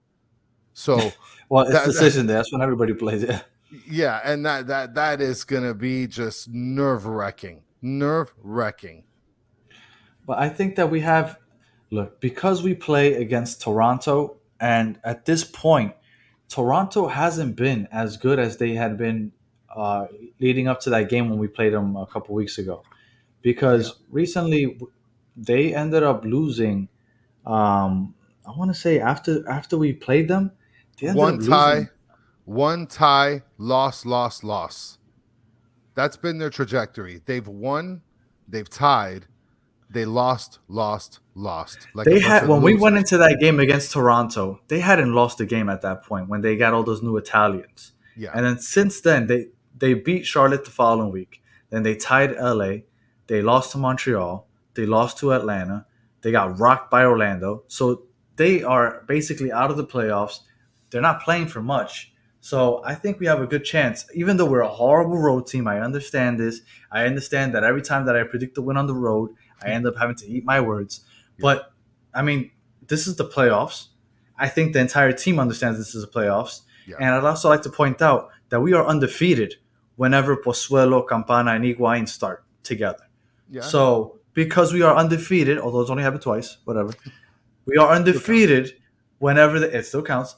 So 0.72 1.12
well, 1.48 1.64
it's 1.64 1.72
that- 1.72 1.86
decision 1.86 2.26
day. 2.26 2.34
That's 2.34 2.52
when 2.52 2.62
everybody 2.62 2.94
plays. 2.94 3.22
Yeah. 3.22 3.40
yeah, 3.88 4.20
and 4.24 4.44
that 4.46 4.66
that 4.68 4.94
that 4.94 5.20
is 5.20 5.44
gonna 5.44 5.74
be 5.74 6.06
just 6.06 6.48
nerve 6.48 7.06
wracking, 7.06 7.62
nerve 7.82 8.34
wracking. 8.42 9.04
But 10.26 10.38
I 10.38 10.48
think 10.48 10.76
that 10.76 10.90
we 10.90 11.00
have 11.00 11.38
look 11.90 12.20
because 12.20 12.62
we 12.62 12.74
play 12.74 13.14
against 13.14 13.60
Toronto, 13.60 14.36
and 14.60 14.98
at 15.04 15.24
this 15.24 15.44
point, 15.44 15.94
Toronto 16.50 17.06
hasn't 17.06 17.56
been 17.56 17.88
as 17.92 18.16
good 18.16 18.38
as 18.38 18.58
they 18.58 18.74
had 18.74 18.98
been 18.98 19.32
uh, 19.74 20.06
leading 20.40 20.66
up 20.66 20.80
to 20.80 20.90
that 20.90 21.08
game 21.08 21.30
when 21.30 21.38
we 21.38 21.46
played 21.46 21.72
them 21.72 21.96
a 21.96 22.06
couple 22.06 22.34
weeks 22.34 22.58
ago. 22.58 22.82
Because 23.40 24.00
recently, 24.10 24.78
they 25.36 25.74
ended 25.74 26.02
up 26.02 26.24
losing. 26.24 26.88
Um, 27.46 28.14
I 28.46 28.50
want 28.50 28.70
to 28.70 28.78
say 28.78 28.98
after 29.00 29.48
after 29.48 29.78
we 29.78 29.92
played 29.92 30.28
them, 30.28 30.50
they 31.00 31.06
ended 31.06 31.22
One 31.22 31.34
up 31.34 31.48
tie, 31.48 31.88
one 32.44 32.86
tie, 32.86 33.42
loss, 33.56 34.04
loss, 34.04 34.42
loss. 34.42 34.98
That's 35.94 36.16
been 36.16 36.38
their 36.38 36.50
trajectory. 36.50 37.22
They've 37.24 37.46
won, 37.46 38.02
they've 38.48 38.68
tied, 38.68 39.26
they 39.90 40.04
lost, 40.04 40.60
lost, 40.68 41.18
lost. 41.34 41.88
Like 41.94 42.06
They 42.06 42.20
had 42.20 42.46
when 42.46 42.62
we 42.62 42.76
went 42.76 42.96
into 42.96 43.18
that 43.18 43.38
game 43.40 43.58
against 43.58 43.92
Toronto, 43.92 44.60
they 44.68 44.80
hadn't 44.80 45.12
lost 45.12 45.38
the 45.38 45.46
game 45.46 45.68
at 45.68 45.82
that 45.82 46.04
point 46.04 46.28
when 46.28 46.40
they 46.42 46.56
got 46.56 46.72
all 46.72 46.84
those 46.84 47.02
new 47.02 47.16
Italians. 47.16 47.92
Yeah. 48.16 48.30
And 48.34 48.46
then 48.46 48.58
since 48.58 49.00
then, 49.00 49.26
they 49.26 49.48
they 49.76 49.94
beat 49.94 50.26
Charlotte 50.26 50.64
the 50.64 50.70
following 50.70 51.10
week. 51.10 51.42
Then 51.70 51.82
they 51.82 51.96
tied 51.96 52.36
LA. 52.36 52.84
They 53.26 53.42
lost 53.42 53.72
to 53.72 53.78
Montreal. 53.78 54.46
They 54.74 54.86
lost 54.86 55.18
to 55.18 55.32
Atlanta. 55.32 55.86
They 56.22 56.30
got 56.30 56.58
rocked 56.58 56.90
by 56.90 57.04
Orlando. 57.04 57.64
So 57.68 58.04
they 58.36 58.62
are 58.62 59.04
basically 59.08 59.50
out 59.50 59.70
of 59.70 59.76
the 59.76 59.86
playoffs. 59.86 60.40
They're 60.90 61.00
not 61.00 61.22
playing 61.22 61.48
for 61.48 61.62
much. 61.62 62.12
So 62.40 62.82
I 62.84 62.94
think 62.94 63.20
we 63.20 63.26
have 63.26 63.40
a 63.40 63.46
good 63.46 63.64
chance. 63.64 64.06
Even 64.14 64.36
though 64.36 64.46
we're 64.46 64.60
a 64.60 64.68
horrible 64.68 65.18
road 65.18 65.46
team, 65.46 65.68
I 65.68 65.80
understand 65.80 66.40
this. 66.40 66.62
I 66.90 67.04
understand 67.04 67.54
that 67.54 67.64
every 67.64 67.82
time 67.82 68.06
that 68.06 68.16
I 68.16 68.22
predict 68.22 68.54
the 68.54 68.62
win 68.62 68.76
on 68.76 68.86
the 68.86 68.94
road, 68.94 69.30
I 69.62 69.70
end 69.70 69.86
up 69.86 69.96
having 69.96 70.16
to 70.16 70.26
eat 70.26 70.44
my 70.44 70.60
words. 70.60 71.00
But 71.38 71.72
I 72.14 72.22
mean, 72.22 72.50
this 72.86 73.06
is 73.06 73.16
the 73.16 73.24
playoffs. 73.24 73.86
I 74.38 74.48
think 74.48 74.72
the 74.72 74.80
entire 74.80 75.12
team 75.12 75.38
understands 75.38 75.78
this 75.78 75.94
is 75.94 76.04
the 76.04 76.10
playoffs. 76.10 76.62
Yeah. 76.86 76.96
And 76.98 77.14
I'd 77.14 77.24
also 77.24 77.48
like 77.48 77.62
to 77.62 77.70
point 77.70 78.02
out 78.02 78.30
that 78.48 78.60
we 78.60 78.72
are 78.72 78.84
undefeated 78.86 79.54
whenever 79.96 80.36
Pozuelo, 80.36 81.06
Campana, 81.06 81.52
and 81.52 81.64
Higuain 81.64 82.08
start 82.08 82.44
together. 82.62 83.04
yeah. 83.50 83.60
So 83.62 84.18
because 84.32 84.72
we 84.72 84.82
are 84.82 84.96
undefeated, 84.96 85.58
although 85.58 85.80
it's 85.80 85.90
only 85.90 86.02
happened 86.02 86.22
twice, 86.22 86.58
whatever, 86.64 86.92
we 87.66 87.76
are 87.76 87.92
undefeated 87.94 88.72
whenever 89.18 89.58
the, 89.58 89.76
it 89.76 89.84
still 89.84 90.02
counts. 90.02 90.36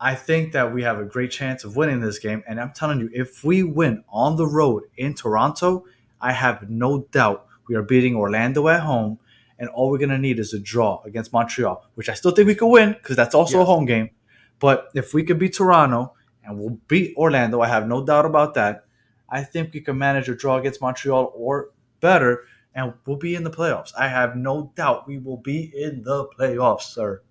I 0.00 0.14
think 0.14 0.52
that 0.52 0.74
we 0.74 0.82
have 0.82 0.98
a 0.98 1.04
great 1.04 1.30
chance 1.30 1.64
of 1.64 1.76
winning 1.76 2.00
this 2.00 2.18
game. 2.18 2.42
And 2.48 2.60
I'm 2.60 2.72
telling 2.72 3.00
you, 3.00 3.08
if 3.12 3.44
we 3.44 3.62
win 3.62 4.04
on 4.08 4.36
the 4.36 4.46
road 4.46 4.84
in 4.96 5.14
Toronto, 5.14 5.84
I 6.20 6.32
have 6.32 6.68
no 6.68 7.06
doubt 7.12 7.46
we 7.68 7.74
are 7.74 7.82
beating 7.82 8.16
Orlando 8.16 8.68
at 8.68 8.80
home. 8.80 9.18
And 9.58 9.68
all 9.68 9.88
we're 9.88 9.98
going 9.98 10.10
to 10.10 10.18
need 10.18 10.40
is 10.40 10.52
a 10.52 10.58
draw 10.58 11.00
against 11.04 11.32
Montreal, 11.32 11.88
which 11.94 12.08
I 12.08 12.14
still 12.14 12.32
think 12.32 12.48
we 12.48 12.56
could 12.56 12.68
win 12.68 12.92
because 12.92 13.14
that's 13.14 13.36
also 13.36 13.60
a 13.60 13.64
home 13.64 13.84
game. 13.84 14.10
But 14.58 14.88
if 14.94 15.14
we 15.14 15.22
could 15.22 15.38
beat 15.38 15.54
Toronto 15.54 16.14
and 16.44 16.58
we'll 16.58 16.78
beat 16.88 17.16
Orlando, 17.16 17.60
I 17.60 17.68
have 17.68 17.86
no 17.86 18.04
doubt 18.04 18.26
about 18.26 18.54
that. 18.54 18.84
I 19.28 19.42
think 19.42 19.72
we 19.72 19.80
can 19.80 19.96
manage 19.96 20.28
a 20.28 20.34
draw 20.34 20.58
against 20.58 20.80
Montreal 20.80 21.32
or 21.36 21.70
better, 22.00 22.42
and 22.74 22.94
we'll 23.06 23.16
be 23.16 23.34
in 23.34 23.44
the 23.44 23.50
playoffs. 23.50 23.92
I 23.98 24.08
have 24.08 24.36
no 24.36 24.72
doubt 24.74 25.06
we 25.06 25.18
will 25.18 25.38
be 25.38 25.72
in 25.74 26.02
the 26.02 26.26
playoffs, 26.38 26.82
sir. 26.82 27.22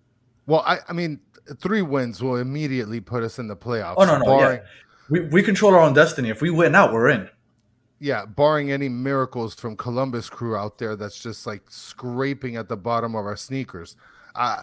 well, 0.48 0.64
I, 0.66 0.80
I 0.88 0.94
mean, 0.94 1.20
three 1.60 1.82
wins 1.82 2.22
will 2.22 2.38
immediately 2.38 3.02
put 3.02 3.24
us 3.24 3.40
in 3.40 3.48
the 3.48 3.56
playoffs. 3.56 3.96
Oh 3.98 4.06
no, 4.06 4.18
no, 4.18 4.26
barring, 4.26 4.60
yeah. 4.60 4.66
We, 5.10 5.20
we 5.22 5.44
control 5.44 5.76
our 5.76 5.82
own 5.82 5.94
destiny. 5.94 6.30
If 6.30 6.42
we 6.42 6.50
win 6.50 6.76
out, 6.76 6.94
we're 6.94 7.10
in. 7.10 7.30
Yeah, 8.04 8.26
barring 8.26 8.70
any 8.70 8.90
miracles 8.90 9.56
from 9.56 9.78
Columbus 9.78 10.30
crew 10.30 10.58
out 10.58 10.78
there 10.78 10.98
that's 10.98 11.24
just 11.24 11.48
like 11.48 11.62
scraping 11.70 12.58
at 12.58 12.68
the 12.68 12.76
bottom 12.76 13.16
of 13.16 13.26
our 13.26 13.38
sneakers. 13.38 13.96
Uh, 14.36 14.62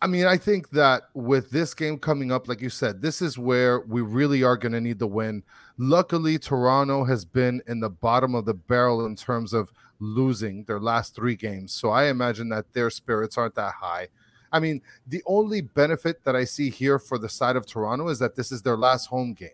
I- 0.00 0.06
mean, 0.06 0.24
I 0.24 0.38
think 0.38 0.70
that 0.70 1.10
with 1.12 1.50
this 1.50 1.74
game 1.74 1.98
coming 1.98 2.32
up, 2.32 2.48
like 2.48 2.62
you 2.62 2.70
said, 2.70 3.02
this 3.02 3.20
is 3.20 3.36
where 3.36 3.80
we 3.80 4.00
really 4.00 4.42
are 4.44 4.56
going 4.56 4.72
to 4.72 4.80
need 4.80 4.98
the 4.98 5.06
win. 5.06 5.42
Luckily, 5.76 6.38
Toronto 6.38 7.04
has 7.04 7.22
been 7.22 7.60
in 7.66 7.80
the 7.80 7.90
bottom 7.90 8.34
of 8.34 8.46
the 8.46 8.54
barrel 8.54 9.04
in 9.04 9.14
terms 9.14 9.52
of 9.52 9.70
losing 10.00 10.64
their 10.64 10.80
last 10.80 11.14
three 11.14 11.36
games. 11.36 11.74
So 11.74 11.90
I 11.90 12.06
imagine 12.06 12.48
that 12.48 12.72
their 12.72 12.88
spirits 12.88 13.36
aren't 13.36 13.56
that 13.56 13.74
high. 13.74 14.08
I 14.52 14.58
mean, 14.58 14.80
the 15.06 15.22
only 15.26 15.60
benefit 15.60 16.24
that 16.24 16.34
I 16.34 16.44
see 16.44 16.70
here 16.70 16.98
for 16.98 17.18
the 17.18 17.28
side 17.28 17.56
of 17.56 17.66
Toronto 17.66 18.08
is 18.08 18.18
that 18.20 18.36
this 18.36 18.52
is 18.52 18.62
their 18.62 18.78
last 18.78 19.04
home 19.04 19.34
game. 19.34 19.50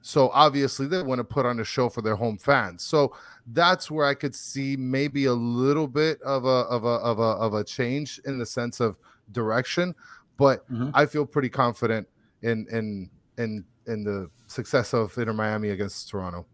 So 0.00 0.30
obviously 0.30 0.86
they 0.86 1.02
want 1.02 1.18
to 1.18 1.24
put 1.24 1.44
on 1.44 1.60
a 1.60 1.64
show 1.64 1.88
for 1.88 2.02
their 2.02 2.16
home 2.16 2.38
fans. 2.38 2.82
So 2.82 3.14
that's 3.48 3.90
where 3.90 4.06
I 4.06 4.14
could 4.14 4.34
see 4.34 4.76
maybe 4.76 5.24
a 5.26 5.34
little 5.34 5.88
bit 5.88 6.20
of 6.22 6.44
a 6.44 6.48
of 6.48 6.84
a 6.84 6.88
of 6.88 7.18
a 7.18 7.22
of 7.22 7.54
a 7.54 7.64
change 7.64 8.20
in 8.24 8.38
the 8.38 8.46
sense 8.46 8.80
of 8.80 8.96
direction. 9.32 9.94
But 10.36 10.68
Mhm. 10.70 10.92
I 10.94 11.06
feel 11.06 11.26
pretty 11.26 11.48
confident 11.48 12.08
in 12.42 12.66
in 12.70 13.10
in 13.38 13.64
in 13.86 14.04
the 14.04 14.30
success 14.46 14.94
of 14.94 15.16
Inter 15.18 15.32
Miami 15.32 15.70
against 15.70 16.08
Toronto. 16.08 16.46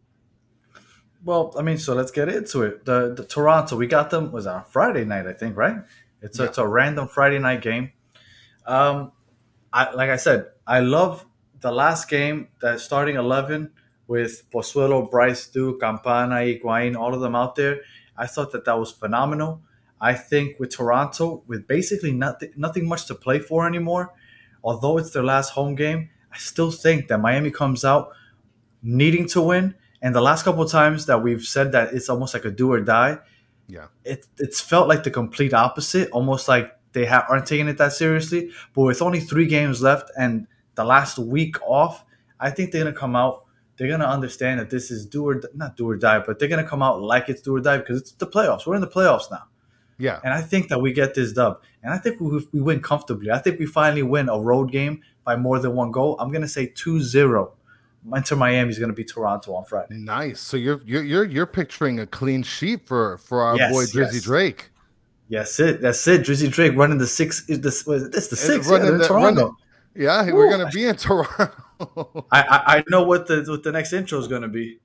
Well, 1.25 1.55
I 1.59 1.63
mean, 1.63 1.79
so 1.79 1.95
let's 1.95 2.11
get 2.11 2.29
into 2.29 2.63
it. 2.63 2.85
The, 2.85 3.15
the 3.15 3.25
Toronto, 3.25 3.77
we 3.77 3.87
got 3.87 4.11
them 4.11 4.31
was 4.31 4.47
on 4.47 4.63
Friday 4.65 5.05
night, 5.05 5.27
I 5.27 5.33
think, 5.33 5.57
right? 5.57 5.77
It's 6.21 6.39
a, 6.39 6.43
Yeah. 6.43 6.49
it's 6.49 6.59
a 6.59 6.67
random 6.67 7.09
Friday 7.09 7.39
night 7.39 7.63
game. 7.63 7.93
Um, 8.67 9.13
I 9.73 9.91
like 9.93 10.11
I 10.11 10.17
said, 10.17 10.49
I 10.67 10.81
love 10.81 11.27
the 11.65 11.73
last 11.73 12.09
game 12.11 12.49
that 12.61 12.79
starting 12.79 13.17
eleven 13.17 13.71
with 14.07 14.33
Pozuelo, 14.53 15.11
Bryce 15.11 15.47
Duke, 15.49 15.81
Campana, 15.81 16.37
Higuain, 16.47 16.95
all 16.95 17.15
of 17.15 17.21
them 17.25 17.35
out 17.35 17.57
there. 17.57 17.81
I 18.17 18.27
thought 18.27 18.53
that 18.53 18.65
that 18.67 18.79
was 18.79 18.93
phenomenal. 18.93 19.63
I 20.01 20.13
think 20.13 20.61
with 20.61 20.71
Toronto, 20.77 21.43
with 21.47 21.67
basically 21.67 22.13
nothing 22.13 22.53
nothing 22.57 22.87
much 22.87 23.07
to 23.07 23.15
play 23.15 23.39
for 23.49 23.67
anymore, 23.67 24.13
although 24.63 24.99
it's 24.99 25.11
their 25.13 25.25
last 25.25 25.51
home 25.59 25.75
game, 25.75 26.11
I 26.31 26.37
still 26.37 26.71
think 26.71 27.09
that 27.09 27.19
Miami 27.19 27.51
comes 27.51 27.83
out 27.85 28.09
needing 28.83 29.27
to 29.29 29.41
win. 29.41 29.75
And 30.03 30.15
the 30.15 30.21
last 30.21 30.45
couple 30.45 30.63
of 30.63 30.71
times 30.71 31.07
that 31.07 31.23
we've 31.23 31.43
said 31.55 31.73
that 31.73 31.95
it's 31.95 32.11
almost 32.11 32.35
like 32.35 32.45
a 32.45 32.51
do 32.51 32.71
or 32.73 32.81
die, 32.81 33.19
Yeah. 33.69 33.87
it 34.05 34.27
it's 34.39 34.61
felt 34.61 34.87
like 34.87 35.03
the 35.05 35.11
complete 35.11 35.55
opposite. 35.55 36.11
Almost 36.11 36.47
like 36.47 36.67
they 36.93 37.07
ha- 37.07 37.25
aren't 37.31 37.47
taking 37.47 37.69
it 37.69 37.79
that 37.79 37.93
seriously. 37.95 38.51
But 38.75 38.83
with 38.83 39.01
only 39.01 39.21
three 39.21 39.47
games 39.47 39.81
left 39.81 40.11
and 40.19 40.47
the 40.75 40.85
last 40.85 41.19
week 41.19 41.61
off, 41.63 42.05
I 42.41 42.51
think 42.51 42.73
they're 42.73 42.85
gonna 42.85 42.97
come 42.97 43.17
out. 43.17 43.45
They're 43.77 43.89
gonna 43.89 44.07
understand 44.07 44.61
that 44.61 44.71
this 44.71 44.91
is 44.91 45.07
do 45.07 45.29
or 45.29 45.43
not 45.55 45.77
do 45.77 45.89
or 45.89 45.97
die, 45.97 46.21
but 46.21 46.39
they're 46.39 46.49
gonna 46.49 46.67
come 46.69 46.83
out 46.83 47.01
like 47.03 47.29
it's 47.29 47.43
do 47.43 47.57
or 47.57 47.61
die 47.61 47.79
because 47.79 48.01
it's 48.01 48.13
the 48.13 48.27
playoffs. 48.27 48.67
We're 48.67 48.75
in 48.77 48.81
the 48.81 48.87
playoffs 48.89 49.31
now. 49.31 49.45
Yeah. 49.99 50.21
And 50.25 50.33
I 50.33 50.41
think 50.41 50.69
that 50.69 50.81
we 50.81 50.93
get 50.93 51.15
this 51.15 51.33
dub. 51.33 51.61
And 51.83 51.93
I 51.93 51.99
think 51.99 52.21
we, 52.21 52.45
we 52.53 52.61
win 52.61 52.81
comfortably. 52.81 53.31
I 53.31 53.39
think 53.39 53.59
we 53.61 53.67
finally 53.67 54.03
win 54.03 54.29
a 54.29 54.39
road 54.39 54.73
game 54.73 55.01
by 55.25 55.37
more 55.37 55.59
than 55.59 55.75
one 55.75 55.93
goal. 55.93 56.17
I'm 56.19 56.31
going 56.31 56.43
to 56.43 56.49
say 56.49 56.67
2 56.67 57.01
0. 57.01 57.53
Inter 58.15 58.37
Miami 58.37 58.71
is 58.71 58.79
going 58.79 58.91
to 58.91 58.95
be 58.95 59.05
Toronto 59.05 59.55
on 59.55 59.65
Friday. 59.65 59.95
Nice. 59.95 60.41
So 60.41 60.57
you're 60.57 60.81
you're 60.85 61.03
you're 61.05 61.25
you're 61.25 61.47
picturing 61.47 62.01
a 62.01 62.07
clean 62.07 62.43
sheet 62.43 62.87
for 62.87 63.19
for 63.19 63.43
our 63.43 63.57
Yes, 63.57 63.73
boy 63.73 63.85
Drizzy 63.85 64.15
yes. 64.15 64.23
Drake. 64.25 64.71
Yes, 65.29 65.59
it. 65.59 65.81
That's 65.81 66.07
it. 66.07 66.21
Drizzy 66.23 66.51
Drake 66.51 66.77
running 66.77 66.99
the 66.99 67.07
six. 67.07 67.49
Is 67.49 67.61
this, 67.61 67.85
this 67.85 68.29
the 68.29 68.35
uh, 68.35 68.37
six? 68.37 68.69
running 68.69 68.93
yeah, 68.93 68.99
the- 68.99 69.07
Toronto. 69.07 69.41
running- 69.43 69.57
Yeah, 69.95 70.31
we're 70.33 70.51
gonna 70.51 70.71
be 70.71 70.87
in 70.87 70.97
Toronto. 70.97 71.53
I, 72.31 72.43
I 72.43 72.63
I 72.67 72.85
know 72.89 73.03
what 73.05 73.27
the 73.27 73.45
what 73.49 73.63
the 73.63 73.73
next 73.73 73.93
intro 73.93 74.19
is 74.19 74.29
going 74.29 74.43
to 74.43 74.49
be. 74.49 74.79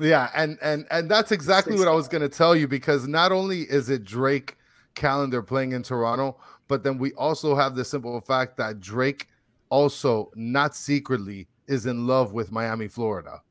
Yeah, 0.00 0.30
and 0.34 0.58
and 0.62 0.86
and 0.90 1.10
that's 1.10 1.32
exactly 1.32 1.76
what 1.76 1.88
I 1.88 1.92
was 1.92 2.08
going 2.08 2.22
to 2.22 2.28
tell 2.28 2.54
you 2.54 2.68
because 2.68 3.08
not 3.08 3.32
only 3.32 3.62
is 3.62 3.90
it 3.90 4.04
Drake 4.04 4.56
calendar 4.94 5.42
playing 5.42 5.72
in 5.72 5.82
Toronto, 5.82 6.38
but 6.66 6.82
then 6.82 6.98
we 6.98 7.12
also 7.14 7.54
have 7.56 7.74
the 7.74 7.84
simple 7.84 8.20
fact 8.20 8.56
that 8.58 8.80
Drake 8.80 9.28
also 9.70 10.30
not 10.34 10.74
secretly 10.74 11.48
is 11.66 11.86
in 11.86 12.06
love 12.06 12.32
with 12.32 12.52
Miami, 12.52 12.88
Florida. 12.88 13.42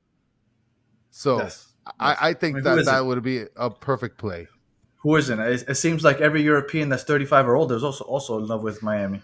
So 1.10 1.40
Yes. 1.40 1.74
I, 2.00 2.16
I 2.30 2.34
think 2.34 2.56
I 2.56 2.60
mean, 2.60 2.64
who 2.64 2.70
that 2.70 2.80
is 2.80 2.86
that 2.88 3.00
it? 3.00 3.06
would 3.06 3.24
be 3.24 3.46
a 3.56 3.70
perfect 3.70 4.18
play. 4.18 4.48
Who 4.98 5.16
isn't? 5.16 5.40
It, 5.40 5.64
it 5.70 5.76
seems 5.76 6.04
like 6.04 6.20
every 6.22 6.42
European 6.42 6.90
that's 6.90 7.04
35 7.04 7.48
or 7.48 7.56
older 7.56 7.76
is 7.76 7.84
also 7.84 8.04
also 8.06 8.38
in 8.40 8.48
love 8.48 8.64
with 8.64 8.84
Miami. 8.84 9.22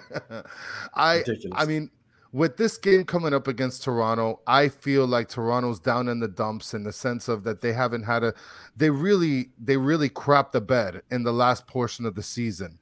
I 0.94 1.18
Ridiculous. 1.18 1.58
I 1.60 1.64
mean, 1.66 1.90
with 2.32 2.56
this 2.56 2.78
game 2.78 3.04
coming 3.04 3.34
up 3.34 3.46
against 3.48 3.84
Toronto, 3.84 4.40
I 4.46 4.68
feel 4.68 5.06
like 5.06 5.28
Toronto's 5.28 5.78
down 5.80 6.08
in 6.08 6.18
the 6.20 6.28
dumps 6.28 6.74
in 6.74 6.82
the 6.84 6.92
sense 6.92 7.28
of 7.28 7.44
that 7.44 7.60
they 7.60 7.72
haven't 7.72 8.04
had 8.04 8.24
a 8.24 8.34
they 8.76 8.90
really 8.90 9.50
they 9.62 9.76
really 9.76 10.08
crapped 10.08 10.52
the 10.52 10.60
bed 10.60 11.02
in 11.10 11.22
the 11.24 11.32
last 11.32 11.66
portion 11.66 12.06
of 12.06 12.14
the 12.14 12.22
season. 12.22 12.78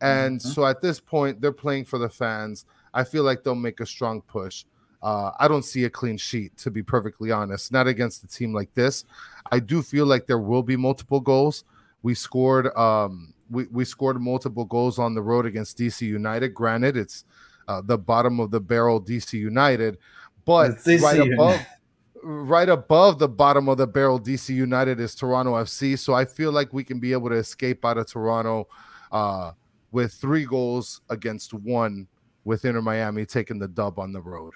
And 0.00 0.40
Mhm. 0.40 0.42
so 0.42 0.66
at 0.66 0.80
this 0.80 1.00
point, 1.00 1.40
they're 1.40 1.52
playing 1.52 1.84
for 1.86 1.98
the 1.98 2.08
fans. 2.08 2.66
I 2.94 3.04
feel 3.04 3.22
like 3.24 3.42
they'll 3.44 3.54
make 3.54 3.80
a 3.80 3.86
strong 3.86 4.22
push. 4.22 4.64
Uh, 5.02 5.32
I 5.38 5.48
don't 5.48 5.64
see 5.64 5.84
a 5.84 5.90
clean 5.90 6.16
sheet, 6.16 6.56
to 6.58 6.70
be 6.70 6.82
perfectly 6.82 7.30
honest, 7.30 7.70
not 7.72 7.86
against 7.86 8.24
a 8.24 8.26
team 8.26 8.52
like 8.52 8.72
this. 8.74 9.04
I 9.52 9.60
do 9.60 9.82
feel 9.82 10.06
like 10.06 10.26
there 10.26 10.38
will 10.38 10.62
be 10.62 10.76
multiple 10.76 11.20
goals, 11.20 11.64
We 12.02 12.14
scored 12.14 12.74
um 12.76 13.34
we, 13.50 13.66
we 13.70 13.84
scored 13.84 14.20
multiple 14.20 14.64
goals 14.64 14.98
on 14.98 15.14
the 15.14 15.22
road 15.22 15.46
against 15.46 15.78
DC 15.78 16.02
United. 16.02 16.54
Granted, 16.54 16.96
it's 16.96 17.24
uh, 17.68 17.82
the 17.84 17.98
bottom 17.98 18.40
of 18.40 18.50
the 18.50 18.60
barrel 18.60 19.00
DC 19.00 19.34
United, 19.34 19.98
but 20.44 20.72
DC 20.72 21.00
right 21.00 21.16
United. 21.16 21.34
above 21.34 21.66
right 22.22 22.68
above 22.68 23.18
the 23.18 23.28
bottom 23.28 23.68
of 23.68 23.76
the 23.76 23.86
barrel 23.86 24.18
DC 24.18 24.48
United 24.48 24.98
is 25.00 25.14
Toronto 25.14 25.52
FC. 25.54 25.98
So 25.98 26.14
I 26.14 26.24
feel 26.24 26.50
like 26.50 26.72
we 26.72 26.82
can 26.82 26.98
be 26.98 27.12
able 27.12 27.28
to 27.28 27.36
escape 27.36 27.84
out 27.84 27.98
of 27.98 28.06
Toronto 28.06 28.68
uh 29.12 29.52
with 29.92 30.12
three 30.12 30.44
goals 30.44 31.00
against 31.08 31.54
one 31.54 32.08
with 32.44 32.64
Inter 32.64 32.82
Miami 32.82 33.24
taking 33.24 33.58
the 33.58 33.68
dub 33.68 33.98
on 33.98 34.12
the 34.12 34.20
road. 34.20 34.54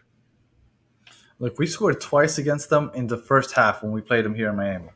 Look, 1.38 1.58
we 1.58 1.66
scored 1.66 2.00
twice 2.00 2.38
against 2.38 2.68
them 2.68 2.90
in 2.94 3.06
the 3.06 3.16
first 3.16 3.52
half 3.52 3.82
when 3.82 3.92
we 3.92 4.02
played 4.02 4.24
them 4.24 4.34
here 4.34 4.50
in 4.50 4.56
Miami. 4.56 4.90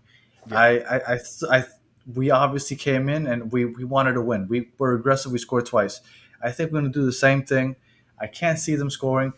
I, 0.51 0.81
I, 0.81 1.15
I, 1.15 1.19
I, 1.51 1.65
we 2.13 2.31
obviously 2.31 2.77
came 2.77 3.09
in 3.09 3.27
and 3.27 3.51
we, 3.53 3.65
we 3.65 3.85
wanted 3.85 4.15
to 4.15 4.21
win. 4.21 4.47
We 4.49 4.71
were 4.79 4.95
aggressive. 4.95 5.33
We 5.33 5.39
scored 5.39 5.67
twice. 5.67 6.01
I 6.43 6.51
think 6.51 6.71
we're 6.71 6.81
going 6.81 6.93
to 6.93 6.99
do 6.99 7.07
the 7.07 7.13
same 7.13 7.45
thing. 7.45 7.77
I 8.19 8.27
can't 8.27 8.59
see 8.59 8.77
them 8.77 8.91
scoring. 8.91 9.33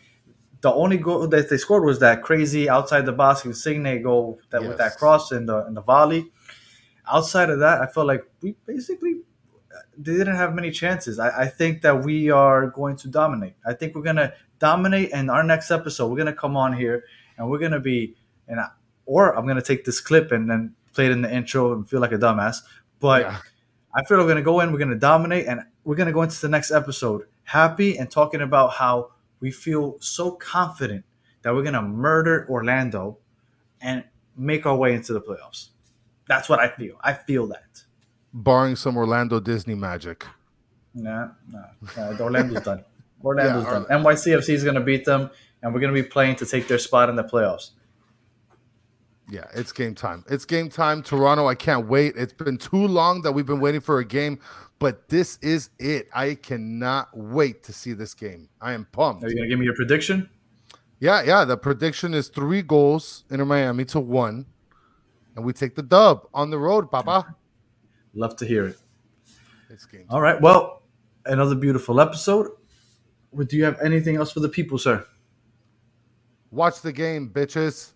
The 0.60 0.72
only 0.72 0.96
goal 0.96 1.26
that 1.28 1.48
they 1.48 1.56
scored 1.58 1.84
was 1.84 2.00
that 2.00 2.22
crazy 2.22 2.68
outside 2.68 3.06
the 3.06 3.12
box 3.12 3.44
Insigne 3.44 4.02
goal 4.02 4.40
that 4.50 4.62
with 4.62 4.78
that 4.78 4.96
cross 4.96 5.30
in 5.30 5.46
the 5.46 5.66
in 5.66 5.74
the 5.74 5.82
volley. 5.82 6.32
Outside 7.10 7.50
of 7.50 7.60
that, 7.60 7.80
I 7.80 7.86
felt 7.86 8.06
like 8.06 8.24
we 8.40 8.56
basically 8.66 9.20
uh, 9.72 9.80
they 9.96 10.12
didn't 10.16 10.36
have 10.36 10.54
many 10.54 10.70
chances. 10.70 11.18
I, 11.18 11.42
I 11.42 11.46
think 11.46 11.82
that 11.82 12.04
we 12.04 12.30
are 12.30 12.68
going 12.68 12.96
to 12.96 13.08
dominate. 13.08 13.54
I 13.64 13.74
think 13.74 13.94
we're 13.94 14.02
gonna 14.02 14.32
dominate. 14.58 15.10
And 15.12 15.30
our 15.30 15.44
next 15.44 15.70
episode, 15.70 16.08
we're 16.08 16.18
gonna 16.18 16.32
come 16.32 16.56
on 16.56 16.72
here 16.72 17.04
and 17.38 17.48
we're 17.48 17.58
gonna 17.58 17.80
be 17.80 18.16
and 18.48 18.58
I, 18.58 18.68
or 19.04 19.36
I'm 19.36 19.46
gonna 19.46 19.62
take 19.62 19.84
this 19.84 20.00
clip 20.00 20.32
and 20.32 20.50
then 20.50 20.74
play 20.96 21.06
it 21.06 21.12
in 21.12 21.22
the 21.22 21.32
intro 21.32 21.72
and 21.72 21.88
feel 21.88 22.00
like 22.00 22.12
a 22.12 22.18
dumbass. 22.18 22.56
But 22.98 23.22
Yeah. 23.22 23.38
I 23.94 24.04
feel 24.04 24.18
we're 24.18 24.26
gonna 24.28 24.42
go 24.42 24.60
in, 24.60 24.72
we're 24.72 24.78
gonna 24.78 24.96
dominate, 24.96 25.46
and 25.46 25.60
we're 25.84 25.94
gonna 25.96 26.12
go 26.12 26.22
into 26.22 26.40
the 26.40 26.48
next 26.48 26.70
episode 26.70 27.22
happy 27.44 27.96
and 27.96 28.10
talking 28.10 28.40
about 28.40 28.72
how 28.72 29.12
we 29.40 29.50
feel 29.50 29.96
so 30.00 30.32
confident 30.32 31.04
that 31.42 31.54
we're 31.54 31.62
gonna 31.62 31.82
murder 31.82 32.46
Orlando 32.50 33.18
and 33.80 34.02
make 34.36 34.66
our 34.66 34.76
way 34.76 34.94
into 34.94 35.12
the 35.12 35.20
playoffs. 35.20 35.68
That's 36.26 36.48
what 36.48 36.58
I 36.58 36.68
feel. 36.68 36.96
I 37.02 37.12
feel 37.12 37.46
that. 37.48 37.84
Barring 38.34 38.74
some 38.76 38.96
Orlando 38.96 39.38
Disney 39.40 39.74
magic. 39.74 40.26
Nah, 40.94 41.28
nah, 41.48 41.60
nah 41.96 42.18
Orlando's 42.18 42.62
done. 42.64 42.84
Orlando's 43.24 43.64
Yeah, 43.64 43.70
done. 43.70 43.84
NYCFC 44.02 44.54
is 44.54 44.64
gonna 44.64 44.80
beat 44.80 45.04
them, 45.04 45.30
and 45.62 45.72
we're 45.72 45.80
gonna 45.80 45.92
be 45.92 46.02
playing 46.02 46.36
to 46.36 46.46
take 46.46 46.68
their 46.68 46.78
spot 46.78 47.08
in 47.08 47.16
the 47.16 47.24
playoffs. 47.24 47.70
Yeah, 49.28 49.44
it's 49.54 49.72
game 49.72 49.94
time. 49.94 50.24
It's 50.30 50.44
game 50.44 50.68
time. 50.68 51.02
Toronto, 51.02 51.48
I 51.48 51.56
can't 51.56 51.88
wait. 51.88 52.14
It's 52.16 52.32
been 52.32 52.56
too 52.56 52.86
long 52.86 53.22
that 53.22 53.32
we've 53.32 53.46
been 53.46 53.58
waiting 53.58 53.80
for 53.80 53.98
a 53.98 54.04
game, 54.04 54.38
but 54.78 55.08
this 55.08 55.38
is 55.42 55.70
it. 55.78 56.08
I 56.14 56.36
cannot 56.36 57.08
wait 57.16 57.64
to 57.64 57.72
see 57.72 57.92
this 57.92 58.14
game. 58.14 58.48
I 58.60 58.72
am 58.72 58.86
pumped. 58.92 59.24
Are 59.24 59.28
you 59.28 59.34
gonna 59.34 59.48
give 59.48 59.58
me 59.58 59.64
your 59.64 59.74
prediction? 59.74 60.28
Yeah, 61.00 61.22
yeah. 61.24 61.44
The 61.44 61.56
prediction 61.56 62.14
is 62.14 62.28
three 62.28 62.62
goals 62.62 63.24
in 63.30 63.46
Miami 63.46 63.84
to 63.86 64.00
one, 64.00 64.46
and 65.34 65.44
we 65.44 65.52
take 65.52 65.74
the 65.74 65.82
dub 65.82 66.28
on 66.32 66.50
the 66.50 66.58
road, 66.58 66.88
Papa. 66.90 67.34
Love 68.14 68.36
to 68.36 68.46
hear 68.46 68.66
it. 68.68 68.78
It's 69.70 69.86
game. 69.86 70.02
Time. 70.02 70.08
All 70.10 70.20
right. 70.20 70.40
Well, 70.40 70.82
another 71.24 71.56
beautiful 71.56 72.00
episode. 72.00 72.50
Do 73.36 73.56
you 73.56 73.64
have 73.64 73.78
anything 73.80 74.16
else 74.16 74.30
for 74.30 74.40
the 74.40 74.48
people, 74.48 74.78
sir? 74.78 75.04
Watch 76.52 76.80
the 76.80 76.92
game, 76.92 77.28
bitches. 77.28 77.92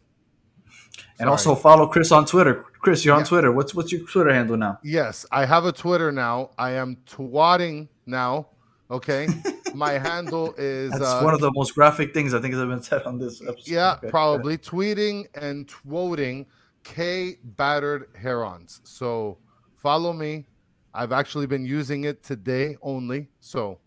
And 1.21 1.27
Sorry. 1.27 1.31
also 1.31 1.55
follow 1.55 1.87
Chris 1.87 2.11
on 2.12 2.25
Twitter. 2.25 2.64
Chris, 2.81 3.05
you're 3.05 3.14
on 3.14 3.21
Yeah. 3.21 3.27
Twitter. 3.27 3.53
What's 3.53 3.75
what's 3.75 3.93
your 3.93 4.01
Twitter 4.07 4.33
handle 4.33 4.57
now? 4.57 4.79
Yes, 4.83 5.27
I 5.31 5.45
have 5.45 5.66
a 5.66 5.73
Twitter 5.73 6.11
now. 6.11 6.51
I 6.59 6.73
am 6.73 6.97
twatting 7.07 7.89
now. 8.07 8.49
Okay, 8.91 9.29
my 9.75 9.93
handle 9.93 10.55
is 10.59 10.91
That's 10.91 11.05
uh, 11.05 11.21
one 11.23 11.35
of 11.35 11.41
the 11.41 11.53
most 11.55 11.75
graphic 11.75 12.12
things 12.14 12.33
I 12.35 12.41
think 12.41 12.55
has 12.55 12.64
been 12.64 12.83
said 12.83 13.03
on 13.05 13.18
this 13.18 13.41
episode. 13.43 13.68
Yeah, 13.71 13.93
Okay. 13.99 14.09
probably 14.11 14.57
tweeting 14.59 15.27
and 15.35 15.68
twoting 15.68 16.47
K 16.83 17.37
battered 17.45 18.09
herons. 18.16 18.81
So 18.85 19.37
follow 19.77 20.12
me. 20.14 20.47
I've 20.95 21.12
actually 21.12 21.47
been 21.47 21.64
using 21.66 22.05
it 22.05 22.23
today 22.25 22.77
only. 22.83 23.29
So, 23.41 23.79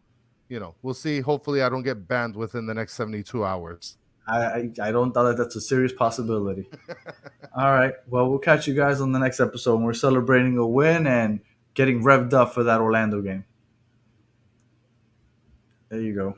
you 0.47 0.59
know, 0.59 0.75
we'll 0.83 0.93
see. 0.93 1.19
Hopefully, 1.19 1.61
I 1.63 1.67
don't 1.67 1.83
get 1.83 2.07
banned 2.07 2.35
within 2.37 2.65
the 2.67 2.73
next 2.75 2.93
72 2.93 3.43
hours. 3.43 3.97
I, 4.27 4.37
I 4.37 4.69
I 4.81 4.91
don't 4.91 5.13
doubt 5.13 5.23
that 5.23 5.37
that's 5.37 5.55
a 5.55 5.61
serious 5.61 5.93
possibility. 5.93 6.69
All 7.55 7.71
right. 7.71 7.93
Well, 8.07 8.29
we'll 8.29 8.39
catch 8.39 8.67
you 8.67 8.73
guys 8.73 9.01
on 9.01 9.11
the 9.11 9.19
next 9.19 9.39
episode. 9.39 9.75
When 9.75 9.83
we're 9.83 9.93
celebrating 9.93 10.57
a 10.57 10.65
win 10.65 11.07
and 11.07 11.41
getting 11.73 12.03
revved 12.03 12.33
up 12.33 12.53
for 12.53 12.63
that 12.63 12.79
Orlando 12.81 13.21
game. 13.21 13.45
There 15.89 16.01
you 16.01 16.15
go. 16.15 16.37